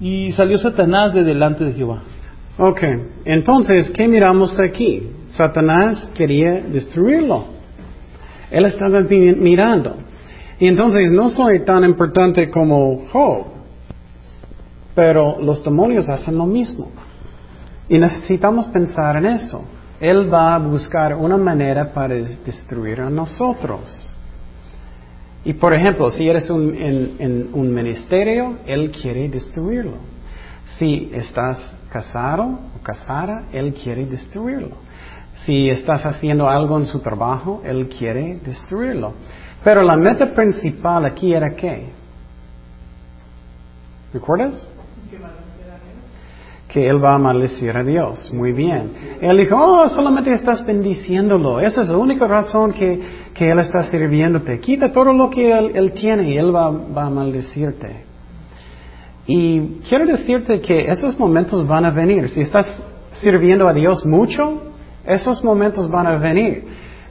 Y 0.00 0.30
salió 0.32 0.58
Satanás 0.58 1.12
de 1.12 1.24
delante 1.24 1.64
de 1.64 1.72
Jehová. 1.72 2.02
Ok, 2.60 2.82
entonces, 3.24 3.88
¿qué 3.90 4.08
miramos 4.08 4.58
aquí? 4.58 5.08
Satanás 5.28 6.10
quería 6.12 6.54
destruirlo. 6.54 7.44
Él 8.50 8.64
estaba 8.64 9.00
mirando. 9.00 9.96
Y 10.58 10.66
entonces 10.66 11.12
no 11.12 11.30
soy 11.30 11.60
tan 11.60 11.84
importante 11.84 12.50
como 12.50 13.06
Job. 13.12 13.46
Pero 14.92 15.40
los 15.40 15.62
demonios 15.62 16.08
hacen 16.08 16.36
lo 16.36 16.46
mismo. 16.46 16.90
Y 17.88 17.96
necesitamos 17.96 18.66
pensar 18.66 19.16
en 19.18 19.26
eso. 19.26 19.64
Él 20.00 20.32
va 20.32 20.56
a 20.56 20.58
buscar 20.58 21.14
una 21.14 21.36
manera 21.36 21.92
para 21.92 22.16
destruir 22.16 23.00
a 23.02 23.08
nosotros. 23.08 24.12
Y 25.44 25.54
por 25.54 25.72
ejemplo, 25.74 26.10
si 26.10 26.28
eres 26.28 26.50
un, 26.50 26.74
en, 26.74 27.50
un 27.52 27.72
ministerio, 27.72 28.58
Él 28.66 28.90
quiere 28.90 29.28
destruirlo. 29.28 29.98
Si 30.78 31.10
estás 31.14 31.77
casado 31.90 32.58
o 32.76 32.82
casada, 32.82 33.44
Él 33.52 33.74
quiere 33.74 34.06
destruirlo. 34.06 34.76
Si 35.44 35.68
estás 35.68 36.04
haciendo 36.04 36.48
algo 36.48 36.78
en 36.78 36.86
su 36.86 37.00
trabajo, 37.00 37.62
Él 37.64 37.88
quiere 37.88 38.38
destruirlo. 38.44 39.14
Pero 39.62 39.82
la 39.82 39.96
meta 39.96 40.32
principal 40.34 41.04
aquí 41.04 41.32
era 41.32 41.54
qué? 41.54 41.90
¿Recuerdas? 44.12 44.66
Que 46.68 46.86
él 46.86 47.02
va 47.02 47.14
a 47.14 47.18
maldecir 47.18 47.76
a 47.76 47.82
Dios. 47.82 48.30
Muy 48.32 48.52
bien. 48.52 49.18
Él 49.20 49.38
dijo, 49.38 49.56
oh, 49.56 49.88
solamente 49.88 50.30
estás 50.32 50.64
bendiciéndolo. 50.64 51.60
Esa 51.60 51.80
es 51.80 51.88
la 51.88 51.96
única 51.96 52.26
razón 52.26 52.72
que, 52.72 53.00
que 53.34 53.48
Él 53.48 53.58
está 53.58 53.84
sirviéndote. 53.84 54.60
Quita 54.60 54.92
todo 54.92 55.12
lo 55.12 55.30
que 55.30 55.50
Él, 55.50 55.92
tiene 55.94 56.30
y 56.30 56.36
Él 56.36 56.54
va, 56.54 56.70
va, 56.70 57.06
a 57.06 57.10
maldecirte. 57.10 58.04
Y 59.28 59.60
quiero 59.86 60.06
decirte 60.06 60.58
que 60.62 60.88
esos 60.88 61.18
momentos 61.18 61.68
van 61.68 61.84
a 61.84 61.90
venir. 61.90 62.30
Si 62.30 62.40
estás 62.40 62.66
sirviendo 63.20 63.68
a 63.68 63.74
Dios 63.74 64.04
mucho, 64.06 64.62
esos 65.04 65.44
momentos 65.44 65.90
van 65.90 66.06
a 66.06 66.16
venir. 66.16 66.64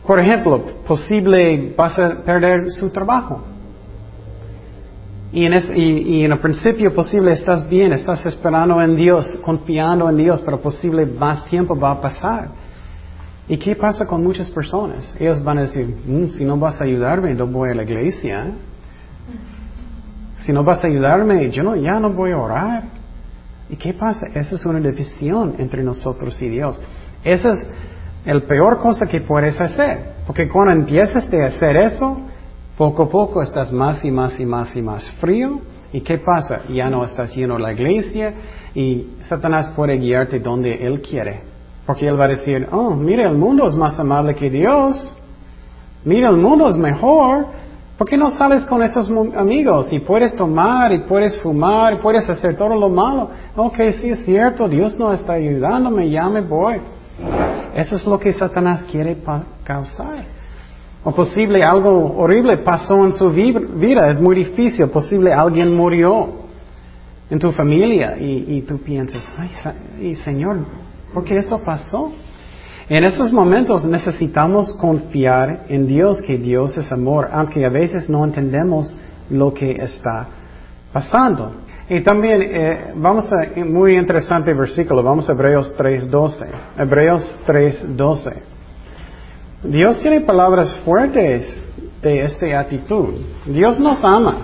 Por 0.05 0.19
ejemplo, 0.19 0.63
posible 0.87 1.75
vas 1.77 1.97
a 1.99 2.23
perder 2.25 2.71
su 2.71 2.91
trabajo. 2.91 3.43
Y 5.31 5.45
en, 5.45 5.53
y, 5.75 6.23
en, 6.23 6.31
el 6.31 6.39
principio 6.39 6.91
posible 6.91 7.33
estás 7.33 7.69
bien, 7.69 7.93
estás 7.93 8.25
esperando 8.25 8.81
en 8.81 8.95
Dios, 8.95 9.39
confiando 9.45 10.09
en 10.09 10.17
Dios, 10.17 10.41
pero 10.43 10.59
posible 10.59 11.05
más 11.05 11.45
tiempo 11.45 11.77
va 11.77 11.91
a 11.91 12.01
pasar. 12.01 12.49
¿Y 13.47 13.57
qué 13.57 13.75
pasa 13.75 14.07
con 14.07 14.23
muchas 14.23 14.49
personas? 14.49 15.15
Ellos 15.19 15.43
van 15.43 15.59
a 15.59 15.61
decir, 15.61 15.85
mm, 15.85 16.29
si 16.29 16.43
no 16.45 16.57
vas 16.57 16.81
a 16.81 16.85
ayudarme, 16.85 17.35
no 17.35 17.45
voy 17.45 17.69
a 17.69 17.75
la 17.75 17.83
iglesia. 17.83 18.55
Si 20.39 20.53
no 20.53 20.63
vas 20.63 20.83
a 20.83 20.87
ayudarme, 20.87 21.49
yo 21.49 21.63
no, 21.63 21.75
ya 21.75 21.99
no 21.99 22.13
voy 22.13 22.31
a 22.31 22.37
orar. 22.37 22.83
¿Y 23.69 23.75
qué 23.75 23.93
pasa? 23.93 24.27
Esa 24.33 24.55
es 24.55 24.65
una 24.65 24.79
división 24.79 25.55
entre 25.57 25.83
nosotros 25.83 26.41
y 26.41 26.49
Dios. 26.49 26.79
Esa 27.23 27.53
es 27.53 27.67
la 28.25 28.39
peor 28.41 28.77
cosa 28.77 29.07
que 29.07 29.21
puedes 29.21 29.59
hacer. 29.59 30.15
Porque 30.25 30.47
cuando 30.47 30.73
empiezas 30.73 31.31
a 31.33 31.45
hacer 31.47 31.75
eso, 31.77 32.21
poco 32.77 33.03
a 33.03 33.09
poco 33.09 33.41
estás 33.41 33.71
más 33.71 34.03
y 34.05 34.11
más 34.11 34.39
y 34.39 34.45
más 34.45 34.75
y 34.75 34.81
más 34.81 35.09
frío. 35.19 35.59
¿Y 35.91 36.01
qué 36.01 36.19
pasa? 36.19 36.61
Ya 36.69 36.89
no 36.89 37.03
estás 37.05 37.33
yendo 37.33 37.55
a 37.55 37.59
la 37.59 37.73
iglesia 37.73 38.33
y 38.75 39.15
Satanás 39.27 39.73
puede 39.75 39.97
guiarte 39.97 40.39
donde 40.39 40.85
él 40.85 41.01
quiere. 41.01 41.41
Porque 41.85 42.07
él 42.07 42.19
va 42.19 42.25
a 42.25 42.29
decir, 42.29 42.67
oh, 42.71 42.93
mira, 42.93 43.29
el 43.29 43.37
mundo 43.37 43.65
es 43.65 43.75
más 43.75 43.97
amable 43.97 44.35
que 44.35 44.49
Dios. 44.49 45.17
Mira, 46.03 46.29
el 46.29 46.37
mundo 46.37 46.69
es 46.69 46.75
mejor. 46.75 47.47
¿Por 47.97 48.07
qué 48.07 48.15
no 48.15 48.29
sales 48.29 48.63
con 48.65 48.83
esos 48.83 49.09
amigos 49.35 49.91
y 49.91 49.99
puedes 49.99 50.35
tomar 50.35 50.91
y 50.93 50.99
puedes 51.05 51.41
fumar 51.41 51.93
y 51.93 51.97
puedes 51.97 52.29
hacer 52.29 52.55
todo 52.55 52.75
lo 52.75 52.89
malo? 52.89 53.31
Ok, 53.55 53.77
sí 53.99 54.11
es 54.11 54.23
cierto, 54.23 54.67
Dios 54.67 54.99
no 54.99 55.11
está 55.11 55.33
ayudándome, 55.33 56.07
ya 56.11 56.29
me 56.29 56.41
voy. 56.41 56.75
Eso 57.73 57.95
es 57.95 58.05
lo 58.05 58.19
que 58.19 58.33
Satanás 58.33 58.83
quiere 58.91 59.17
causar. 59.63 60.25
O 61.03 61.11
posible 61.11 61.63
algo 61.63 62.15
horrible 62.17 62.57
pasó 62.57 63.03
en 63.03 63.13
su 63.13 63.31
vida, 63.31 64.09
es 64.09 64.19
muy 64.19 64.35
difícil, 64.35 64.87
posible 64.89 65.33
alguien 65.33 65.75
murió 65.75 66.45
en 67.31 67.39
tu 67.39 67.51
familia 67.51 68.15
y, 68.19 68.61
tú 68.61 68.77
piensas, 68.77 69.23
ay, 69.99 70.15
Señor, 70.15 70.59
¿por 71.13 71.23
qué 71.23 71.37
eso 71.37 71.59
pasó? 71.63 72.13
En 72.89 73.03
esos 73.03 73.33
momentos 73.33 73.83
necesitamos 73.83 74.73
confiar 74.75 75.65
en 75.67 75.87
Dios, 75.87 76.21
que 76.21 76.37
Dios 76.37 76.77
es 76.77 76.89
amor, 76.91 77.27
aunque 77.33 77.65
a 77.65 77.69
veces 77.69 78.09
no 78.09 78.23
entendemos 78.23 78.95
lo 79.29 79.53
que 79.53 79.71
está 79.71 80.27
pasando. 80.93 81.51
Y 81.89 81.99
también, 82.01 82.41
eh, 82.43 82.93
vamos 82.95 83.29
a, 83.31 83.59
muy 83.65 83.97
interesante 83.97 84.53
versículo, 84.53 85.03
vamos 85.03 85.29
a 85.29 85.33
Hebreos 85.33 85.75
3.12. 85.77 86.47
Hebreos 86.77 87.39
3.12. 87.45 88.33
Dios 89.63 89.99
tiene 89.99 90.21
palabras 90.21 90.77
fuertes 90.85 91.45
de 92.01 92.21
esta 92.21 92.59
actitud. 92.59 93.15
Dios 93.45 93.81
nos 93.81 94.01
ama. 94.01 94.37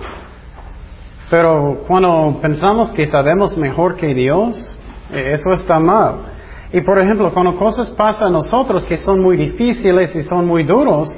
Pero 1.30 1.82
cuando 1.86 2.38
pensamos 2.42 2.90
que 2.90 3.06
sabemos 3.06 3.56
mejor 3.56 3.96
que 3.96 4.12
Dios, 4.12 4.78
eh, 5.10 5.32
eso 5.32 5.50
está 5.52 5.80
mal. 5.80 6.33
Y 6.74 6.80
por 6.80 6.98
ejemplo, 6.98 7.30
cuando 7.32 7.54
cosas 7.54 7.88
pasan 7.90 8.26
a 8.26 8.30
nosotros 8.30 8.84
que 8.84 8.96
son 8.96 9.22
muy 9.22 9.36
difíciles 9.36 10.12
y 10.16 10.24
son 10.24 10.44
muy 10.44 10.64
duros, 10.64 11.08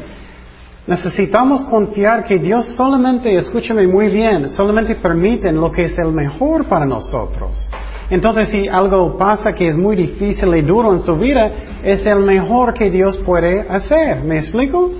necesitamos 0.86 1.64
confiar 1.64 2.24
que 2.24 2.36
Dios 2.36 2.66
solamente, 2.76 3.34
escúchame 3.38 3.86
muy 3.86 4.08
bien, 4.08 4.50
solamente 4.50 4.96
permite 4.96 5.50
lo 5.52 5.70
que 5.70 5.84
es 5.84 5.98
el 5.98 6.12
mejor 6.12 6.66
para 6.66 6.84
nosotros. 6.84 7.70
Entonces, 8.10 8.50
si 8.50 8.68
algo 8.68 9.16
pasa 9.16 9.54
que 9.54 9.68
es 9.68 9.78
muy 9.78 9.96
difícil 9.96 10.54
y 10.54 10.60
duro 10.60 10.92
en 10.92 11.00
su 11.00 11.16
vida, 11.16 11.50
es 11.82 12.04
el 12.04 12.18
mejor 12.18 12.74
que 12.74 12.90
Dios 12.90 13.16
puede 13.24 13.66
hacer. 13.66 14.22
¿Me 14.24 14.40
explico? 14.40 14.92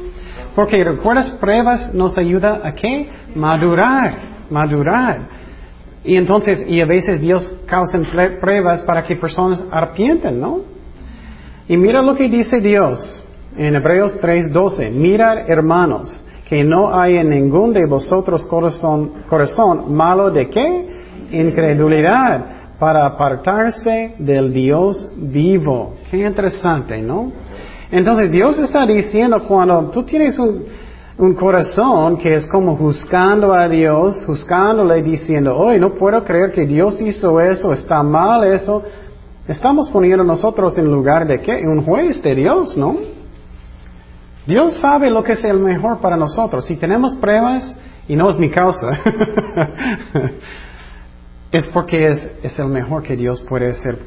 Porque 0.55 0.83
recuerdas, 0.83 1.33
pruebas 1.33 1.93
nos 1.93 2.17
ayuda 2.17 2.63
a 2.65 2.73
qué? 2.73 3.11
Madurar, 3.35 4.47
madurar. 4.49 5.36
Y 6.07 6.17
entonces, 6.17 6.65
y 6.69 6.81
a 6.81 6.87
veces 6.87 7.21
Dios 7.21 7.53
causa 7.67 8.01
pruebas 8.41 8.83
para 8.83 9.03
que 9.03 9.17
personas 9.17 9.63
arrepienten, 9.73 10.41
¿no? 10.41 10.61
Y 11.69 11.77
mira 11.77 12.01
lo 12.01 12.15
que 12.15 12.29
dice 12.29 12.61
Dios 12.61 13.25
en 13.57 13.75
Hebreos 13.75 14.17
3:12. 14.21 14.91
Mirad, 14.93 15.51
hermanos, 15.51 16.09
que 16.49 16.63
no 16.63 16.97
hay 16.97 17.17
en 17.17 17.31
ningún 17.31 17.73
de 17.73 17.87
vosotros 17.89 18.47
corazón, 18.47 19.25
corazón 19.29 19.93
malo 19.95 20.31
de 20.31 20.49
qué? 20.49 20.87
Incredulidad 21.33 22.57
para 22.79 23.05
apartarse 23.07 24.15
del 24.19 24.53
Dios 24.53 25.09
vivo. 25.17 25.95
Qué 26.09 26.19
interesante, 26.19 27.03
¿no? 27.03 27.33
Entonces 27.91 28.31
Dios 28.31 28.59
está 28.59 28.87
diciendo 28.87 29.43
cuando 29.49 29.91
tú 29.91 30.05
tienes 30.05 30.39
un, 30.39 30.67
un 31.19 31.35
corazón 31.35 32.19
que 32.19 32.35
es 32.35 32.47
como 32.47 32.77
juzgando 32.77 33.55
a 33.55 33.69
Dios, 33.69 34.23
juzgándole 34.27 35.03
diciendo, 35.03 35.57
hoy 35.57 35.81
no 35.81 35.95
puedo 35.95 36.23
creer 36.25 36.53
que 36.53 36.67
Dios 36.67 37.01
hizo 37.01 37.41
eso, 37.41 37.73
está 37.73 38.03
mal 38.03 38.45
eso, 38.45 38.83
estamos 39.49 39.89
poniendo 39.89 40.25
nosotros 40.25 40.77
en 40.77 40.91
lugar 40.91 41.27
de 41.27 41.39
qué? 41.39 41.63
Un 41.67 41.83
juez 41.83 42.23
de 42.23 42.35
Dios, 42.35 42.77
¿no? 42.77 42.97
Dios 44.47 44.75
sabe 44.81 45.11
lo 45.11 45.25
que 45.25 45.33
es 45.33 45.45
el 45.45 45.59
mejor 45.59 45.99
para 46.01 46.17
nosotros. 46.17 46.67
Si 46.67 46.77
tenemos 46.77 47.15
pruebas, 47.17 47.75
y 48.09 48.17
no 48.17 48.31
es 48.31 48.39
mi 48.39 48.51
causa, 48.51 48.89
es 51.53 51.67
porque 51.69 52.09
es, 52.43 52.59
el 52.59 52.69
mejor 52.69 53.03
que 53.03 53.17
Dios 53.17 53.41
puede 53.49 53.71
hacer 53.71 53.99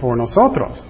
por, 0.00 0.16
nosotros. 0.16 0.82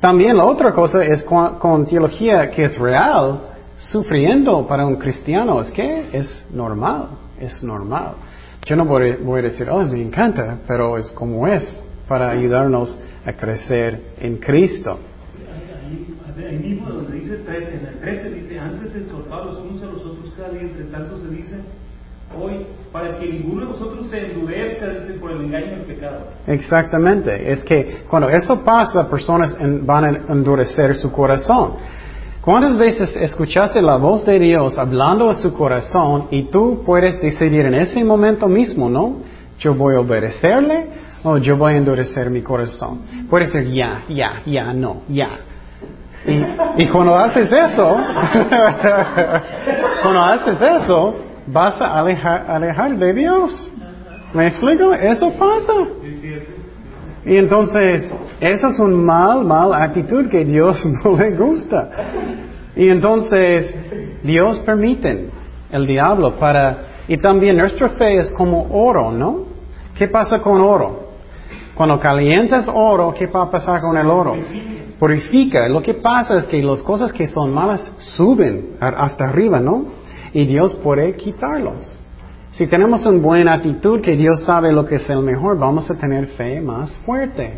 También 0.00 0.36
la 0.36 0.44
otra 0.44 0.72
cosa 0.72 1.02
es 1.02 1.24
con, 1.24 1.86
teología 1.86 2.50
que 2.50 2.64
es 2.64 2.78
real, 2.78 3.53
sufriendo 3.76 4.66
para 4.66 4.86
un 4.86 4.96
cristiano, 4.96 5.60
es 5.60 5.70
que 5.70 6.08
es 6.12 6.46
normal, 6.52 7.08
es 7.38 7.62
normal. 7.62 8.14
Yo 8.66 8.76
no 8.76 8.86
voy, 8.86 9.10
a 9.10 9.42
decir, 9.42 9.68
oh, 9.70 9.84
me 9.84 10.00
encanta, 10.00 10.58
pero 10.66 10.96
es 10.96 11.10
como 11.12 11.46
es, 11.46 11.64
para 12.08 12.30
ayudarnos 12.30 12.98
a 13.26 13.32
crecer 13.32 14.14
en 14.18 14.38
Cristo. 14.38 14.98
Ahí 16.36 16.58
mismo 16.58 16.88
donde 16.88 17.18
dice 17.18 17.36
13, 17.36 17.74
en 17.74 17.86
el 17.86 18.00
13 18.00 18.30
dice, 18.30 18.58
antes 18.58 18.94
exhortados 18.94 19.58
unos 19.58 19.82
a 19.82 19.86
los 19.86 20.04
otros 20.04 20.32
cada 20.36 20.50
día, 20.50 20.62
entre 20.62 20.84
tanto 20.84 21.18
se 21.18 21.28
dice, 21.28 21.60
hoy 22.38 22.66
para 22.92 23.18
que 23.18 23.26
ninguno 23.26 23.62
de 23.62 23.66
vosotros 23.66 24.08
se 24.08 24.32
endurezca 24.32 24.86
por 25.20 25.30
el 25.32 25.42
engaño 25.42 25.70
del 25.76 25.82
pecado. 25.82 26.26
Exactamente, 26.46 27.52
es 27.52 27.62
que 27.64 28.02
cuando 28.08 28.28
eso 28.28 28.64
pasa, 28.64 29.08
personas 29.08 29.56
van 29.82 30.04
a 30.04 30.32
endurecer 30.32 30.96
su 30.96 31.12
corazón. 31.12 31.72
¿Cuántas 32.44 32.76
veces 32.76 33.16
escuchaste 33.16 33.80
la 33.80 33.96
voz 33.96 34.22
de 34.26 34.38
Dios 34.38 34.76
hablando 34.76 35.30
a 35.30 35.34
su 35.34 35.54
corazón 35.56 36.26
y 36.30 36.42
tú 36.50 36.82
puedes 36.84 37.18
decidir 37.22 37.64
en 37.64 37.74
ese 37.74 38.04
momento 38.04 38.48
mismo, 38.48 38.90
¿no? 38.90 39.20
Yo 39.58 39.74
voy 39.74 39.94
a 39.94 40.00
obedecerle 40.00 40.88
o 41.22 41.38
yo 41.38 41.56
voy 41.56 41.72
a 41.72 41.78
endurecer 41.78 42.28
mi 42.28 42.42
corazón. 42.42 43.00
Puede 43.30 43.46
ser 43.46 43.70
ya, 43.70 44.02
ya, 44.10 44.42
ya, 44.44 44.74
no, 44.74 45.04
ya. 45.08 45.38
Y, 46.26 46.82
y 46.82 46.86
cuando 46.88 47.16
haces 47.16 47.50
eso, 47.50 47.96
cuando 50.02 50.20
haces 50.20 50.58
eso, 50.60 51.14
vas 51.46 51.80
a 51.80 51.98
alejar, 51.98 52.44
alejar 52.46 52.98
de 52.98 53.14
Dios. 53.14 53.72
¿Me 54.34 54.48
explico? 54.48 54.92
Eso 54.92 55.30
pasa. 55.30 55.72
Y 57.26 57.36
entonces, 57.36 58.12
eso 58.40 58.68
es 58.68 58.78
un 58.78 59.04
mal, 59.04 59.44
mal 59.44 59.72
actitud 59.72 60.28
que 60.28 60.44
Dios 60.44 60.84
no 61.04 61.16
le 61.16 61.36
gusta. 61.36 61.90
Y 62.76 62.88
entonces, 62.88 63.74
Dios 64.22 64.58
permite 64.60 65.30
el 65.70 65.86
diablo 65.86 66.36
para... 66.36 66.92
Y 67.06 67.18
también 67.18 67.56
nuestra 67.56 67.90
fe 67.90 68.16
es 68.16 68.30
como 68.32 68.66
oro, 68.70 69.12
¿no? 69.12 69.44
¿Qué 69.96 70.08
pasa 70.08 70.38
con 70.38 70.60
oro? 70.60 71.04
Cuando 71.74 71.98
calientas 72.00 72.68
oro, 72.72 73.12
¿qué 73.12 73.26
va 73.26 73.42
a 73.42 73.50
pasar 73.50 73.80
con 73.80 73.96
el 73.96 74.06
oro? 74.06 74.36
Purifica. 74.98 75.68
Lo 75.68 75.82
que 75.82 75.94
pasa 75.94 76.36
es 76.36 76.46
que 76.46 76.62
las 76.62 76.82
cosas 76.82 77.12
que 77.12 77.26
son 77.26 77.52
malas 77.52 77.80
suben 78.16 78.76
hasta 78.80 79.24
arriba, 79.24 79.60
¿no? 79.60 79.86
Y 80.32 80.46
Dios 80.46 80.74
puede 80.82 81.14
quitarlos. 81.16 82.03
Si 82.54 82.68
tenemos 82.68 83.04
una 83.04 83.18
buena 83.18 83.54
actitud, 83.54 84.00
que 84.00 84.16
Dios 84.16 84.44
sabe 84.44 84.72
lo 84.72 84.86
que 84.86 84.96
es 84.96 85.10
el 85.10 85.22
mejor, 85.22 85.58
vamos 85.58 85.90
a 85.90 85.98
tener 85.98 86.28
fe 86.36 86.60
más 86.60 86.96
fuerte. 86.98 87.54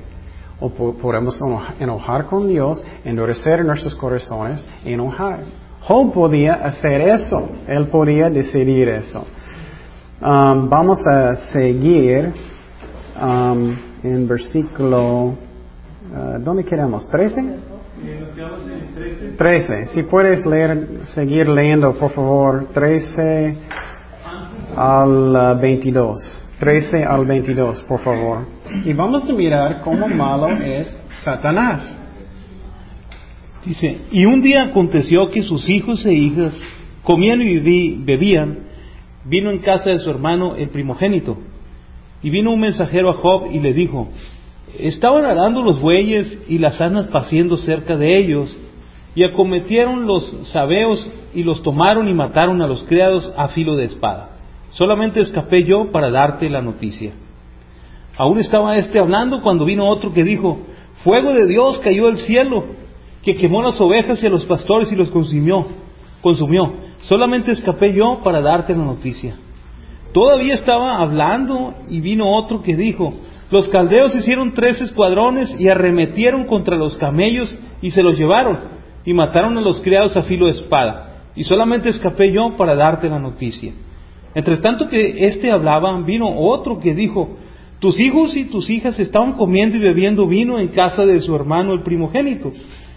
O 0.59 0.70
podemos 0.70 1.38
enojar 1.78 2.24
con 2.24 2.48
Dios, 2.48 2.82
endurecer 3.04 3.62
nuestros 3.62 3.94
corazones 3.94 4.64
enojar. 4.87 5.40
Job 5.82 6.14
podía 6.14 6.54
hacer 6.54 7.02
eso. 7.02 7.46
Él 7.68 7.88
podía 7.88 8.30
decidir 8.30 8.88
eso. 8.88 9.26
Um, 10.22 10.70
vamos 10.70 11.06
a 11.06 11.35
seguir 11.52 12.32
um, 13.20 13.76
en 14.02 14.26
versículo, 14.26 15.24
uh, 15.26 16.38
¿dónde 16.40 16.64
quedamos? 16.64 17.06
¿13? 17.11 17.56
13. 19.37 19.85
Si 19.92 20.02
puedes 20.04 20.46
leer, 20.46 20.88
seguir 21.14 21.48
leyendo, 21.48 21.92
por 21.92 22.12
favor, 22.12 22.68
13 22.72 23.56
al 24.76 25.58
22. 25.60 26.42
Uh, 26.42 26.46
13 26.58 27.04
al 27.04 27.26
22, 27.26 27.82
por 27.82 28.00
favor. 28.00 28.46
Y 28.84 28.92
vamos 28.94 29.28
a 29.28 29.32
mirar 29.32 29.82
cómo 29.82 30.08
malo 30.08 30.48
es 30.48 30.88
Satanás. 31.22 31.98
Dice, 33.64 33.98
y 34.10 34.24
un 34.24 34.40
día 34.40 34.64
aconteció 34.64 35.30
que 35.30 35.42
sus 35.42 35.68
hijos 35.68 36.06
e 36.06 36.14
hijas 36.14 36.58
comían 37.02 37.42
y 37.42 37.58
bebían, 38.04 38.60
vino 39.24 39.50
en 39.50 39.58
casa 39.58 39.90
de 39.90 39.98
su 39.98 40.08
hermano 40.08 40.56
el 40.56 40.70
primogénito. 40.70 41.36
Y 42.22 42.30
vino 42.30 42.52
un 42.52 42.60
mensajero 42.60 43.10
a 43.10 43.14
Job 43.14 43.50
y 43.52 43.58
le 43.58 43.74
dijo, 43.74 44.08
estaban 44.78 45.24
arando 45.24 45.62
los 45.62 45.80
bueyes 45.80 46.42
y 46.48 46.58
las 46.58 46.80
asnas 46.80 47.06
paciendo 47.08 47.56
cerca 47.56 47.96
de 47.96 48.16
ellos, 48.16 48.56
y 49.14 49.24
acometieron 49.24 50.06
los 50.06 50.24
sabeos 50.52 51.10
y 51.34 51.42
los 51.42 51.62
tomaron 51.62 52.08
y 52.08 52.14
mataron 52.14 52.62
a 52.62 52.66
los 52.66 52.84
criados 52.84 53.32
a 53.36 53.48
filo 53.48 53.74
de 53.74 53.86
espada. 53.86 54.36
Solamente 54.76 55.20
escapé 55.20 55.64
yo 55.64 55.90
para 55.90 56.10
darte 56.10 56.50
la 56.50 56.60
noticia. 56.60 57.12
Aún 58.18 58.38
estaba 58.38 58.76
este 58.76 58.98
hablando 58.98 59.40
cuando 59.40 59.64
vino 59.64 59.86
otro 59.86 60.12
que 60.12 60.22
dijo, 60.22 60.58
fuego 61.02 61.32
de 61.32 61.46
Dios 61.46 61.78
cayó 61.82 62.06
del 62.06 62.18
cielo, 62.18 62.62
que 63.22 63.36
quemó 63.36 63.62
las 63.62 63.80
ovejas 63.80 64.22
y 64.22 64.26
a 64.26 64.30
los 64.30 64.44
pastores 64.44 64.92
y 64.92 64.96
los 64.96 65.10
consumió, 65.10 65.66
consumió. 66.20 66.74
Solamente 67.02 67.52
escapé 67.52 67.94
yo 67.94 68.20
para 68.22 68.42
darte 68.42 68.74
la 68.74 68.84
noticia. 68.84 69.36
Todavía 70.12 70.54
estaba 70.54 70.98
hablando 71.00 71.72
y 71.88 72.00
vino 72.02 72.36
otro 72.36 72.62
que 72.62 72.76
dijo, 72.76 73.14
los 73.50 73.68
caldeos 73.70 74.14
hicieron 74.14 74.52
tres 74.52 74.78
escuadrones 74.82 75.58
y 75.58 75.70
arremetieron 75.70 76.44
contra 76.46 76.76
los 76.76 76.96
camellos 76.98 77.58
y 77.80 77.92
se 77.92 78.02
los 78.02 78.18
llevaron 78.18 78.58
y 79.06 79.14
mataron 79.14 79.56
a 79.56 79.62
los 79.62 79.80
criados 79.80 80.16
a 80.18 80.22
filo 80.22 80.46
de 80.46 80.52
espada. 80.52 81.22
Y 81.34 81.44
solamente 81.44 81.88
escapé 81.88 82.30
yo 82.30 82.56
para 82.58 82.74
darte 82.74 83.08
la 83.08 83.18
noticia. 83.18 83.72
Entre 84.37 84.59
tanto 84.59 84.87
que 84.88 85.25
éste 85.25 85.51
hablaba, 85.51 85.99
vino 86.03 86.29
otro 86.29 86.79
que 86.79 86.94
dijo, 86.94 87.38
tus 87.81 87.99
hijos 87.99 88.37
y 88.37 88.44
tus 88.44 88.68
hijas 88.68 89.01
estaban 89.01 89.33
comiendo 89.33 89.79
y 89.79 89.81
bebiendo 89.81 90.27
vino 90.27 90.59
en 90.59 90.68
casa 90.68 91.07
de 91.07 91.20
su 91.20 91.35
hermano 91.35 91.72
el 91.72 91.81
primogénito. 91.81 92.51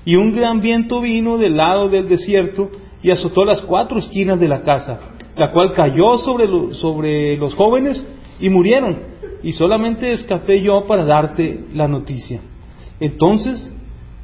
Y 0.03 0.17
un 0.17 0.35
gran 0.35 0.59
viento 0.59 0.99
vino 0.99 1.37
del 1.37 1.55
lado 1.55 1.87
del 1.87 2.09
desierto 2.09 2.69
y 3.01 3.09
azotó 3.09 3.45
las 3.45 3.61
cuatro 3.61 3.99
esquinas 3.99 4.37
de 4.37 4.49
la 4.49 4.63
casa, 4.63 4.99
la 5.37 5.53
cual 5.53 5.71
cayó 5.71 6.17
sobre, 6.17 6.73
sobre 6.73 7.37
los 7.37 7.53
jóvenes 7.55 8.05
y 8.41 8.49
murieron. 8.49 8.97
Y 9.41 9.53
solamente 9.53 10.11
escapé 10.11 10.61
yo 10.61 10.87
para 10.87 11.05
darte 11.05 11.67
la 11.73 11.87
noticia. 11.87 12.41
Entonces 12.99 13.73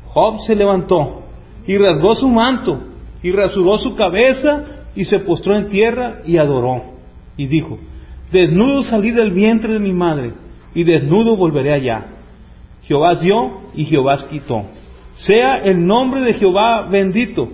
Job 0.08 0.42
se 0.46 0.54
levantó 0.54 1.22
y 1.66 1.78
rasgó 1.78 2.14
su 2.16 2.28
manto 2.28 2.78
y 3.24 3.32
rasuró 3.32 3.78
su 3.78 3.96
cabeza 3.96 4.66
y 4.98 5.06
se 5.06 5.20
postró 5.20 5.56
en 5.56 5.70
tierra 5.70 6.20
y 6.26 6.36
adoró. 6.36 6.95
Y 7.38 7.48
dijo, 7.48 7.78
desnudo 8.32 8.84
salí 8.84 9.12
del 9.12 9.32
vientre 9.32 9.74
de 9.74 9.80
mi 9.80 9.94
madre 9.94 10.34
y 10.74 10.84
desnudo 10.84 11.36
volveré 11.36 11.74
allá. 11.74 12.06
Jehová 12.84 13.16
dio 13.16 13.62
y 13.74 13.86
Jehová 13.86 14.18
quitó. 14.30 14.64
Sea 15.16 15.58
el 15.58 15.86
nombre 15.86 16.22
de 16.22 16.34
Jehová 16.34 16.88
bendito. 16.90 17.50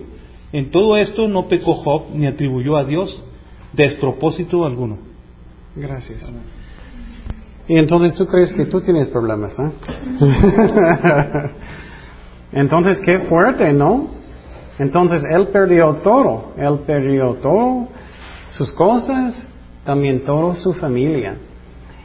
En 0.52 0.72
todo 0.72 0.98
esto 0.98 1.28
no 1.28 1.48
pecó 1.48 1.76
Job 1.76 2.08
ni 2.14 2.28
atribuyó 2.28 2.76
a 2.78 2.84
Dios 2.84 3.24
despropósito 3.74 4.66
alguno. 4.66 4.98
Gracias. 5.76 6.30
Y 7.68 7.78
entonces 7.78 8.16
tú 8.16 8.26
crees 8.26 8.52
que 8.52 8.66
tú 8.66 8.82
tienes 8.82 9.08
problemas, 9.10 9.58
¿eh? 9.58 9.72
entonces 12.52 13.00
qué 13.06 13.20
fuerte, 13.20 13.72
¿no? 13.72 14.10
Entonces 14.80 15.22
él 15.30 15.48
perdió 15.50 15.94
todo, 16.04 16.54
él 16.58 16.80
perdió 16.86 17.36
todo, 17.36 17.88
sus 18.52 18.72
cosas, 18.74 19.48
también 19.86 20.24
toda 20.24 20.56
su 20.56 20.74
familia. 20.74 21.38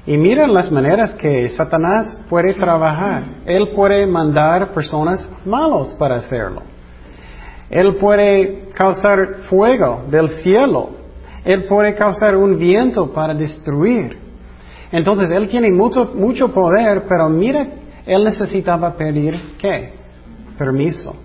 Y 0.06 0.16
miren 0.16 0.54
las 0.54 0.70
maneras 0.70 1.14
que 1.14 1.48
Satanás 1.50 2.20
puede 2.28 2.54
trabajar. 2.54 3.24
Él 3.44 3.70
puede 3.74 4.06
mandar 4.06 4.68
personas 4.68 5.28
malos 5.44 5.94
para 5.98 6.16
hacerlo. 6.16 6.62
Él 7.68 7.96
puede 7.96 8.68
causar 8.74 9.18
fuego 9.48 10.04
del 10.08 10.30
cielo. 10.42 10.90
Él 11.44 11.64
puede 11.64 11.96
causar 11.96 12.36
un 12.36 12.56
viento 12.56 13.12
para 13.12 13.34
destruir. 13.34 14.16
Entonces, 14.92 15.30
él 15.30 15.48
tiene 15.48 15.70
mucho, 15.70 16.12
mucho 16.14 16.52
poder, 16.52 17.02
pero 17.08 17.28
mira, 17.28 17.66
él 18.06 18.24
necesitaba 18.24 18.96
pedir 18.96 19.56
qué? 19.58 19.92
Permiso. 20.56 21.16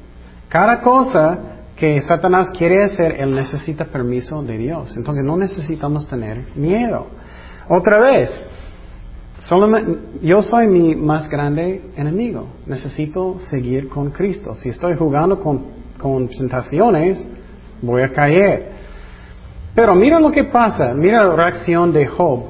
Cada 0.49 0.81
cosa 0.81 1.50
que 1.81 1.99
Satanás 2.03 2.51
quiere 2.55 2.83
hacer, 2.83 3.15
él 3.19 3.33
necesita 3.33 3.85
permiso 3.85 4.43
de 4.43 4.55
Dios. 4.55 4.95
Entonces, 4.95 5.25
no 5.25 5.35
necesitamos 5.35 6.07
tener 6.07 6.45
miedo. 6.55 7.07
Otra 7.67 7.99
vez, 7.99 8.29
yo 10.21 10.43
soy 10.43 10.67
mi 10.67 10.93
más 10.93 11.27
grande 11.27 11.81
enemigo. 11.95 12.49
Necesito 12.67 13.39
seguir 13.49 13.89
con 13.89 14.11
Cristo. 14.11 14.53
Si 14.53 14.69
estoy 14.69 14.95
jugando 14.95 15.39
con, 15.39 15.69
con 15.97 16.29
tentaciones, 16.29 17.19
voy 17.81 18.03
a 18.03 18.11
caer. 18.11 18.73
Pero 19.73 19.95
mira 19.95 20.19
lo 20.19 20.31
que 20.31 20.43
pasa. 20.43 20.93
Mira 20.93 21.23
la 21.23 21.35
reacción 21.35 21.91
de 21.91 22.05
Job. 22.05 22.43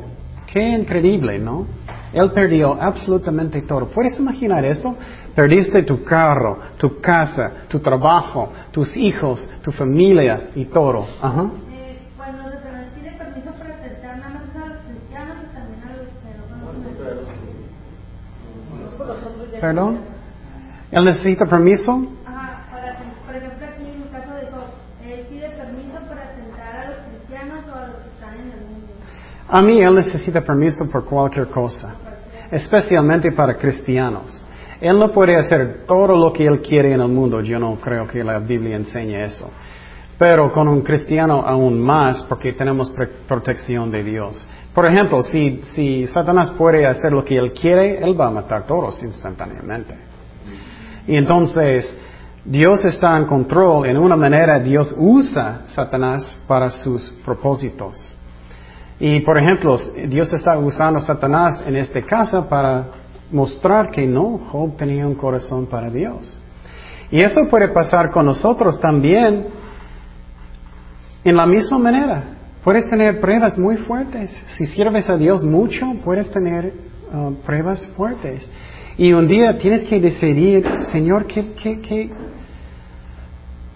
Qué 0.46 0.62
increíble, 0.62 1.40
¿no? 1.40 1.68
Él 2.12 2.32
perdió 2.34 2.74
absolutamente 2.82 3.62
todo. 3.62 3.88
¿Puedes 3.88 4.20
imaginar 4.20 4.66
eso? 4.66 4.98
Perdiste 5.36 5.84
tu 5.84 6.04
carro, 6.04 6.60
tu 6.78 7.00
casa, 7.00 7.52
tu 7.70 7.80
trabajo, 7.80 8.52
tus 8.72 8.96
hijos, 8.98 9.48
tu 9.62 9.72
familia 9.72 10.50
y 10.56 10.66
todo. 10.66 11.08
Ajá. 11.22 11.50
¿Perdón? 19.62 20.00
¿Él 20.92 21.06
necesita 21.06 21.46
permiso? 21.46 21.92
Ajá, 22.26 22.66
para, 22.72 22.98
por 23.28 23.36
ejemplo, 23.36 23.68
aquí 23.68 23.84
en 23.84 24.02
el 24.02 24.10
caso 24.10 24.34
de 24.34 24.52
Job, 24.52 24.74
él 25.06 25.26
pide 25.30 25.50
permiso 25.52 26.00
para 26.10 26.34
sentar 26.36 26.76
a 26.76 26.90
los 26.90 26.98
cristianos 27.08 27.66
o 27.70 27.76
a 27.76 27.88
los 27.88 27.96
que 27.98 28.10
están 28.10 28.34
en 28.34 28.52
el 28.52 28.66
mundo. 28.66 28.88
A 29.48 29.62
mí 29.62 29.82
él 29.82 29.94
necesita 29.94 30.42
permiso 30.42 30.90
por 30.90 31.06
cualquier 31.06 31.48
cosa, 31.50 31.94
especialmente 32.52 33.32
para 33.34 33.56
cristianos. 33.56 34.48
Él 34.82 34.98
no 34.98 35.12
puede 35.12 35.38
hacer 35.38 35.86
todo 35.86 36.18
lo 36.18 36.34
que 36.34 36.44
él 36.44 36.62
quiere 36.62 36.94
en 36.94 37.02
el 37.02 37.08
mundo. 37.08 37.40
Yo 37.42 37.60
no 37.60 37.76
creo 37.76 38.08
que 38.08 38.24
la 38.24 38.40
Biblia 38.40 38.76
enseñe 38.76 39.24
eso. 39.24 39.50
Pero 40.18 40.52
con 40.52 40.68
un 40.68 40.82
cristiano 40.82 41.44
aún 41.46 41.80
más 41.80 42.24
porque 42.24 42.54
tenemos 42.54 42.92
protección 43.28 43.92
de 43.92 44.04
Dios. 44.04 44.48
Por 44.74 44.86
ejemplo, 44.86 45.22
si, 45.22 45.62
si 45.74 46.08
Satanás 46.08 46.52
puede 46.52 46.86
hacer 46.88 47.12
lo 47.12 47.24
que 47.24 47.38
él 47.38 47.54
quiere, 47.54 48.04
él 48.04 48.20
va 48.20 48.28
a 48.28 48.32
matar 48.32 48.66
todos 48.66 49.02
instantáneamente. 49.04 49.96
Y 51.08 51.16
entonces, 51.16 51.96
Dios 52.44 52.84
está 52.86 53.18
en 53.18 53.26
control. 53.26 53.86
En 53.86 53.98
una 53.98 54.16
manera, 54.16 54.60
Dios 54.60 54.96
usa 54.98 55.64
Satanás 55.68 56.36
para 56.48 56.70
sus 56.72 57.10
propósitos. 57.24 58.16
Y 59.00 59.20
por 59.22 59.38
ejemplo, 59.38 59.78
Dios 60.08 60.32
está 60.32 60.58
usando 60.58 61.00
Satanás 61.02 61.64
en 61.66 61.76
esta 61.76 62.02
casa 62.04 62.48
para 62.48 63.01
mostrar 63.32 63.90
que 63.90 64.06
no, 64.06 64.40
Job 64.50 64.76
tenía 64.78 65.08
un 65.08 65.16
corazón 65.16 65.68
para 65.68 65.90
Dios. 65.90 66.42
Y 67.10 67.18
eso 67.18 67.42
puede 67.50 67.70
pasar 67.70 68.10
con 68.12 68.26
nosotros 68.26 68.80
también 68.80 69.48
en 71.24 71.36
la 71.36 71.46
misma 71.46 71.78
manera. 71.78 72.24
Puedes 72.64 72.90
tener 72.90 73.20
pruebas 73.20 73.58
muy 73.58 73.78
fuertes. 73.78 74.32
Si 74.58 74.68
sirves 74.68 75.10
a 75.10 75.18
Dios 75.18 75.44
mucho, 75.44 75.86
puedes 76.04 76.32
tener 76.32 76.74
uh, 77.12 77.34
pruebas 77.46 77.86
fuertes. 77.98 78.50
Y 78.98 79.14
un 79.14 79.28
día 79.28 79.58
tienes 79.58 79.84
que 79.86 80.00
decidir, 80.00 80.66
Señor, 80.92 81.26
¿qué, 81.26 81.54
qué, 81.54 81.80
qué? 81.82 82.12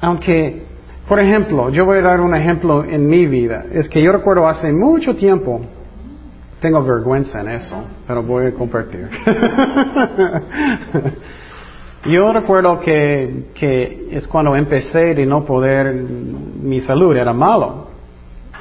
Aunque, 0.01 0.63
por 1.07 1.19
ejemplo, 1.19 1.69
yo 1.69 1.85
voy 1.85 1.97
a 1.97 2.01
dar 2.01 2.21
un 2.21 2.35
ejemplo 2.35 2.83
en 2.83 3.07
mi 3.07 3.25
vida. 3.25 3.65
Es 3.71 3.89
que 3.89 4.01
yo 4.01 4.11
recuerdo 4.11 4.47
hace 4.47 4.71
mucho 4.71 5.15
tiempo, 5.15 5.61
tengo 6.65 6.83
vergüenza 6.83 7.41
en 7.41 7.49
eso, 7.49 7.75
pero 8.07 8.23
voy 8.23 8.47
a 8.47 8.51
compartir. 8.55 9.07
Yo 12.07 12.33
recuerdo 12.33 12.79
que, 12.79 13.49
que 13.53 14.07
es 14.09 14.27
cuando 14.27 14.55
empecé 14.55 15.13
de 15.13 15.27
no 15.27 15.45
poder, 15.45 15.93
mi 15.93 16.79
salud 16.79 17.15
era 17.15 17.33
malo. 17.33 17.89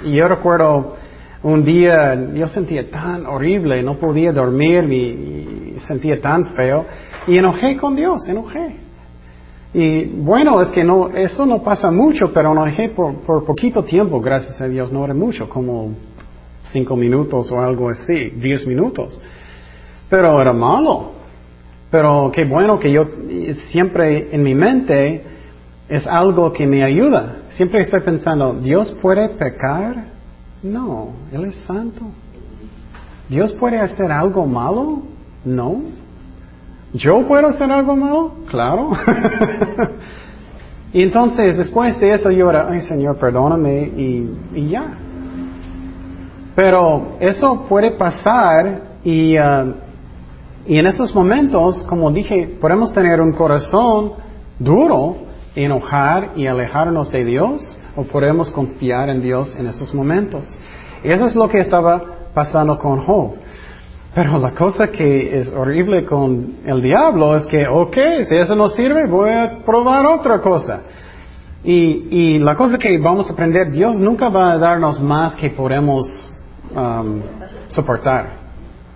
Y 0.04 0.12
yo 0.12 0.24
recuerdo 0.26 0.96
un 1.42 1.64
día, 1.64 2.14
yo 2.34 2.46
sentía 2.48 2.90
tan 2.90 3.24
horrible, 3.26 3.82
no 3.82 3.96
podía 3.98 4.32
dormir 4.32 4.84
y, 4.92 5.78
sentía 5.86 6.20
tan 6.20 6.46
feo. 6.54 6.84
Y 7.26 7.38
enojé 7.38 7.76
con 7.76 7.96
Dios, 7.96 8.28
enojé. 8.28 8.76
Y 9.72 10.04
bueno, 10.04 10.60
es 10.60 10.68
que 10.68 10.84
no, 10.84 11.08
eso 11.08 11.46
no 11.46 11.62
pasa 11.62 11.90
mucho, 11.90 12.32
pero 12.34 12.52
enojé 12.52 12.90
por, 12.90 13.14
por 13.20 13.44
poquito 13.46 13.82
tiempo, 13.82 14.20
gracias 14.20 14.60
a 14.60 14.68
Dios, 14.68 14.92
no 14.92 15.04
era 15.04 15.14
mucho, 15.14 15.48
como 15.48 15.90
cinco 16.72 16.96
minutos 16.96 17.50
o 17.50 17.60
algo 17.60 17.90
así, 17.90 18.30
diez 18.36 18.66
minutos. 18.66 19.18
Pero 20.08 20.40
era 20.40 20.52
malo. 20.52 21.12
Pero 21.90 22.32
qué 22.34 22.44
bueno 22.44 22.80
que 22.80 22.90
yo 22.90 23.06
siempre 23.70 24.34
en 24.34 24.42
mi 24.42 24.54
mente 24.54 25.22
es 25.88 26.06
algo 26.06 26.52
que 26.52 26.66
me 26.66 26.82
ayuda. 26.82 27.42
Siempre 27.50 27.82
estoy 27.82 28.00
pensando, 28.00 28.54
¿Dios 28.54 28.90
puede 29.00 29.28
pecar? 29.30 30.06
No, 30.62 31.10
Él 31.30 31.44
es 31.44 31.56
santo. 31.66 32.06
¿Dios 33.28 33.52
puede 33.52 33.78
hacer 33.78 34.10
algo 34.10 34.46
malo? 34.46 35.02
No. 35.44 35.82
¿Yo 36.92 37.26
puedo 37.26 37.48
hacer 37.48 37.70
algo 37.70 37.96
malo? 37.96 38.34
Claro. 38.48 38.90
y 40.92 41.02
entonces, 41.02 41.58
después 41.58 41.98
de 42.00 42.10
eso, 42.10 42.30
yo 42.30 42.50
era, 42.50 42.68
ay 42.70 42.82
Señor, 42.82 43.18
perdóname 43.18 43.90
y, 43.96 44.30
y 44.54 44.68
ya. 44.68 44.98
Pero 46.54 47.16
eso 47.20 47.66
puede 47.68 47.92
pasar 47.92 48.98
y, 49.02 49.36
uh, 49.38 49.74
y 50.66 50.78
en 50.78 50.86
esos 50.86 51.14
momentos, 51.14 51.82
como 51.88 52.10
dije, 52.10 52.56
podemos 52.60 52.92
tener 52.92 53.20
un 53.20 53.32
corazón 53.32 54.12
duro, 54.58 55.16
enojar 55.56 56.30
y 56.36 56.46
alejarnos 56.46 57.10
de 57.10 57.24
Dios, 57.24 57.76
o 57.96 58.02
podemos 58.04 58.50
confiar 58.50 59.08
en 59.08 59.20
Dios 59.20 59.54
en 59.56 59.66
esos 59.66 59.92
momentos. 59.94 60.44
Y 61.02 61.10
eso 61.10 61.26
es 61.26 61.34
lo 61.34 61.48
que 61.48 61.58
estaba 61.58 62.02
pasando 62.32 62.78
con 62.78 63.04
Job. 63.04 63.34
Pero 64.14 64.38
la 64.38 64.52
cosa 64.52 64.86
que 64.88 65.40
es 65.40 65.52
horrible 65.52 66.04
con 66.06 66.58
el 66.64 66.80
diablo 66.80 67.36
es 67.36 67.46
que, 67.46 67.66
ok, 67.66 67.96
si 68.28 68.36
eso 68.36 68.54
no 68.54 68.68
sirve, 68.68 69.08
voy 69.08 69.30
a 69.30 69.58
probar 69.66 70.06
otra 70.06 70.40
cosa. 70.40 70.82
Y, 71.64 72.06
y 72.10 72.38
la 72.38 72.54
cosa 72.54 72.78
que 72.78 72.96
vamos 72.98 73.28
a 73.28 73.32
aprender, 73.32 73.72
Dios 73.72 73.96
nunca 73.96 74.28
va 74.28 74.52
a 74.52 74.58
darnos 74.58 75.00
más 75.00 75.34
que 75.34 75.50
podemos 75.50 76.06
um, 76.74 77.22
soportar. 77.68 78.44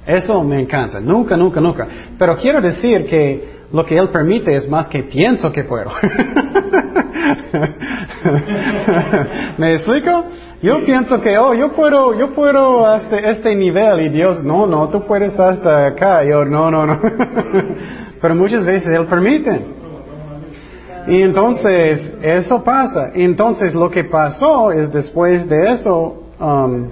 Eso 0.06 0.42
me 0.42 0.60
encanta. 0.60 1.00
Nunca, 1.00 1.36
nunca, 1.36 1.60
nunca. 1.60 1.86
Pero 2.18 2.36
quiero 2.36 2.60
decir 2.60 3.06
que 3.06 3.58
lo 3.72 3.84
que 3.84 3.98
Él 3.98 4.08
permite 4.08 4.54
es 4.54 4.68
más 4.68 4.88
que 4.88 5.02
pienso 5.02 5.52
que 5.52 5.64
puedo. 5.64 5.90
¿Me 9.58 9.74
explico? 9.74 10.24
Yo 10.62 10.84
pienso 10.84 11.20
que, 11.20 11.36
oh, 11.36 11.52
yo 11.52 11.72
puedo, 11.72 12.18
yo 12.18 12.30
puedo 12.30 12.86
hasta 12.86 13.18
este 13.18 13.54
nivel 13.54 14.00
y 14.00 14.08
Dios, 14.08 14.42
no, 14.42 14.66
no, 14.66 14.88
tú 14.88 15.04
puedes 15.06 15.38
hasta 15.38 15.88
acá. 15.88 16.24
Yo, 16.24 16.44
no, 16.46 16.70
no, 16.70 16.86
no. 16.86 16.98
Pero 18.20 18.34
muchas 18.34 18.64
veces 18.64 18.88
Él 18.88 19.06
permite. 19.06 19.78
Y 21.08 21.22
entonces, 21.22 22.14
eso 22.22 22.64
pasa. 22.64 23.10
Entonces, 23.14 23.74
lo 23.74 23.90
que 23.90 24.04
pasó 24.04 24.72
es 24.72 24.92
después 24.92 25.48
de 25.48 25.72
eso, 25.72 26.22
um, 26.40 26.88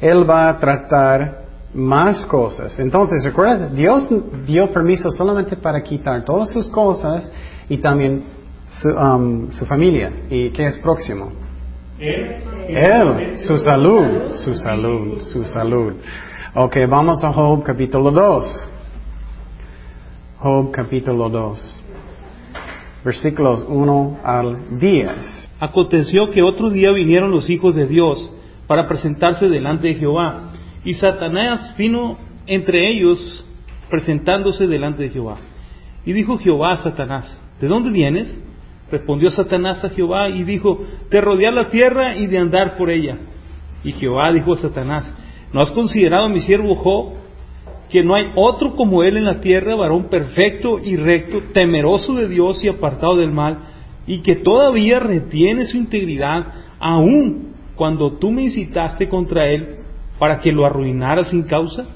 Él 0.00 0.28
va 0.28 0.48
a 0.48 0.58
tratar 0.58 1.42
más 1.74 2.24
cosas. 2.26 2.78
Entonces, 2.78 3.22
¿recuerdas? 3.24 3.74
Dios 3.74 4.08
dio 4.46 4.70
permiso 4.70 5.10
solamente 5.10 5.56
para 5.56 5.82
quitar 5.82 6.24
todas 6.24 6.50
sus 6.50 6.68
cosas 6.68 7.30
y 7.68 7.78
también 7.78 8.24
su, 8.68 8.88
um, 8.88 9.50
su 9.50 9.66
familia. 9.66 10.10
¿Y 10.30 10.50
qué 10.50 10.66
es 10.66 10.78
próximo? 10.78 11.32
Él. 11.98 13.38
su 13.38 13.58
salud, 13.58 14.32
su 14.44 14.54
salud, 14.54 15.20
su 15.20 15.44
salud. 15.44 15.94
Ok, 16.54 16.76
vamos 16.88 17.22
a 17.24 17.32
Job 17.32 17.62
capítulo 17.64 18.10
2. 18.10 18.62
Job 20.38 20.70
capítulo 20.70 21.28
2. 21.28 21.82
Versículos 23.04 23.64
1 23.68 24.18
al 24.22 24.78
10. 24.78 25.48
Aconteció 25.60 26.30
que 26.30 26.42
otro 26.42 26.70
día 26.70 26.92
vinieron 26.92 27.30
los 27.30 27.50
hijos 27.50 27.74
de 27.74 27.86
Dios 27.86 28.37
para 28.68 28.86
presentarse 28.86 29.46
delante 29.46 29.88
de 29.88 29.94
Jehová 29.94 30.52
y 30.84 30.94
Satanás 30.94 31.74
vino 31.76 32.16
entre 32.46 32.90
ellos 32.90 33.44
presentándose 33.90 34.66
delante 34.66 35.04
de 35.04 35.08
Jehová. 35.08 35.38
Y 36.04 36.12
dijo 36.12 36.38
Jehová 36.38 36.72
a 36.72 36.82
Satanás, 36.82 37.36
¿de 37.60 37.66
dónde 37.66 37.90
vienes? 37.90 38.42
Respondió 38.90 39.30
Satanás 39.30 39.84
a 39.84 39.88
Jehová 39.90 40.28
y 40.28 40.44
dijo, 40.44 40.86
de 41.10 41.20
rodear 41.20 41.54
la 41.54 41.68
tierra 41.68 42.16
y 42.16 42.26
de 42.26 42.38
andar 42.38 42.76
por 42.76 42.90
ella. 42.90 43.18
Y 43.84 43.92
Jehová 43.92 44.32
dijo 44.32 44.52
a 44.52 44.58
Satanás, 44.58 45.14
¿no 45.52 45.60
has 45.60 45.70
considerado 45.72 46.28
mi 46.28 46.40
siervo 46.40 46.74
Job, 46.76 47.14
que 47.90 48.04
no 48.04 48.14
hay 48.14 48.26
otro 48.36 48.76
como 48.76 49.02
él 49.02 49.16
en 49.16 49.24
la 49.24 49.40
tierra, 49.40 49.76
varón 49.76 50.10
perfecto 50.10 50.78
y 50.78 50.96
recto, 50.96 51.40
temeroso 51.54 52.14
de 52.14 52.28
Dios 52.28 52.62
y 52.62 52.68
apartado 52.68 53.16
del 53.16 53.32
mal, 53.32 53.58
y 54.06 54.20
que 54.20 54.36
todavía 54.36 55.00
retiene 55.00 55.66
su 55.66 55.78
integridad, 55.78 56.46
aun 56.78 57.47
cuando 57.78 58.14
tú 58.14 58.32
me 58.32 58.42
incitaste 58.42 59.08
contra 59.08 59.46
él 59.46 59.76
para 60.18 60.40
que 60.40 60.50
lo 60.50 60.66
arruinara 60.66 61.24
sin 61.24 61.44
causa? 61.44 61.86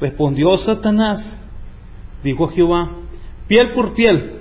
Respondió 0.00 0.58
Satanás, 0.58 1.40
dijo 2.24 2.48
Jehová, 2.48 2.90
piel 3.46 3.72
por 3.72 3.94
piel, 3.94 4.40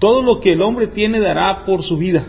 todo 0.00 0.22
lo 0.22 0.40
que 0.40 0.52
el 0.52 0.60
hombre 0.60 0.88
tiene 0.88 1.20
dará 1.20 1.64
por 1.64 1.84
su 1.84 1.96
vida. 1.96 2.26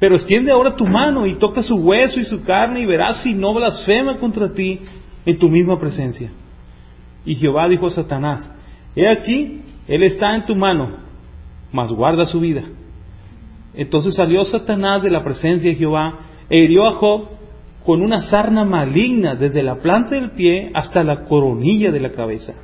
Pero 0.00 0.16
extiende 0.16 0.50
ahora 0.50 0.74
tu 0.74 0.86
mano 0.86 1.26
y 1.26 1.34
toca 1.34 1.62
su 1.62 1.76
hueso 1.76 2.18
y 2.18 2.24
su 2.24 2.42
carne 2.44 2.80
y 2.80 2.86
verás 2.86 3.22
si 3.22 3.34
no 3.34 3.54
blasfema 3.54 4.18
contra 4.18 4.52
ti 4.52 4.80
en 5.26 5.38
tu 5.38 5.50
misma 5.50 5.78
presencia. 5.78 6.30
Y 7.26 7.36
Jehová 7.36 7.68
dijo 7.68 7.86
a 7.86 7.90
Satanás, 7.90 8.50
he 8.96 9.06
aquí, 9.06 9.60
él 9.86 10.02
está 10.02 10.34
en 10.34 10.46
tu 10.46 10.56
mano, 10.56 10.96
mas 11.70 11.92
guarda 11.92 12.24
su 12.24 12.40
vida. 12.40 12.62
Entonces 13.74 14.14
salió 14.14 14.44
Satanás 14.44 15.02
de 15.02 15.10
la 15.10 15.24
presencia 15.24 15.70
de 15.70 15.76
Jehová 15.76 16.20
e 16.50 16.58
hirió 16.58 16.86
a 16.86 16.92
Job 16.92 17.28
con 17.84 18.02
una 18.02 18.22
sarna 18.22 18.64
maligna 18.64 19.34
desde 19.34 19.62
la 19.62 19.76
planta 19.76 20.10
del 20.10 20.32
pie 20.32 20.70
hasta 20.74 21.02
la 21.02 21.24
coronilla 21.24 21.90
de 21.90 22.00
la 22.00 22.10
cabeza. 22.10 22.54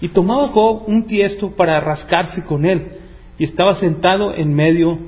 Y 0.00 0.08
tomaba 0.08 0.48
Job 0.48 0.84
un 0.86 1.06
tiesto 1.06 1.54
para 1.54 1.80
rascarse 1.80 2.42
con 2.42 2.64
él, 2.64 2.92
y 3.38 3.44
estaba 3.44 3.74
sentado 3.76 4.34
en 4.34 4.54
medio 4.54 4.98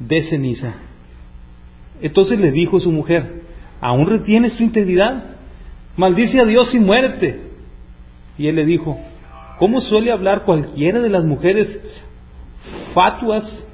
de 0.00 0.22
ceniza. 0.24 0.74
Entonces 2.00 2.38
le 2.38 2.50
dijo 2.50 2.80
su 2.80 2.90
mujer, 2.90 3.42
¿aún 3.80 4.06
retienes 4.06 4.56
tu 4.56 4.62
integridad? 4.62 5.36
Maldice 5.96 6.40
a 6.40 6.44
Dios 6.44 6.74
y 6.74 6.78
muerte. 6.78 7.40
Y 8.36 8.48
él 8.48 8.56
le 8.56 8.66
dijo, 8.66 8.98
¿cómo 9.58 9.80
suele 9.80 10.12
hablar 10.12 10.44
cualquiera 10.44 11.00
de 11.00 11.08
las 11.08 11.24
mujeres 11.24 11.80
fatuas? 12.94 13.65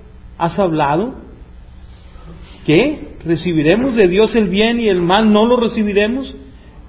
¿Has 0.42 0.58
hablado? 0.58 1.14
¿Qué? 2.66 3.16
¿Recibiremos 3.24 3.94
de 3.94 4.08
Dios 4.08 4.34
el 4.34 4.48
bien 4.48 4.80
y 4.80 4.88
el 4.88 5.00
mal 5.00 5.32
no 5.32 5.46
lo 5.46 5.56
recibiremos? 5.56 6.34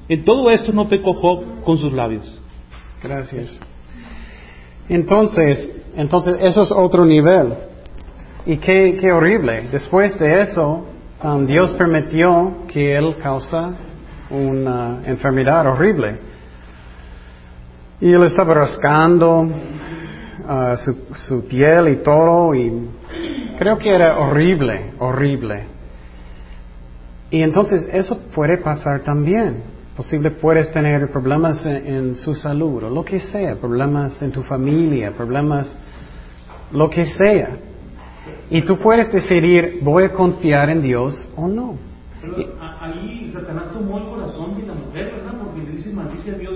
En 0.09 0.25
todo 0.25 0.49
esto 0.49 0.71
no 0.73 0.89
pecó 0.89 1.13
Job 1.13 1.61
con 1.63 1.77
sus 1.77 1.93
labios. 1.93 2.25
Gracias. 3.03 3.59
Entonces, 4.89 5.83
entonces 5.95 6.35
eso 6.41 6.63
es 6.63 6.71
otro 6.71 7.05
nivel. 7.05 7.53
Y 8.47 8.57
qué, 8.57 8.97
qué 8.99 9.11
horrible. 9.11 9.67
Después 9.71 10.17
de 10.17 10.41
eso, 10.41 10.87
um, 11.23 11.45
Dios 11.45 11.73
permitió 11.73 12.65
que 12.67 12.95
él 12.95 13.17
causa 13.21 13.75
una 14.31 15.03
enfermedad 15.05 15.67
horrible. 15.67 16.17
Y 18.01 18.11
él 18.11 18.23
estaba 18.23 18.55
rascando 18.55 19.41
uh, 19.41 20.75
su, 20.83 21.15
su 21.27 21.47
piel 21.47 21.89
y 21.89 21.97
todo, 21.97 22.55
y 22.55 22.89
Creo 23.57 23.77
que 23.77 23.93
era 23.93 24.17
horrible, 24.17 24.93
horrible. 24.99 25.65
Y 27.29 27.41
entonces 27.41 27.87
eso 27.91 28.19
puede 28.33 28.57
pasar 28.57 29.01
también. 29.01 29.63
Posible 29.95 30.31
puedes 30.31 30.71
tener 30.71 31.11
problemas 31.11 31.65
en, 31.65 32.15
su 32.15 32.33
salud 32.35 32.83
o 32.83 32.89
lo 32.89 33.05
que 33.05 33.19
sea, 33.19 33.55
problemas 33.55 34.21
en 34.21 34.31
tu 34.31 34.43
familia, 34.43 35.11
problemas, 35.11 35.79
lo 36.71 36.89
que 36.89 37.05
sea. 37.05 37.57
Y 38.49 38.61
tú 38.61 38.79
puedes 38.79 39.11
decidir, 39.11 39.79
voy 39.81 40.05
a 40.05 40.13
confiar 40.13 40.69
en 40.69 40.81
Dios 40.81 41.15
o 41.35 41.47
no. 41.47 41.75
Pero 42.21 42.35
ahí 42.79 43.31
Satanás 43.33 43.71
tomó 43.73 43.97
el 43.97 44.05
corazón 44.05 44.55
de 44.55 44.67
la 44.67 44.73
mujer, 44.73 45.11
¿verdad? 45.15 45.33
Porque 45.43 45.61
le 45.61 45.71
dice 45.77 45.91
maldice 45.91 46.31
a 46.31 46.37
Dios. 46.37 46.52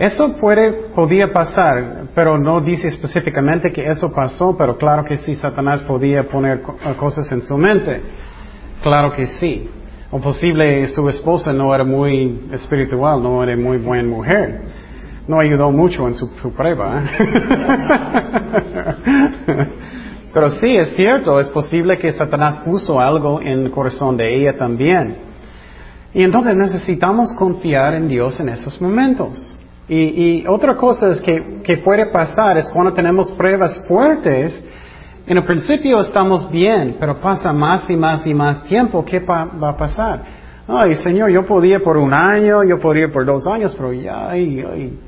Eso 0.00 0.34
puede, 0.38 1.28
pasar, 1.28 2.06
pero 2.14 2.38
no 2.38 2.62
dice 2.62 2.88
específicamente 2.88 3.70
que 3.70 3.86
eso 3.86 4.10
pasó, 4.10 4.56
pero 4.56 4.78
claro 4.78 5.04
que 5.04 5.18
sí, 5.18 5.34
Satanás 5.34 5.82
podía 5.82 6.22
poner 6.22 6.62
cosas 6.96 7.30
en 7.30 7.42
su 7.42 7.58
mente. 7.58 8.00
Claro 8.82 9.12
que 9.12 9.26
sí. 9.26 9.68
O 10.10 10.18
posible 10.18 10.88
su 10.88 11.06
esposa 11.06 11.52
no 11.52 11.74
era 11.74 11.84
muy 11.84 12.48
espiritual, 12.50 13.22
no 13.22 13.42
era 13.42 13.54
muy 13.58 13.76
buena 13.76 14.08
mujer. 14.08 14.62
No 15.28 15.38
ayudó 15.38 15.70
mucho 15.70 16.08
en 16.08 16.14
su, 16.14 16.28
su 16.40 16.50
prueba. 16.54 17.02
¿eh? 17.02 17.26
Pero 20.32 20.48
sí, 20.48 20.76
es 20.78 20.96
cierto, 20.96 21.38
es 21.38 21.50
posible 21.50 21.98
que 21.98 22.10
Satanás 22.12 22.60
puso 22.64 22.98
algo 22.98 23.42
en 23.42 23.66
el 23.66 23.70
corazón 23.70 24.16
de 24.16 24.34
ella 24.34 24.54
también. 24.54 25.18
Y 26.14 26.22
entonces 26.22 26.56
necesitamos 26.56 27.34
confiar 27.34 27.92
en 27.92 28.08
Dios 28.08 28.40
en 28.40 28.48
esos 28.48 28.80
momentos. 28.80 29.49
Y, 29.90 29.96
y 29.96 30.46
otra 30.46 30.76
cosa 30.76 31.08
es 31.08 31.20
que, 31.20 31.62
que, 31.64 31.78
puede 31.78 32.12
pasar 32.12 32.56
es 32.56 32.68
cuando 32.68 32.92
tenemos 32.92 33.28
pruebas 33.32 33.76
fuertes, 33.88 34.54
en 35.26 35.36
el 35.36 35.44
principio 35.44 35.98
estamos 35.98 36.48
bien, 36.48 36.96
pero 37.00 37.20
pasa 37.20 37.50
más 37.50 37.90
y 37.90 37.96
más 37.96 38.24
y 38.24 38.32
más 38.32 38.62
tiempo, 38.62 39.04
¿qué 39.04 39.18
va, 39.18 39.68
a 39.68 39.76
pasar? 39.76 40.22
Ay, 40.68 40.94
Señor, 40.94 41.32
yo 41.32 41.44
podía 41.44 41.80
por 41.80 41.96
un 41.96 42.14
año, 42.14 42.62
yo 42.62 42.78
podía 42.78 43.08
por 43.08 43.26
dos 43.26 43.44
años, 43.48 43.74
pero 43.76 43.92
ya, 43.92 44.30
ay, 44.30 44.64
ay. 44.64 44.98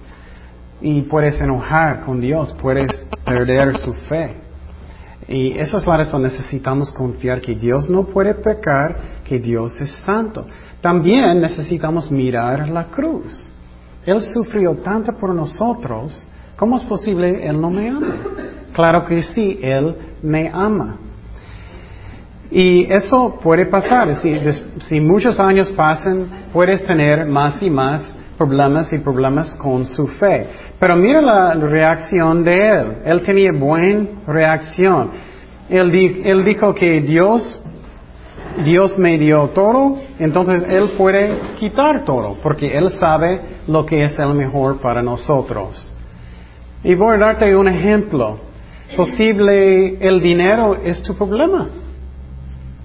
y 0.81 1.03
puedes 1.03 1.41
enojar 1.41 2.01
con 2.01 2.21
Dios, 2.21 2.53
puedes 2.61 2.93
perder 3.25 3.77
su 3.77 3.93
fe. 4.09 4.35
Y 5.29 5.57
esa 5.59 5.77
es 5.77 5.87
la 5.87 5.99
razón, 5.99 6.25
necesitamos 6.25 6.91
confiar 6.91 7.41
que 7.41 7.55
Dios 7.55 7.89
no 7.89 8.03
puede 8.03 8.35
pecar, 8.35 8.97
que 9.25 9.39
Dios 9.39 9.81
es 9.81 9.93
santo. 10.05 10.45
También 10.81 11.41
necesitamos 11.41 12.11
mirar 12.11 12.69
la 12.69 12.87
cruz. 12.87 13.53
Él 14.05 14.21
sufrió 14.23 14.75
tanto 14.77 15.13
por 15.13 15.35
nosotros, 15.35 16.27
¿cómo 16.57 16.77
es 16.77 16.85
posible 16.85 17.47
Él 17.47 17.61
no 17.61 17.71
me 17.71 17.89
ama? 17.89 18.15
Claro 18.73 19.07
que 19.07 19.23
sí, 19.23 19.59
Él 19.63 19.95
me 20.23 20.51
ama. 20.53 20.97
Y 22.51 22.93
eso 22.93 23.39
puede 23.43 23.67
pasar. 23.67 24.15
Si, 24.81 25.01
muchos 25.01 25.41
años 25.41 25.71
pasan, 25.71 26.49
puedes 26.53 26.85
tener 26.85 27.27
más 27.27 27.63
y 27.63 27.71
más 27.71 28.15
problemas 28.37 28.93
y 28.93 28.99
problemas 28.99 29.53
con 29.53 29.87
su 29.87 30.07
fe. 30.07 30.47
Pero 30.79 30.97
mira 30.97 31.23
la 31.23 31.55
reacción 31.55 32.45
de 32.45 32.55
él. 32.55 32.97
Él 33.05 33.23
tenía 33.23 33.51
buena 33.59 34.07
reacción. 34.27 35.11
Él 35.71 36.45
dijo 36.45 36.75
que 36.75 37.01
Dios 37.01 37.62
Dios 38.65 38.99
me 38.99 39.19
dio 39.19 39.49
todo, 39.49 39.97
entonces 40.19 40.65
Él 40.69 40.93
puede 40.97 41.55
quitar 41.57 42.05
todo, 42.05 42.37
porque 42.43 42.77
Él 42.77 42.91
sabe 42.93 43.41
lo 43.67 43.87
que 43.87 44.05
es 44.05 44.19
el 44.19 44.35
mejor 44.35 44.81
para 44.81 45.03
nosotros. 45.03 45.93
Y 46.85 46.95
voy 46.95 47.17
a 47.17 47.19
darte 47.19 47.57
un 47.57 47.69
ejemplo. 47.69 48.39
Posible 48.97 49.97
el 50.07 50.21
dinero 50.21 50.77
es 50.77 51.03
tu 51.03 51.15
problema. 51.15 51.69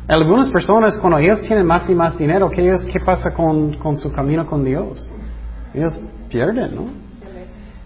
Algunas 0.07 0.49
personas 0.49 0.97
cuando 0.97 1.18
ellos 1.20 1.41
tienen 1.41 1.65
más 1.65 1.89
y 1.89 1.95
más 1.95 2.18
dinero, 2.18 2.49
¿qué, 2.49 2.74
es, 2.74 2.86
qué 2.86 2.99
pasa 2.99 3.34
con, 3.34 3.74
con 3.74 3.97
su 3.97 4.11
camino 4.13 4.45
con 4.45 4.63
Dios? 4.63 5.11
Ellos 5.74 5.99
pierden, 6.30 6.76
¿no? 6.76 7.07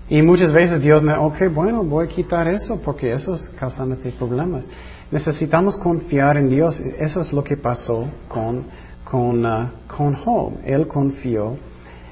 Y 0.07 0.21
muchas 0.21 0.51
veces 0.51 0.81
Dios 0.81 1.01
me, 1.01 1.15
ok, 1.15 1.37
bueno, 1.53 1.83
voy 1.83 2.05
a 2.05 2.09
quitar 2.09 2.47
eso 2.49 2.79
porque 2.83 3.13
eso 3.13 3.33
es 3.33 3.49
causándote 3.57 4.11
problemas. 4.11 4.67
Necesitamos 5.11 5.77
confiar 5.77 6.37
en 6.37 6.49
Dios. 6.49 6.79
Eso 6.79 7.21
es 7.21 7.33
lo 7.33 7.43
que 7.43 7.57
pasó 7.57 8.07
con, 8.27 8.63
con, 9.03 9.45
uh, 9.45 9.69
con 9.87 10.15
Job. 10.15 10.53
Él 10.65 10.87
confió 10.87 11.57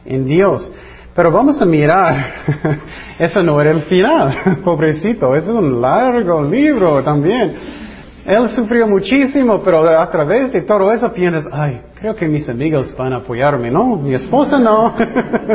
en 0.05 0.25
Dios. 0.25 0.71
Pero 1.15 1.31
vamos 1.31 1.61
a 1.61 1.65
mirar, 1.65 2.33
eso 3.19 3.43
no 3.43 3.59
era 3.59 3.71
el 3.71 3.81
final, 3.83 4.61
pobrecito, 4.63 5.35
es 5.35 5.47
un 5.47 5.81
largo 5.81 6.43
libro 6.43 7.03
también. 7.03 7.57
Él 8.25 8.47
sufrió 8.49 8.87
muchísimo, 8.87 9.61
pero 9.63 9.79
a 9.99 10.09
través 10.09 10.53
de 10.53 10.61
todo 10.61 10.91
eso 10.93 11.11
piensas, 11.11 11.45
ay, 11.51 11.81
creo 11.95 12.13
que 12.15 12.27
mis 12.27 12.47
amigos 12.47 12.95
van 12.95 13.13
a 13.13 13.17
apoyarme, 13.17 13.71
¿no? 13.71 13.95
Mi 13.95 14.13
esposa 14.13 14.59
no, 14.59 14.93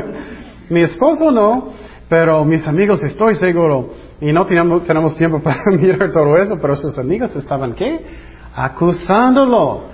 mi 0.68 0.80
esposo 0.80 1.30
no, 1.30 1.72
pero 2.14 2.44
mis 2.44 2.64
amigos 2.68 3.02
estoy 3.02 3.34
seguro. 3.34 3.90
Y 4.20 4.32
no 4.32 4.46
tenemos, 4.46 4.84
tenemos 4.84 5.16
tiempo 5.16 5.40
para 5.40 5.64
mirar 5.76 6.12
todo 6.12 6.36
eso, 6.36 6.56
pero 6.62 6.76
sus 6.76 6.96
amigos 6.96 7.34
estaban 7.34 7.74
qué? 7.74 8.06
Acusándolo. 8.54 9.86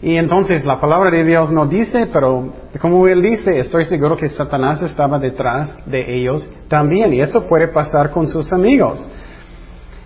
Y 0.00 0.14
entonces 0.14 0.64
la 0.64 0.80
palabra 0.80 1.10
de 1.10 1.24
Dios 1.24 1.50
no 1.50 1.66
dice, 1.66 2.06
pero 2.12 2.52
como 2.80 3.08
él 3.08 3.20
dice, 3.22 3.58
estoy 3.58 3.86
seguro 3.86 4.16
que 4.16 4.28
Satanás 4.28 4.82
estaba 4.82 5.18
detrás 5.18 5.76
de 5.84 6.14
ellos 6.16 6.48
también. 6.68 7.12
Y 7.12 7.20
eso 7.20 7.44
puede 7.48 7.66
pasar 7.66 8.12
con 8.12 8.28
sus 8.28 8.52
amigos. 8.52 9.04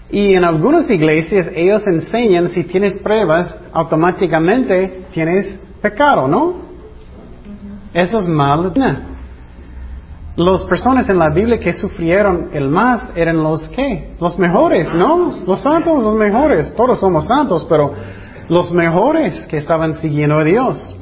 Y 0.08 0.32
en 0.32 0.44
algunas 0.44 0.88
iglesias 0.88 1.50
ellos 1.54 1.86
enseñan 1.86 2.48
si 2.48 2.64
tienes 2.64 2.94
pruebas, 3.02 3.54
automáticamente 3.74 5.02
tienes 5.12 5.60
pecado, 5.82 6.28
¿no? 6.28 6.54
Eso 7.92 8.20
es 8.20 8.26
mal. 8.26 8.72
Las 10.38 10.62
personas 10.66 11.08
en 11.08 11.18
la 11.18 11.30
Biblia 11.30 11.58
que 11.58 11.72
sufrieron 11.72 12.50
el 12.52 12.68
más 12.68 13.10
eran 13.16 13.42
los 13.42 13.68
que, 13.70 14.14
los 14.20 14.38
mejores, 14.38 14.94
¿no? 14.94 15.34
Los 15.44 15.58
santos, 15.62 16.00
los 16.00 16.14
mejores. 16.14 16.72
Todos 16.76 17.00
somos 17.00 17.24
santos, 17.24 17.66
pero 17.68 17.92
los 18.48 18.70
mejores 18.70 19.44
que 19.46 19.56
estaban 19.56 19.94
siguiendo 19.94 20.36
a 20.36 20.44
Dios. 20.44 20.94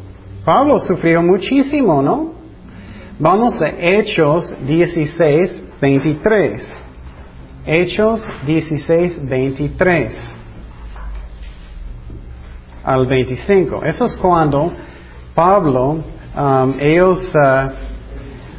Pablo 0.43 0.79
sufrió 0.79 1.23
muchísimo, 1.23 2.01
¿no? 2.01 2.33
Vamos 3.19 3.61
a 3.61 3.69
Hechos 3.69 4.51
16, 4.67 5.65
23. 5.83 6.69
Hechos 7.67 8.23
16, 8.47 9.29
23 9.29 10.13
al 12.85 13.07
25. 13.07 13.85
Eso 13.85 14.07
es 14.07 14.17
cuando 14.17 14.73
Pablo, 15.35 16.03
um, 16.35 16.75
ellos, 16.81 17.19
uh, 17.35 17.96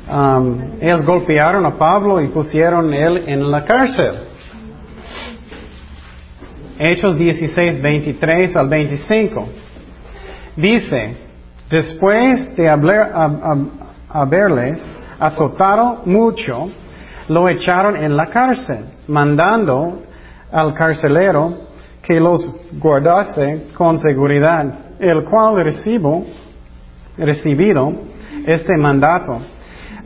um, 0.09 0.77
ellos 0.81 1.05
golpearon 1.05 1.65
a 1.65 1.77
Pablo 1.77 2.21
y 2.21 2.27
pusieron 2.29 2.93
él 2.93 3.23
en 3.27 3.49
la 3.49 3.63
cárcel. 3.63 4.13
Hechos 6.79 7.17
16, 7.17 7.81
23 7.81 8.55
al 8.55 8.69
25. 8.69 9.47
Dice, 10.55 11.17
después 11.69 12.55
de 12.55 12.69
haberles 14.09 14.79
azotado 15.19 16.03
mucho, 16.05 16.69
lo 17.27 17.49
echaron 17.49 17.95
en 17.97 18.15
la 18.15 18.27
cárcel, 18.27 18.85
mandando 19.07 20.01
al 20.51 20.73
carcelero 20.73 21.67
que 22.01 22.19
los 22.19 22.49
guardase 22.79 23.67
con 23.75 23.99
seguridad, 23.99 24.95
el 24.99 25.23
cual 25.25 25.63
recibo, 25.63 26.25
recibido 27.17 27.91
este 28.45 28.77
mandato, 28.77 29.39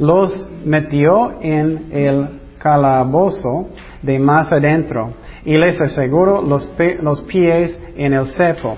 los 0.01 0.47
metió 0.65 1.39
en 1.41 1.89
el 1.91 2.27
calabozo 2.57 3.69
de 4.01 4.17
más 4.17 4.51
adentro 4.51 5.13
y 5.45 5.55
les 5.55 5.79
aseguro 5.79 6.41
los, 6.41 6.67
los 7.01 7.21
pies 7.21 7.79
en 7.95 8.13
el 8.13 8.25
cepo. 8.29 8.77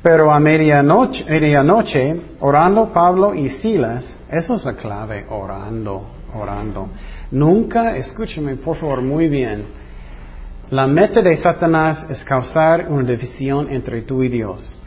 Pero 0.00 0.32
a 0.32 0.38
medianoche, 0.38 1.24
medianoche, 1.28 2.14
orando 2.38 2.92
Pablo 2.92 3.34
y 3.34 3.50
Silas, 3.50 4.16
eso 4.30 4.54
es 4.54 4.64
la 4.64 4.74
clave, 4.74 5.26
orando, 5.28 6.06
orando. 6.34 6.88
Nunca, 7.32 7.96
escúcheme 7.96 8.54
por 8.54 8.76
favor 8.76 9.02
muy 9.02 9.28
bien, 9.28 9.64
la 10.70 10.86
meta 10.86 11.20
de 11.20 11.36
Satanás 11.36 12.06
es 12.08 12.22
causar 12.22 12.86
una 12.88 13.02
división 13.02 13.68
entre 13.70 14.02
tú 14.02 14.22
y 14.22 14.28
Dios. 14.28 14.80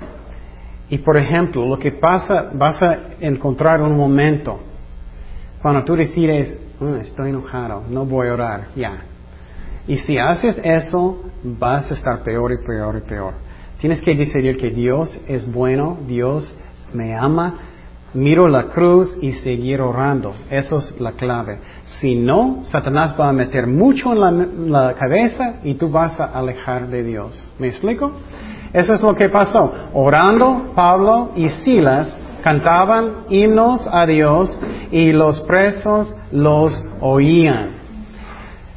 Y 0.89 0.99
por 0.99 1.17
ejemplo, 1.17 1.65
lo 1.65 1.77
que 1.77 1.91
pasa, 1.91 2.51
vas 2.53 2.81
a 2.81 2.97
encontrar 3.19 3.81
un 3.81 3.97
momento 3.97 4.72
cuando 5.63 5.83
tú 5.83 5.95
decides, 5.95 6.59
ah, 6.79 6.99
estoy 7.01 7.31
enojado, 7.31 7.83
no 7.89 8.05
voy 8.05 8.27
a 8.27 8.33
orar, 8.33 8.67
ya, 8.75 9.05
y 9.87 9.97
si 9.97 10.17
haces 10.17 10.59
eso, 10.63 11.23
vas 11.43 11.91
a 11.91 11.93
estar 11.93 12.23
peor 12.23 12.51
y 12.53 12.65
peor 12.65 13.01
y 13.03 13.09
peor. 13.09 13.33
Tienes 13.79 14.01
que 14.01 14.15
decidir 14.15 14.57
que 14.57 14.69
Dios 14.69 15.09
es 15.27 15.51
bueno, 15.51 15.97
Dios 16.07 16.57
me 16.93 17.13
ama, 17.15 17.55
miro 18.13 18.47
la 18.47 18.67
cruz 18.67 19.17
y 19.21 19.33
seguir 19.33 19.81
orando. 19.81 20.33
Eso 20.49 20.79
es 20.79 21.01
la 21.01 21.13
clave. 21.13 21.59
Si 21.99 22.15
no, 22.15 22.59
Satanás 22.63 23.15
va 23.19 23.27
a 23.27 23.33
meter 23.33 23.67
mucho 23.67 24.13
en 24.13 24.71
la, 24.71 24.93
cabeza 24.93 25.55
y 25.65 25.73
tú 25.73 25.89
vas 25.89 26.17
a 26.19 26.25
alejar 26.25 26.87
de 26.87 27.03
Dios. 27.03 27.53
¿Me 27.59 27.67
explico? 27.67 28.11
Eso 28.71 28.93
es 28.93 29.01
lo 29.01 29.15
que 29.15 29.27
pasó. 29.27 29.73
Orando, 29.93 30.71
Pablo 30.73 31.31
y 31.35 31.49
Silas 31.49 32.15
cantaban 32.43 33.25
himnos 33.29 33.87
a 33.89 34.05
Dios 34.05 34.59
y 34.91 35.13
los 35.13 35.39
presos 35.41 36.13
los 36.31 36.77
oían. 36.99 37.77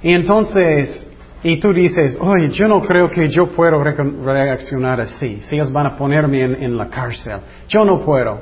Y 0.03 0.13
entonces, 0.13 1.05
y 1.43 1.59
tú 1.59 1.73
dices, 1.73 2.17
oye, 2.21 2.51
yo 2.51 2.69
no 2.69 2.81
creo 2.83 3.11
que 3.11 3.29
yo 3.29 3.55
puedo 3.57 3.83
reaccionar 3.83 5.01
así, 5.01 5.43
si 5.45 5.57
ellos 5.57 5.73
van 5.73 5.87
a 5.87 5.97
ponerme 5.97 6.43
en, 6.43 6.77
la 6.77 6.89
cárcel. 6.89 7.41
Yo 7.69 7.85
no 7.85 8.05
puedo. 8.05 8.41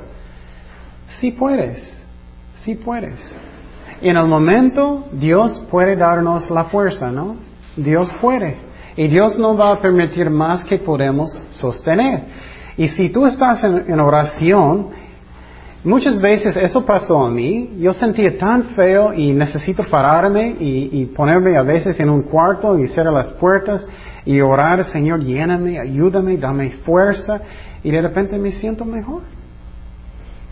Sí 1.19 1.31
puedes, 1.31 2.05
sí 2.63 2.75
puedes. 2.75 3.19
En 4.01 4.17
el 4.17 4.27
momento, 4.27 5.05
Dios 5.11 5.67
puede 5.71 5.95
darnos 5.95 6.51
la 6.51 6.65
fuerza, 6.65 7.11
¿no? 7.11 7.37
Dios 7.75 8.11
puede. 8.21 8.57
Y 8.95 9.07
Dios 9.07 9.37
no 9.39 9.57
va 9.57 9.71
a 9.71 9.79
permitir 9.79 10.29
más 10.29 10.63
que 10.65 10.77
podemos 10.77 11.31
sostener. 11.51 12.25
Y 12.77 12.89
si 12.89 13.09
tú 13.09 13.25
estás 13.25 13.63
en 13.63 13.99
oración 13.99 15.04
Muchas 15.85 16.19
veces 16.19 16.57
eso 16.57 16.83
pasó 16.83 17.23
a 17.23 17.29
mí. 17.29 17.75
Yo 17.77 17.93
sentía 17.93 18.35
tan 18.39 18.69
feo 18.75 19.13
y 19.13 19.31
necesito 19.33 19.83
pararme 19.83 20.55
y, 20.59 21.05
ponerme 21.15 21.59
a 21.59 21.61
veces 21.61 21.99
en 21.99 22.09
un 22.09 22.23
cuarto 22.23 22.79
y 22.79 22.87
cerrar 22.87 23.13
las 23.13 23.31
puertas 23.33 23.85
y 24.25 24.41
orar, 24.41 24.83
Señor, 24.85 25.23
lléname, 25.23 25.79
ayúdame, 25.79 26.37
dame 26.37 26.71
fuerza. 26.83 27.39
Y 27.83 27.91
de 27.91 28.01
repente 28.01 28.35
me 28.39 28.51
siento 28.53 28.83
mejor. 28.83 29.21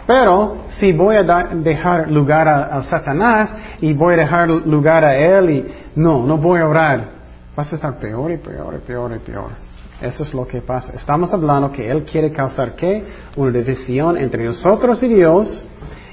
Pero 0.06 0.66
si 0.80 0.92
voy 0.92 1.16
a 1.16 1.24
dejar 1.24 2.12
lugar 2.12 2.48
a, 2.48 2.66
a 2.66 2.84
Satanás 2.84 3.56
y 3.82 3.92
voy 3.94 4.14
a 4.14 4.18
dejar 4.18 4.50
lugar 4.50 5.04
a 5.04 5.16
él 5.16 5.50
y 5.50 5.66
no, 5.96 6.28
no 6.28 6.38
voy 6.38 6.60
a 6.60 6.68
orar, 6.68 7.10
vas 7.56 7.72
a 7.72 7.76
estar 7.76 7.98
peor 7.98 8.32
y 8.32 8.38
peor 8.38 8.76
y 8.76 8.86
peor 8.86 9.16
y 9.16 9.20
peor. 9.20 9.63
Eso 10.04 10.24
es 10.24 10.34
lo 10.34 10.46
que 10.46 10.62
pasa. 10.62 10.92
Estamos 10.94 11.34
hablando 11.34 11.72
que 11.72 11.90
él 11.90 12.04
quiere 12.04 12.34
causar 12.34 12.76
qué? 12.76 13.06
Una 13.38 13.58
división 13.58 14.18
entre 14.18 14.44
nosotros 14.44 15.02
y 15.02 15.08
Dios 15.08 15.66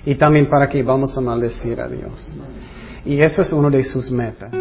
y 0.05 0.14
también 0.14 0.49
para 0.49 0.68
que 0.68 0.80
vamos 0.84 1.16
a 1.18 1.20
maldecir 1.20 1.80
a 1.80 1.88
Dios. 1.88 2.32
Y 3.05 3.20
eso 3.20 3.43
es 3.43 3.53
uno 3.53 3.68
de 3.68 3.82
sus 3.82 4.09
metas. 4.09 4.53